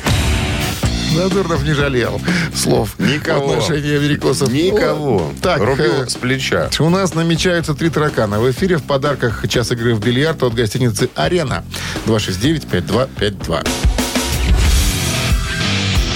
Задорнов 1.15 1.63
не 1.63 1.73
жалел 1.73 2.21
слов 2.55 2.99
Никого. 2.99 3.49
в 3.49 3.53
отношении 3.53 3.97
америкосов. 3.97 4.51
Никого. 4.51 5.31
Ну, 5.33 5.35
Так, 5.41 5.61
Рубил 5.61 6.03
э, 6.03 6.09
с 6.09 6.15
плеча. 6.15 6.71
У 6.79 6.89
нас 6.91 7.15
намечаются 7.15 7.75
три 7.75 7.91
таракана. 7.91 8.41
В 8.41 8.51
эфире 8.51 8.77
в 8.79 8.83
подарках 8.83 9.49
час 9.49 9.71
игры 9.73 9.95
в 9.95 10.01
бильярд 10.01 10.43
от 10.43 10.55
гостиницы 10.55 11.09
«Арена». 11.15 11.65
269-5252. 12.07 13.67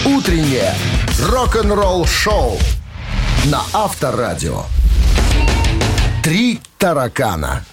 Утреннее 0.04 0.74
рок-н-ролл 1.20 2.06
шоу 2.06 2.58
на 3.44 3.62
Авторадио. 3.72 4.64
Три 6.22 6.60
таракана. 6.78 7.64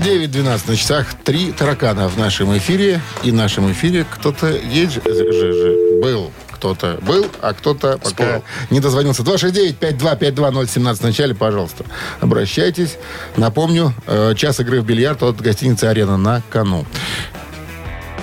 9.12 0.00 0.60
на 0.70 0.76
часах. 0.76 1.06
Три 1.24 1.52
таракана 1.52 2.08
в 2.08 2.18
нашем 2.18 2.56
эфире. 2.58 3.00
И 3.22 3.30
в 3.30 3.34
нашем 3.34 3.70
эфире 3.72 4.04
кто-то 4.10 4.48
есть 4.48 4.94
же, 4.94 6.00
был. 6.02 6.30
Кто-то 6.52 6.98
был, 7.02 7.26
а 7.40 7.54
кто-то 7.54 7.98
пока 7.98 8.08
Спал. 8.08 8.44
не 8.70 8.78
дозвонился. 8.78 9.22
269-5252017 9.24 10.94
в 10.94 11.02
начале, 11.02 11.34
пожалуйста. 11.34 11.84
Обращайтесь. 12.20 12.98
Напомню, 13.36 13.92
э, 14.06 14.34
час 14.36 14.60
игры 14.60 14.80
в 14.80 14.84
бильярд 14.84 15.24
от 15.24 15.40
гостиницы 15.40 15.86
«Арена» 15.86 16.16
на 16.16 16.40
кону. 16.50 16.86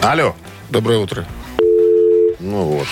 Алло. 0.01 0.35
Доброе 0.69 0.99
утро. 0.99 1.25
Ну 2.39 2.63
вот. 2.63 2.87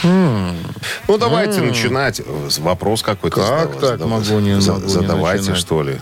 Ну 1.08 1.18
давайте 1.18 1.62
начинать. 1.62 2.20
Э, 2.20 2.24
Вопрос 2.60 3.02
какой-то. 3.02 3.38
Как 3.38 3.46
задав- 3.48 3.72
так 3.80 4.00
задав- 4.00 4.08
могу 4.10 4.40
не- 4.42 4.56
не 4.56 4.60
Задавайте, 4.62 5.40
начинать? 5.52 5.60
что 5.62 5.82
ли. 5.82 5.96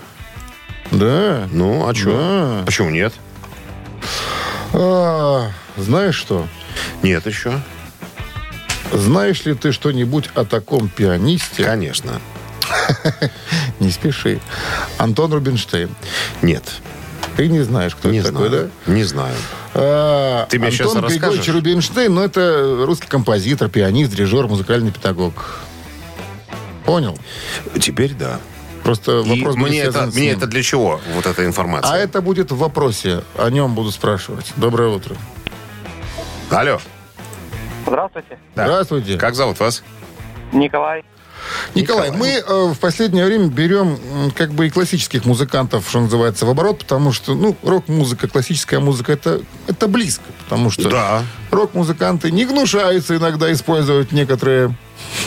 Да. 0.90 1.48
Ну, 1.52 1.88
а 1.88 1.94
что? 1.94 2.58
Да. 2.60 2.66
Почему 2.66 2.90
нет? 2.90 3.12
А, 4.72 5.50
знаешь 5.76 6.14
что? 6.16 6.46
Нет 7.02 7.26
еще. 7.26 7.60
Знаешь 8.92 9.44
ли 9.44 9.54
ты 9.54 9.72
что-нибудь 9.72 10.30
о 10.34 10.44
таком 10.44 10.88
пианисте? 10.88 11.64
Конечно. 11.64 12.20
Не 13.80 13.90
спеши. 13.90 14.40
Антон 14.98 15.32
Рубинштейн. 15.32 15.90
Нет. 16.42 16.62
Ты 17.36 17.48
не 17.48 17.60
знаешь, 17.60 17.94
кто 17.94 18.08
Не 18.10 18.18
это 18.20 18.32
такой, 18.32 18.48
знаю. 18.48 18.70
Не 18.86 19.04
знаю. 19.04 19.34
да? 19.74 19.80
А, 19.82 20.46
Ты 20.46 20.58
мне 20.58 20.68
Антон 20.68 20.86
щас 20.86 20.94
Григорьевич 20.94 21.20
расскажешь? 21.28 21.54
Рубинштейн, 21.54 22.14
ну, 22.14 22.22
это 22.22 22.84
русский 22.86 23.08
композитор, 23.08 23.68
пианист, 23.68 24.10
дирижер, 24.12 24.46
музыкальный 24.46 24.90
педагог. 24.90 25.60
Понял? 26.86 27.18
Теперь 27.78 28.14
да. 28.14 28.40
Просто 28.86 29.18
И 29.22 29.40
вопрос 29.40 29.56
будет 29.56 29.68
мне, 29.70 29.80
это, 29.80 30.06
мне 30.14 30.30
это 30.30 30.46
для 30.46 30.62
чего, 30.62 31.00
вот 31.12 31.26
эта 31.26 31.44
информация? 31.44 31.92
А 31.92 31.98
это 31.98 32.22
будет 32.22 32.52
в 32.52 32.56
вопросе. 32.56 33.24
О 33.36 33.50
нем 33.50 33.74
буду 33.74 33.90
спрашивать. 33.90 34.52
Доброе 34.54 34.90
утро. 34.90 35.16
Алло. 36.50 36.78
Здравствуйте, 37.84 38.38
Да. 38.54 38.66
Здравствуйте. 38.66 39.18
Как 39.18 39.34
зовут 39.34 39.58
вас? 39.58 39.82
Николай. 40.52 41.04
Николай, 41.74 42.12
мы 42.12 42.28
э, 42.28 42.42
в 42.72 42.78
последнее 42.78 43.24
время 43.26 43.48
берем 43.48 43.98
как 44.36 44.52
бы 44.52 44.68
и 44.68 44.70
классических 44.70 45.24
музыкантов, 45.24 45.88
что 45.88 46.00
называется, 46.00 46.46
в 46.46 46.50
оборот, 46.50 46.78
потому 46.78 47.10
что, 47.10 47.34
ну, 47.34 47.56
рок-музыка, 47.64 48.28
классическая 48.28 48.78
музыка, 48.78 49.12
это, 49.12 49.40
это 49.66 49.88
близко, 49.88 50.24
потому 50.44 50.70
что 50.70 50.88
Да. 50.88 51.22
рок-музыканты 51.50 52.30
не 52.30 52.44
гнушаются 52.44 53.16
иногда 53.16 53.52
использовать 53.52 54.12
некоторые. 54.12 54.76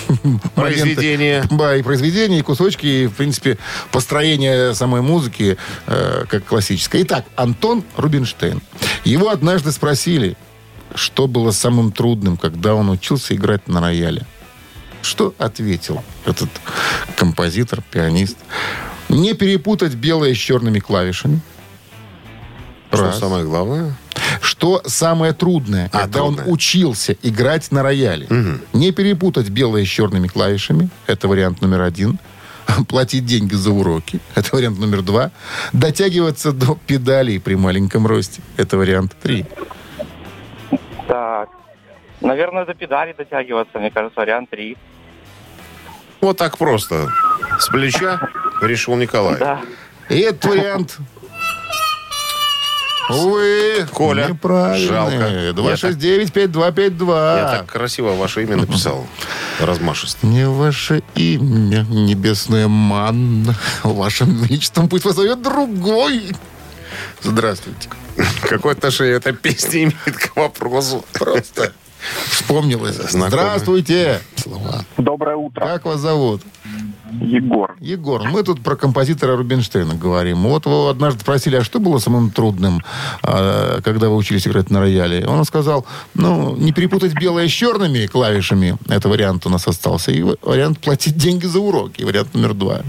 Произведение. 0.55 1.43
Да, 1.51 1.75
и 1.75 1.81
произведения, 1.81 2.39
и 2.39 2.41
кусочки, 2.41 2.85
и, 2.85 3.07
в 3.07 3.13
принципе, 3.13 3.57
построение 3.91 4.73
самой 4.73 5.01
музыки 5.01 5.57
э, 5.87 6.25
как 6.27 6.45
классической. 6.45 7.03
Итак, 7.03 7.25
Антон 7.35 7.83
Рубинштейн. 7.95 8.61
Его 9.03 9.29
однажды 9.29 9.71
спросили, 9.71 10.35
что 10.95 11.27
было 11.27 11.51
самым 11.51 11.91
трудным, 11.91 12.37
когда 12.37 12.73
он 12.73 12.89
учился 12.89 13.35
играть 13.35 13.67
на 13.67 13.81
рояле. 13.81 14.25
Что 15.01 15.33
ответил 15.37 16.03
этот 16.25 16.49
композитор, 17.15 17.81
пианист? 17.89 18.37
Не 19.07 19.33
перепутать 19.33 19.95
белое 19.95 20.33
с 20.33 20.37
черными 20.37 20.79
клавишами. 20.79 21.39
Что 22.91 23.03
Раз. 23.03 23.19
самое 23.19 23.45
главное? 23.45 23.95
Что 24.41 24.81
самое 24.85 25.33
трудное, 25.33 25.89
А, 25.91 25.99
когда 25.99 26.19
трудное. 26.19 26.45
он 26.45 26.51
учился 26.53 27.15
играть 27.23 27.71
на 27.71 27.83
рояле. 27.83 28.27
Не 28.73 28.91
перепутать 28.91 29.49
белое 29.49 29.85
с 29.85 29.87
черными 29.87 30.27
клавишами. 30.27 30.89
Это 31.07 31.27
вариант 31.27 31.61
номер 31.61 31.81
один. 31.81 32.19
Платить 32.87 33.25
деньги 33.25 33.55
за 33.55 33.71
уроки. 33.71 34.19
Это 34.35 34.55
вариант 34.55 34.79
номер 34.79 35.01
два. 35.01 35.31
Дотягиваться 35.73 36.51
до 36.51 36.77
педалей 36.87 37.39
при 37.39 37.55
маленьком 37.55 38.05
росте. 38.07 38.41
Это 38.57 38.77
вариант 38.77 39.15
три. 39.21 39.45
Так. 41.07 41.49
Наверное, 42.21 42.65
до 42.65 42.73
педали 42.73 43.13
дотягиваться, 43.17 43.79
мне 43.79 43.91
кажется, 43.91 44.19
вариант 44.19 44.49
3. 44.49 44.77
Вот 46.21 46.37
так 46.37 46.57
просто. 46.57 47.07
С 47.59 47.67
плеча 47.69 48.19
решил 48.61 48.95
Николай. 48.95 49.39
Да. 49.39 49.61
И 50.09 50.19
этот 50.19 50.45
вариант... 50.45 50.97
Увы, 53.09 53.87
Коля, 53.93 54.27
неправильный. 54.29 54.87
жалко. 54.87 55.15
269-5252. 55.53 57.37
Я 57.37 57.57
так 57.59 57.65
красиво 57.67 58.13
ваше 58.15 58.43
имя 58.43 58.57
написал. 58.57 59.07
Размашисто. 59.59 60.25
Не 60.27 60.47
ваше 60.47 61.01
имя, 61.15 61.85
небесная 61.89 62.67
манна. 62.67 63.55
Вашим 63.83 64.43
величеством 64.43 64.87
пусть 64.89 65.03
позовет 65.03 65.41
другой. 65.41 66.35
Здравствуйте. 67.21 67.89
Какое 68.41 68.73
отношение 68.73 69.15
эта 69.15 69.33
песня 69.33 69.83
имеет 69.83 70.17
к 70.17 70.35
вопросу? 70.35 71.05
Просто 71.13 71.73
вспомнилось. 72.29 72.95
Знакомый. 72.95 73.29
Здравствуйте. 73.29 74.21
Доброе 74.97 75.35
утро. 75.35 75.65
Как 75.65 75.85
вас 75.85 75.99
зовут? 75.99 76.41
Егор. 77.21 77.75
Егор, 77.79 78.23
мы 78.23 78.43
тут 78.43 78.61
про 78.61 78.75
композитора 78.75 79.35
Рубинштейна 79.35 79.95
говорим. 79.95 80.43
Вот 80.43 80.65
вы 80.65 80.89
однажды 80.89 81.21
спросили, 81.21 81.55
а 81.55 81.63
что 81.63 81.79
было 81.79 81.97
самым 81.97 82.29
трудным, 82.29 82.81
а, 83.23 83.81
когда 83.81 84.09
вы 84.09 84.15
учились 84.15 84.47
играть 84.47 84.69
на 84.69 84.79
рояле? 84.79 85.25
Он 85.25 85.43
сказал, 85.45 85.85
ну, 86.13 86.55
не 86.55 86.71
перепутать 86.71 87.13
белое 87.13 87.47
с 87.47 87.51
черными 87.51 88.05
клавишами. 88.05 88.77
Это 88.87 89.09
вариант 89.09 89.45
у 89.45 89.49
нас 89.49 89.67
остался. 89.67 90.11
И 90.11 90.21
вариант 90.21 90.79
платить 90.79 91.17
деньги 91.17 91.45
за 91.45 91.59
уроки. 91.59 92.03
Вариант 92.03 92.33
номер 92.33 92.53
два. 92.53 92.81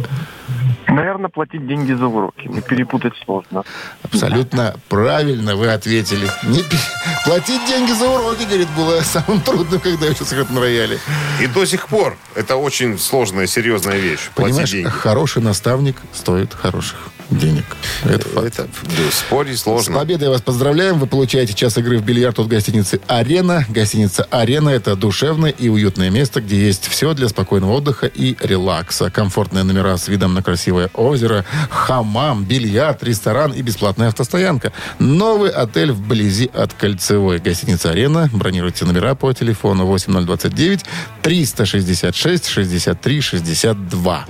Наверное, 0.95 1.28
платить 1.30 1.66
деньги 1.66 1.93
за 1.93 2.07
уроки. 2.07 2.47
Не 2.49 2.61
перепутать 2.61 3.12
сложно. 3.24 3.62
Абсолютно 4.03 4.74
правильно 4.88 5.57
вы 5.57 5.68
ответили. 5.68 6.28
Не 6.45 6.62
пи- 6.62 6.76
Платить 7.24 7.64
деньги 7.66 7.93
за 7.93 8.09
уроки, 8.09 8.45
говорит, 8.45 8.68
было 8.76 9.01
самым 9.03 9.41
трудным, 9.41 9.80
когда 9.80 10.07
я 10.07 10.14
сейчас 10.14 10.32
играть 10.32 10.51
на 10.51 10.61
рояле. 10.61 10.99
И 11.41 11.47
до 11.47 11.64
сих 11.64 11.88
пор 11.88 12.16
это 12.34 12.57
очень 12.57 12.99
сложная, 12.99 13.47
серьезная 13.47 13.99
вещь. 13.99 14.28
Платить 14.34 14.55
Понимаешь, 14.55 14.70
деньги. 14.70 14.88
хороший 14.88 15.43
наставник 15.43 15.97
стоит 16.12 16.55
хороших 16.55 16.99
денег. 17.31 17.64
Это 18.05 18.28
факт. 18.28 18.47
Это 18.47 18.68
да, 18.85 19.11
спорить 19.12 19.59
С 19.59 19.62
сложно. 19.62 19.99
победой 19.99 20.28
вас 20.28 20.43
поздравляем. 20.43 20.99
Вы 20.99 21.07
получаете 21.07 21.55
час 21.55 21.78
игры 21.78 21.99
в 21.99 22.05
бильярд 22.05 22.39
от 22.39 22.49
гостиницы 22.49 23.01
«Арена». 23.07 23.64
Гостиница 23.68 24.24
«Арена»— 24.31 24.68
это 24.70 24.97
душевное 24.97 25.51
и 25.51 25.68
уютное 25.68 26.11
место, 26.11 26.41
где 26.41 26.57
есть 26.59 26.89
все 26.89 27.14
для 27.14 27.28
спокойного 27.28 27.72
отдыха 27.72 28.07
и 28.07 28.37
релакса. 28.41 29.11
Комфортные 29.11 29.64
номера 29.64 29.97
с 29.97 30.09
видом 30.09 30.35
на 30.35 30.43
красивое 30.43 30.91
озеро, 30.95 31.45
хамам, 31.70 32.45
бильярд, 32.45 33.03
ресторан 33.03 33.53
и 33.53 33.62
бесплатная 33.62 34.09
автостоянка. 34.09 34.72
Новый 34.99 35.51
отель 35.51 35.93
вблизи 35.93 36.51
от 36.53 36.72
Кольцевой. 36.74 37.39
Гостиница 37.39 37.91
«Арена». 37.91 38.28
Бронируйте 38.33 38.85
номера 38.85 39.14
по 39.14 39.33
телефону 39.33 39.87
8029 39.87 40.85
366 41.22 42.47
63 42.49 43.20
62. 43.20 44.26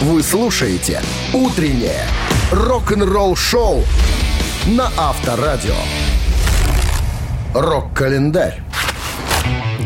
Вы 0.00 0.22
слушаете 0.22 1.02
«Утреннее 1.32 2.06
рок-н-ролл-шоу» 2.52 3.82
на 4.68 4.92
Авторадио. 4.96 5.74
Рок-календарь. 7.52 8.62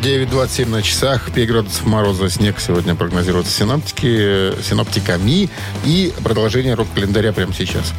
9.27 0.02 0.68
на 0.68 0.82
часах, 0.82 1.30
5 1.32 1.48
градусов 1.48 1.86
мороза, 1.86 2.28
снег 2.28 2.60
сегодня 2.60 2.94
прогнозируются 2.94 3.52
синоптики, 3.52 4.52
синоптиками 4.62 5.48
и 5.86 6.12
продолжение 6.22 6.74
рок-календаря 6.74 7.32
прямо 7.32 7.54
сейчас. 7.54 7.94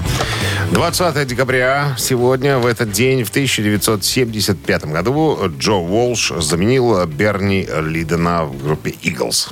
20 0.72 1.28
декабря 1.28 1.96
сегодня, 1.98 2.60
в 2.60 2.68
этот 2.68 2.92
день, 2.92 3.24
в 3.24 3.30
1975 3.30 4.86
году, 4.86 5.40
Джо 5.58 5.74
Уолш 5.74 6.32
заменил 6.38 7.08
Берни 7.08 7.68
Лидена 7.82 8.46
в 8.46 8.64
группе 8.64 8.94
«Иглз». 9.02 9.50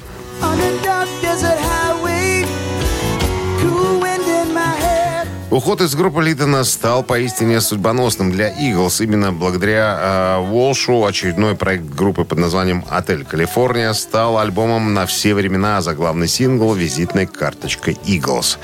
Уход 5.52 5.82
из 5.82 5.96
группы 5.96 6.24
Лидена 6.24 6.64
стал 6.64 7.04
поистине 7.04 7.60
судьбоносным 7.60 8.32
для 8.32 8.48
Иглс. 8.48 9.02
Именно 9.02 9.34
благодаря 9.34 10.00
э, 10.00 10.50
Уолшу 10.50 11.06
очередной 11.06 11.56
проект 11.56 11.84
группы 11.84 12.24
под 12.24 12.38
названием 12.38 12.86
«Отель 12.90 13.26
Калифорния» 13.26 13.92
стал 13.92 14.38
альбомом 14.38 14.94
на 14.94 15.06
все 15.06 15.34
времена, 15.34 15.80
а 15.80 15.82
за 15.82 15.94
главный 15.94 16.30
сингл 16.30 16.74
визитной 16.74 17.26
карточкой 17.26 17.98
Иглс. 18.06 18.60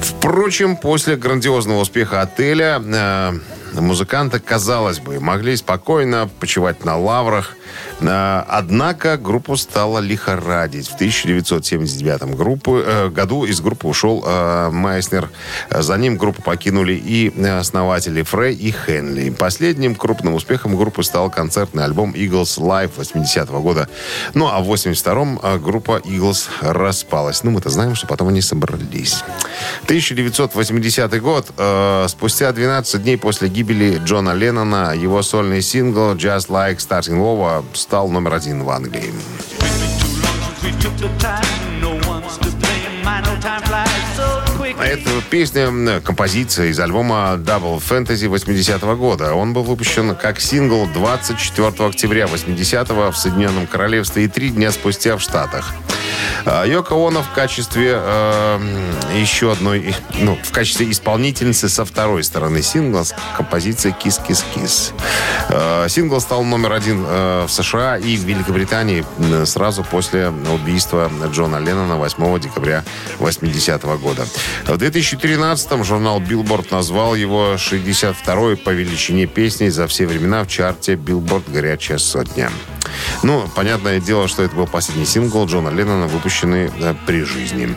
Впрочем, 0.00 0.78
после 0.78 1.16
грандиозного 1.16 1.80
успеха 1.80 2.22
«Отеля» 2.22 2.82
э, 2.82 3.32
музыканты, 3.74 4.40
казалось 4.40 5.00
бы, 5.00 5.20
могли 5.20 5.54
спокойно 5.54 6.30
почивать 6.40 6.82
на 6.82 6.96
лаврах. 6.96 7.56
Э, 8.00 8.42
Однако 8.48 9.16
группу 9.16 9.56
стало 9.56 9.98
лихорадить. 9.98 10.88
В 10.88 10.94
1979 10.94 12.36
группы, 12.36 12.84
э, 12.86 13.08
году 13.08 13.44
из 13.44 13.60
группы 13.60 13.86
ушел 13.88 14.22
э, 14.26 14.70
Майснер. 14.70 15.30
За 15.70 15.96
ним 15.96 16.16
группу 16.16 16.42
покинули 16.42 16.94
и 16.94 17.32
основатели 17.46 18.22
Фрей 18.22 18.54
и 18.54 18.72
Хенли. 18.72 19.30
Последним 19.30 19.94
крупным 19.94 20.34
успехом 20.34 20.76
группы 20.76 21.02
стал 21.02 21.30
концертный 21.30 21.84
альбом 21.84 22.12
Eagles 22.12 22.58
Live 22.58 22.92
80-го 22.96 23.60
года. 23.60 23.88
Ну, 24.34 24.48
а 24.48 24.60
в 24.60 24.72
82-м 24.72 25.40
э, 25.42 25.58
группа 25.58 26.00
Eagles 26.04 26.48
распалась. 26.60 27.42
Ну, 27.44 27.50
мы-то 27.50 27.70
знаем, 27.70 27.94
что 27.94 28.06
потом 28.06 28.28
они 28.28 28.40
собрались. 28.40 29.22
1980 29.84 31.22
год. 31.22 31.46
э, 31.56 32.06
спустя 32.08 32.52
12 32.52 33.02
дней 33.02 33.16
после 33.18 33.48
гибели 33.48 34.00
Джона 34.04 34.34
Леннона 34.34 34.94
его 34.94 35.22
сольный 35.22 35.62
сингл 35.62 36.14
«Just 36.14 36.48
Like 36.48 36.78
Starting 36.78 37.18
Over» 37.18 37.55
стал 37.74 38.08
номер 38.08 38.34
один 38.34 38.62
в 38.62 38.70
Англии. 38.70 39.12
Это 44.78 45.10
песня, 45.30 46.00
композиция 46.00 46.66
из 46.66 46.80
альбома 46.80 47.34
Double 47.38 47.78
Fantasy 47.78 48.28
80 48.28 48.82
года. 48.98 49.34
Он 49.34 49.52
был 49.52 49.62
выпущен 49.62 50.14
как 50.14 50.40
сингл 50.40 50.86
24 50.86 51.68
октября 51.88 52.26
80 52.26 52.88
в 52.90 53.12
Соединенном 53.14 53.66
Королевстве 53.66 54.24
и 54.24 54.28
три 54.28 54.50
дня 54.50 54.72
спустя 54.72 55.16
в 55.16 55.20
Штатах. 55.20 55.72
А, 56.44 56.64
Йоко 56.64 56.94
Оно 56.94 57.22
в 57.22 57.32
качестве 57.32 57.94
э, 57.96 58.58
еще 59.14 59.52
одной, 59.52 59.94
ну, 60.14 60.38
в 60.42 60.52
качестве 60.52 60.90
исполнительницы 60.90 61.68
со 61.68 61.84
второй 61.84 62.24
стороны 62.24 62.62
сингла 62.62 63.04
с 63.04 63.14
композицией 63.36 63.94
«Кис 63.98 64.20
Кис 64.26 64.44
Кис». 64.54 64.92
Э, 65.48 65.86
Сингл 65.88 66.20
стал 66.20 66.44
номер 66.44 66.72
один 66.72 67.04
э, 67.06 67.46
в 67.46 67.50
США 67.50 67.96
и 67.96 68.16
в 68.16 68.24
Великобритании 68.24 69.04
сразу 69.44 69.84
после 69.84 70.32
убийства 70.52 71.10
Джона 71.32 71.58
Леннона 71.58 71.96
8 71.96 72.40
декабря 72.40 72.84
80 73.18 73.82
года. 74.00 74.26
В 74.66 74.72
2013-м 74.72 75.84
журнал 75.84 76.20
Billboard 76.20 76.68
назвал 76.70 77.14
его 77.14 77.54
62-й 77.54 78.56
по 78.56 78.70
величине 78.70 79.26
песней 79.26 79.70
за 79.70 79.86
все 79.86 80.06
времена 80.06 80.44
в 80.44 80.48
чарте 80.48 80.94
Billboard 80.94 81.50
«Горячая 81.52 81.98
сотня». 81.98 82.50
Ну, 83.22 83.48
понятное 83.54 84.00
дело, 84.00 84.28
что 84.28 84.42
это 84.42 84.54
был 84.54 84.66
последний 84.66 85.04
сингл 85.04 85.46
Джона 85.46 85.68
Леннона, 85.68 86.06
выпущенный 86.16 86.70
э, 86.80 86.94
при 87.06 87.22
жизни. 87.22 87.76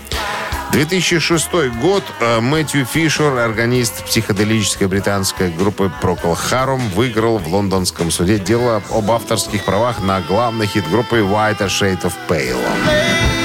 2006 0.72 1.52
год. 1.82 2.04
Э, 2.20 2.40
Мэтью 2.40 2.86
Фишер, 2.86 3.38
органист 3.38 4.06
психоделической 4.06 4.88
британской 4.88 5.52
группы 5.52 5.92
Procol 6.02 6.38
Harum, 6.50 6.82
выиграл 6.94 7.38
в 7.38 7.48
лондонском 7.48 8.12
суде 8.12 8.40
дело 8.40 8.82
об 8.92 9.12
авторских 9.12 9.66
правах 9.66 10.02
на 10.02 10.22
главный 10.22 10.68
хит 10.68 10.90
группы 10.90 11.18
White 11.18 11.68
Shade 11.68 12.04
of 12.04 12.14
Pale. 12.30 13.39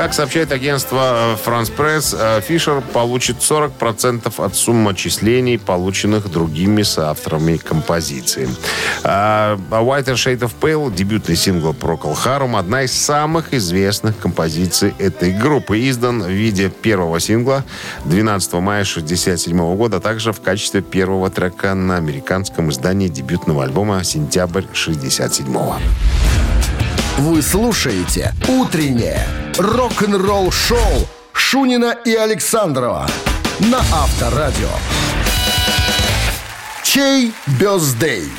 Как 0.00 0.14
сообщает 0.14 0.50
агентство 0.50 1.36
э, 1.36 1.46
France 1.46 1.70
Press, 1.76 2.16
э, 2.18 2.40
Фишер 2.40 2.80
получит 2.80 3.36
40% 3.40 4.32
от 4.42 4.56
суммы 4.56 4.92
отчислений, 4.92 5.58
полученных 5.58 6.30
другими 6.30 6.82
соавторами 6.84 7.58
композиции. 7.58 8.48
А 9.04 9.58
а 9.70 9.82
Whiter 9.82 10.14
Shade 10.14 10.38
of 10.38 10.52
Pale, 10.58 10.90
дебютный 10.94 11.36
сингл 11.36 11.72
Procol 11.78 12.16
Harum, 12.16 12.58
одна 12.58 12.84
из 12.84 12.92
самых 12.92 13.52
известных 13.52 14.16
композиций 14.16 14.94
этой 14.98 15.34
группы. 15.34 15.78
Издан 15.90 16.22
в 16.22 16.30
виде 16.30 16.70
первого 16.70 17.20
сингла 17.20 17.62
12 18.06 18.54
мая 18.54 18.84
1967 18.84 19.76
года, 19.76 19.98
а 19.98 20.00
также 20.00 20.32
в 20.32 20.40
качестве 20.40 20.80
первого 20.80 21.28
трека 21.28 21.74
на 21.74 21.98
американском 21.98 22.70
издании 22.70 23.08
дебютного 23.08 23.64
альбома 23.64 24.02
«Сентябрь 24.02 24.64
67 24.72 25.44
Вы 27.18 27.42
слушаете 27.42 28.32
«Утреннее 28.48 29.26
рок-н-ролл-шоу» 29.60 31.08
Шунина 31.32 31.96
и 32.04 32.14
Александрова 32.14 33.06
на 33.60 33.78
Авторадио. 33.78 34.70
Чей 36.82 37.32
бездей? 37.46 38.30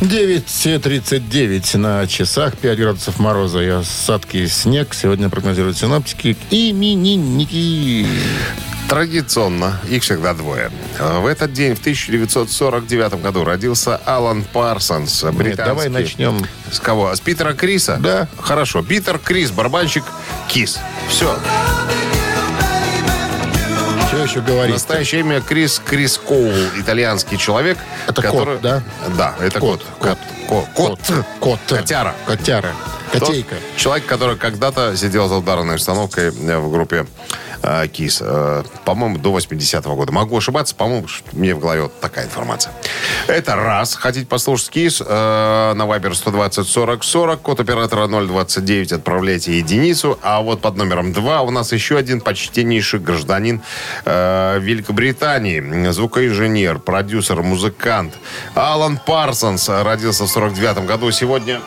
9.39 0.00 1.76
на 1.78 2.06
часах, 2.06 2.56
5 2.58 2.78
градусов 2.78 3.18
мороза 3.18 3.60
и 3.60 3.68
осадки 3.68 4.46
снег. 4.46 4.92
Сегодня 4.94 5.30
прогнозируют 5.30 5.78
синоптики. 5.78 6.36
Именинники. 6.50 8.06
Традиционно, 8.92 9.80
их 9.88 10.02
всегда 10.02 10.34
двое. 10.34 10.70
В 10.98 11.26
этот 11.26 11.54
день, 11.54 11.74
в 11.74 11.80
1949 11.80 13.22
году, 13.22 13.42
родился 13.42 13.96
Алан 14.04 14.44
Парсонс, 14.44 15.22
британский. 15.22 15.48
Нет, 15.48 15.56
давай 15.56 15.88
начнем. 15.88 16.46
С 16.70 16.78
кого? 16.78 17.14
С 17.16 17.20
Питера 17.20 17.54
Криса? 17.54 17.96
Да. 17.98 18.28
Хорошо. 18.38 18.82
Питер 18.82 19.18
Крис, 19.18 19.50
барабанщик 19.50 20.04
Кис. 20.46 20.78
Все. 21.08 21.34
Что 24.08 24.24
еще 24.24 24.42
говорить? 24.42 24.74
Настоящее 24.74 25.22
имя 25.22 25.40
Крис 25.40 25.80
Крис 25.82 26.18
Коул, 26.18 26.52
итальянский 26.76 27.38
человек. 27.38 27.78
Это 28.06 28.20
кот, 28.20 28.30
который... 28.30 28.58
да? 28.58 28.82
Да, 29.16 29.34
это 29.40 29.58
кот. 29.58 29.86
Кот. 30.00 30.18
Кот. 30.46 30.68
Кот. 30.74 31.00
Кот. 31.40 31.60
Котяра. 31.66 32.14
Котяра. 32.26 32.74
Тот 33.10 33.28
Котейка. 33.28 33.56
Человек, 33.76 34.04
который 34.04 34.36
когда-то 34.36 34.94
сидел 34.98 35.28
за 35.28 35.36
ударной 35.36 35.76
установкой 35.76 36.30
в 36.30 36.70
группе 36.70 37.06
э, 37.62 37.88
КИС. 37.88 38.18
Э, 38.20 38.62
по-моему, 38.84 39.18
до 39.18 39.36
80-го 39.36 39.94
года. 39.94 40.12
Могу 40.12 40.36
ошибаться, 40.36 40.74
по-моему, 40.74 41.06
мне 41.32 41.54
в 41.54 41.60
голове 41.60 41.82
вот 41.82 42.00
такая 42.00 42.26
информация. 42.26 42.72
Это 43.26 43.56
раз. 43.56 43.94
Хотите 43.94 44.26
послушать 44.26 44.70
КИС? 44.70 45.02
э, 45.04 45.72
на 45.74 45.86
Вайбер 45.86 46.14
120 46.14 46.66
40 46.66 47.04
40. 47.04 47.42
Код 47.42 47.60
оператора 47.60 48.06
029. 48.06 48.92
Отправляйте 48.92 49.58
единицу. 49.58 50.18
А 50.22 50.40
вот 50.42 50.60
под 50.60 50.76
номером 50.76 51.12
2 51.12 51.42
у 51.42 51.50
нас 51.50 51.72
еще 51.72 51.96
один 51.96 52.20
почтеннейший 52.20 53.00
гражданин 53.00 53.62
Великобритании. 54.04 55.90
Звукоинженер, 55.90 56.78
продюсер, 56.78 57.42
музыкант. 57.42 58.14
Алан 58.54 58.98
Парсонс 58.98 59.68
родился 59.68 60.24
в 60.24 60.28
49 60.28 60.86
году. 60.86 61.10
Сегодня... 61.10 61.60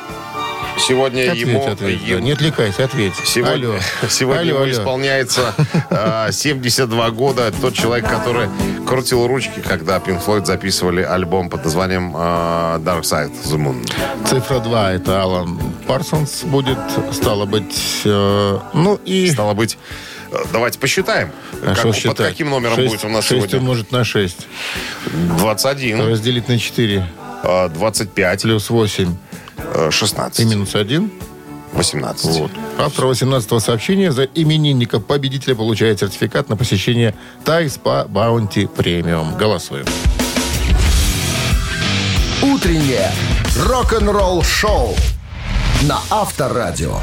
Сегодня 0.78 1.32
Ответь, 1.32 1.48
ему, 1.48 1.66
ответь. 1.68 2.02
да. 2.02 2.08
ему- 2.16 2.20
Не 2.26 2.32
отвлекайся, 2.34 2.84
ответь. 2.84 3.14
Сегодня, 3.24 3.68
Алло. 3.70 3.80
сегодня 4.10 4.40
Алло, 4.42 4.50
ему 4.50 4.60
алло. 4.64 4.72
исполняется 4.72 5.54
э, 5.90 6.30
72 6.32 7.10
года. 7.12 7.52
Тот 7.62 7.74
человек, 7.74 8.08
который 8.10 8.50
крутил 8.86 9.26
ручки, 9.26 9.62
когда 9.66 9.98
Pink 9.98 10.24
Floyd 10.24 10.46
записывали 10.46 11.02
альбом 11.02 11.50
под 11.50 11.64
названием 11.64 12.14
э, 12.16 12.20
Dark 12.20 13.02
Side 13.02 13.32
of 13.32 13.46
the 13.46 13.58
Moon. 13.58 13.90
Цифра 14.30 14.60
2 14.60 14.92
это 14.94 15.22
Алан 15.24 15.60
Парсонс 15.88 16.44
будет, 16.44 16.78
стало 17.14 17.46
быть, 17.46 18.02
э, 18.06 18.60
ну 18.74 19.00
и... 19.06 19.32
Стало 19.32 19.54
быть, 19.54 19.78
э, 20.32 20.36
давайте 20.52 20.78
посчитаем. 20.78 21.32
А 21.64 21.74
Как- 21.74 21.84
под 21.84 21.96
считать? 21.96 22.18
каким 22.18 22.50
номером 22.50 22.76
Шесть- 22.76 22.90
будет 22.90 23.06
у 23.06 23.10
нас 23.10 23.24
шесть 23.26 23.40
сегодня? 23.42 23.60
умножить 23.60 23.92
на 23.92 24.04
6. 24.04 24.38
21, 25.38 26.08
Разделить 26.10 26.48
на 26.50 26.60
4. 26.60 27.08
э, 27.44 27.70
25, 27.70 28.42
Плюс 28.44 28.70
8 28.70 29.16
э, 29.74 29.88
и 29.90 29.92
16, 29.92 30.46
минус 30.46 30.76
1. 30.76 31.12
18. 31.74 32.26
Вот. 32.40 32.52
Автор 32.78 33.06
18 33.06 33.62
сообщения 33.62 34.12
за 34.12 34.24
именинника 34.24 35.00
победителя 35.00 35.56
получает 35.56 36.00
сертификат 36.00 36.50
на 36.50 36.56
посещение 36.56 37.14
Тай 37.44 37.70
Спа 37.70 38.06
Баунти 38.06 38.66
Премиум. 38.68 39.38
Голосуем. 39.38 39.86
Утреннее 42.42 43.12
рок-н-ролл-шоу 43.58 44.96
на 45.84 46.00
Авторадио. 46.10 47.00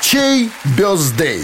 Чей 0.00 0.50
birthday? 0.76 1.42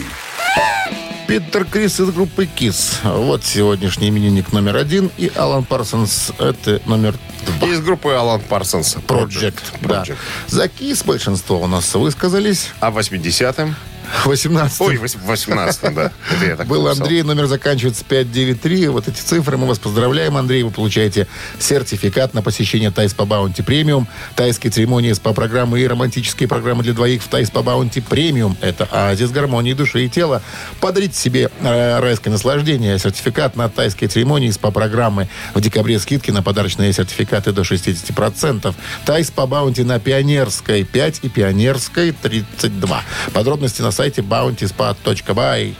Питер 1.26 1.64
Крис 1.64 2.00
из 2.00 2.10
группы 2.10 2.44
Kiss. 2.44 2.98
Вот 3.02 3.44
сегодняшний 3.44 4.08
именинник 4.08 4.52
номер 4.52 4.76
один. 4.76 5.10
И 5.16 5.32
Алан 5.34 5.64
Парсонс 5.64 6.32
это 6.38 6.82
номер 6.84 7.14
два. 7.46 7.68
Из 7.68 7.80
группы 7.80 8.08
Alan 8.10 8.42
Parsons. 8.46 9.02
Project. 9.06 9.54
Да. 9.80 10.02
Project. 10.02 10.16
За 10.48 10.68
Kiss 10.68 11.02
большинство 11.02 11.62
у 11.62 11.66
нас 11.66 11.94
высказались. 11.94 12.72
А 12.80 12.90
в 12.90 12.98
80-м? 12.98 13.74
18 14.24 14.80
Ой, 14.80 14.96
в 14.96 15.04
18-м, 15.04 15.94
да. 15.94 16.64
Был. 16.64 16.88
Андрей, 16.88 17.22
номер 17.22 17.46
заканчивается 17.46 18.04
593. 18.04 18.88
Вот 18.88 19.08
эти 19.08 19.20
цифры. 19.20 19.56
Мы 19.56 19.66
вас 19.66 19.78
поздравляем, 19.78 20.36
Андрей. 20.36 20.62
Вы 20.62 20.70
получаете 20.70 21.26
сертификат 21.58 22.34
на 22.34 22.42
посещение 22.42 22.90
Thai 22.90 23.14
Spa 23.14 23.24
Bounty 23.24 23.62
Premium, 23.62 24.08
тайские 24.36 24.70
церемонии 24.70 25.12
СПА-программы 25.12 25.80
и 25.80 25.86
романтические 25.86 26.48
программы 26.48 26.82
для 26.82 26.92
двоих 26.92 27.22
в 27.22 27.28
Thai 27.28 27.50
Spa 27.50 27.62
Bounty 27.62 28.00
Premium. 28.00 28.56
Это 28.60 28.88
оазис 28.90 29.30
гармонии 29.30 29.72
души 29.72 30.04
и 30.04 30.08
тела. 30.08 30.42
Подарите 30.80 31.18
себе 31.18 31.50
э, 31.60 31.98
райское 32.00 32.32
наслаждение. 32.32 32.98
Сертификат 32.98 33.56
на 33.56 33.68
тайские 33.68 34.08
церемонии 34.08 34.50
СПА-программы. 34.50 35.28
В 35.54 35.60
декабре 35.60 35.98
скидки 35.98 36.30
на 36.30 36.42
подарочные 36.42 36.92
сертификаты 36.92 37.52
до 37.52 37.62
60%. 37.62 38.74
Thai 39.04 39.30
Spa 39.30 39.46
Bounty 39.46 39.82
на 39.82 39.98
Пионерской 39.98 40.84
5 40.84 41.20
и 41.22 41.28
Пионерской 41.28 42.12
32. 42.12 43.02
Подробности 43.32 43.82
на 43.82 43.90
сайте 43.94 44.20
bountyspa.by. 44.22 45.74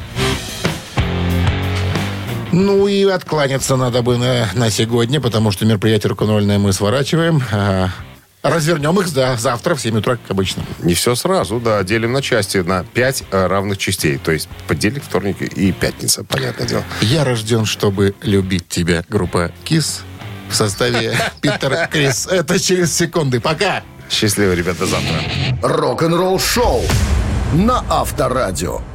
Ну 2.53 2.87
и 2.87 3.03
откланяться 3.05 3.75
надо 3.75 4.03
бы 4.03 4.17
на, 4.17 4.49
на 4.55 4.71
сегодня, 4.71 5.21
потому 5.21 5.51
что 5.51 5.67
мероприятие 5.67 6.11
рок-н-ролльное 6.11 6.61
мы 6.61 6.73
сворачиваем. 6.73 7.43
А, 7.51 7.89
развернем 8.45 9.01
их 9.01 9.13
да, 9.13 9.37
завтра 9.37 9.75
в 9.75 9.81
7 9.81 9.99
утра, 9.99 10.17
как 10.17 10.31
обычно. 10.31 10.63
Не 10.81 10.95
все 10.95 11.17
сразу, 11.17 11.59
да. 11.59 11.83
Делим 11.83 12.13
на 12.13 12.23
части, 12.23 12.59
на 12.59 12.85
5 12.85 13.25
равных 13.33 13.79
частей. 13.79 14.19
То 14.19 14.31
есть 14.31 14.49
понедельник, 14.69 15.03
вторник 15.03 15.43
и 15.43 15.73
пятница, 15.73 16.23
понятное 16.23 16.69
дело. 16.69 16.85
Я 17.01 17.25
рожден, 17.25 17.65
чтобы 17.65 18.15
любить 18.23 18.69
тебя. 18.69 19.03
Группа 19.09 19.51
КИС 19.65 20.03
в 20.49 20.55
составе 20.55 21.19
Питер 21.41 21.89
Крис. 21.91 22.29
Это 22.29 22.61
через 22.61 22.95
секунды. 22.95 23.41
Пока! 23.41 23.83
Счастливо, 24.09 24.53
ребята, 24.53 24.87
завтра. 24.87 25.17
Рок-н-ролл-шоу 25.61 26.83
на 27.55 27.85
Авторадио. 27.89 28.94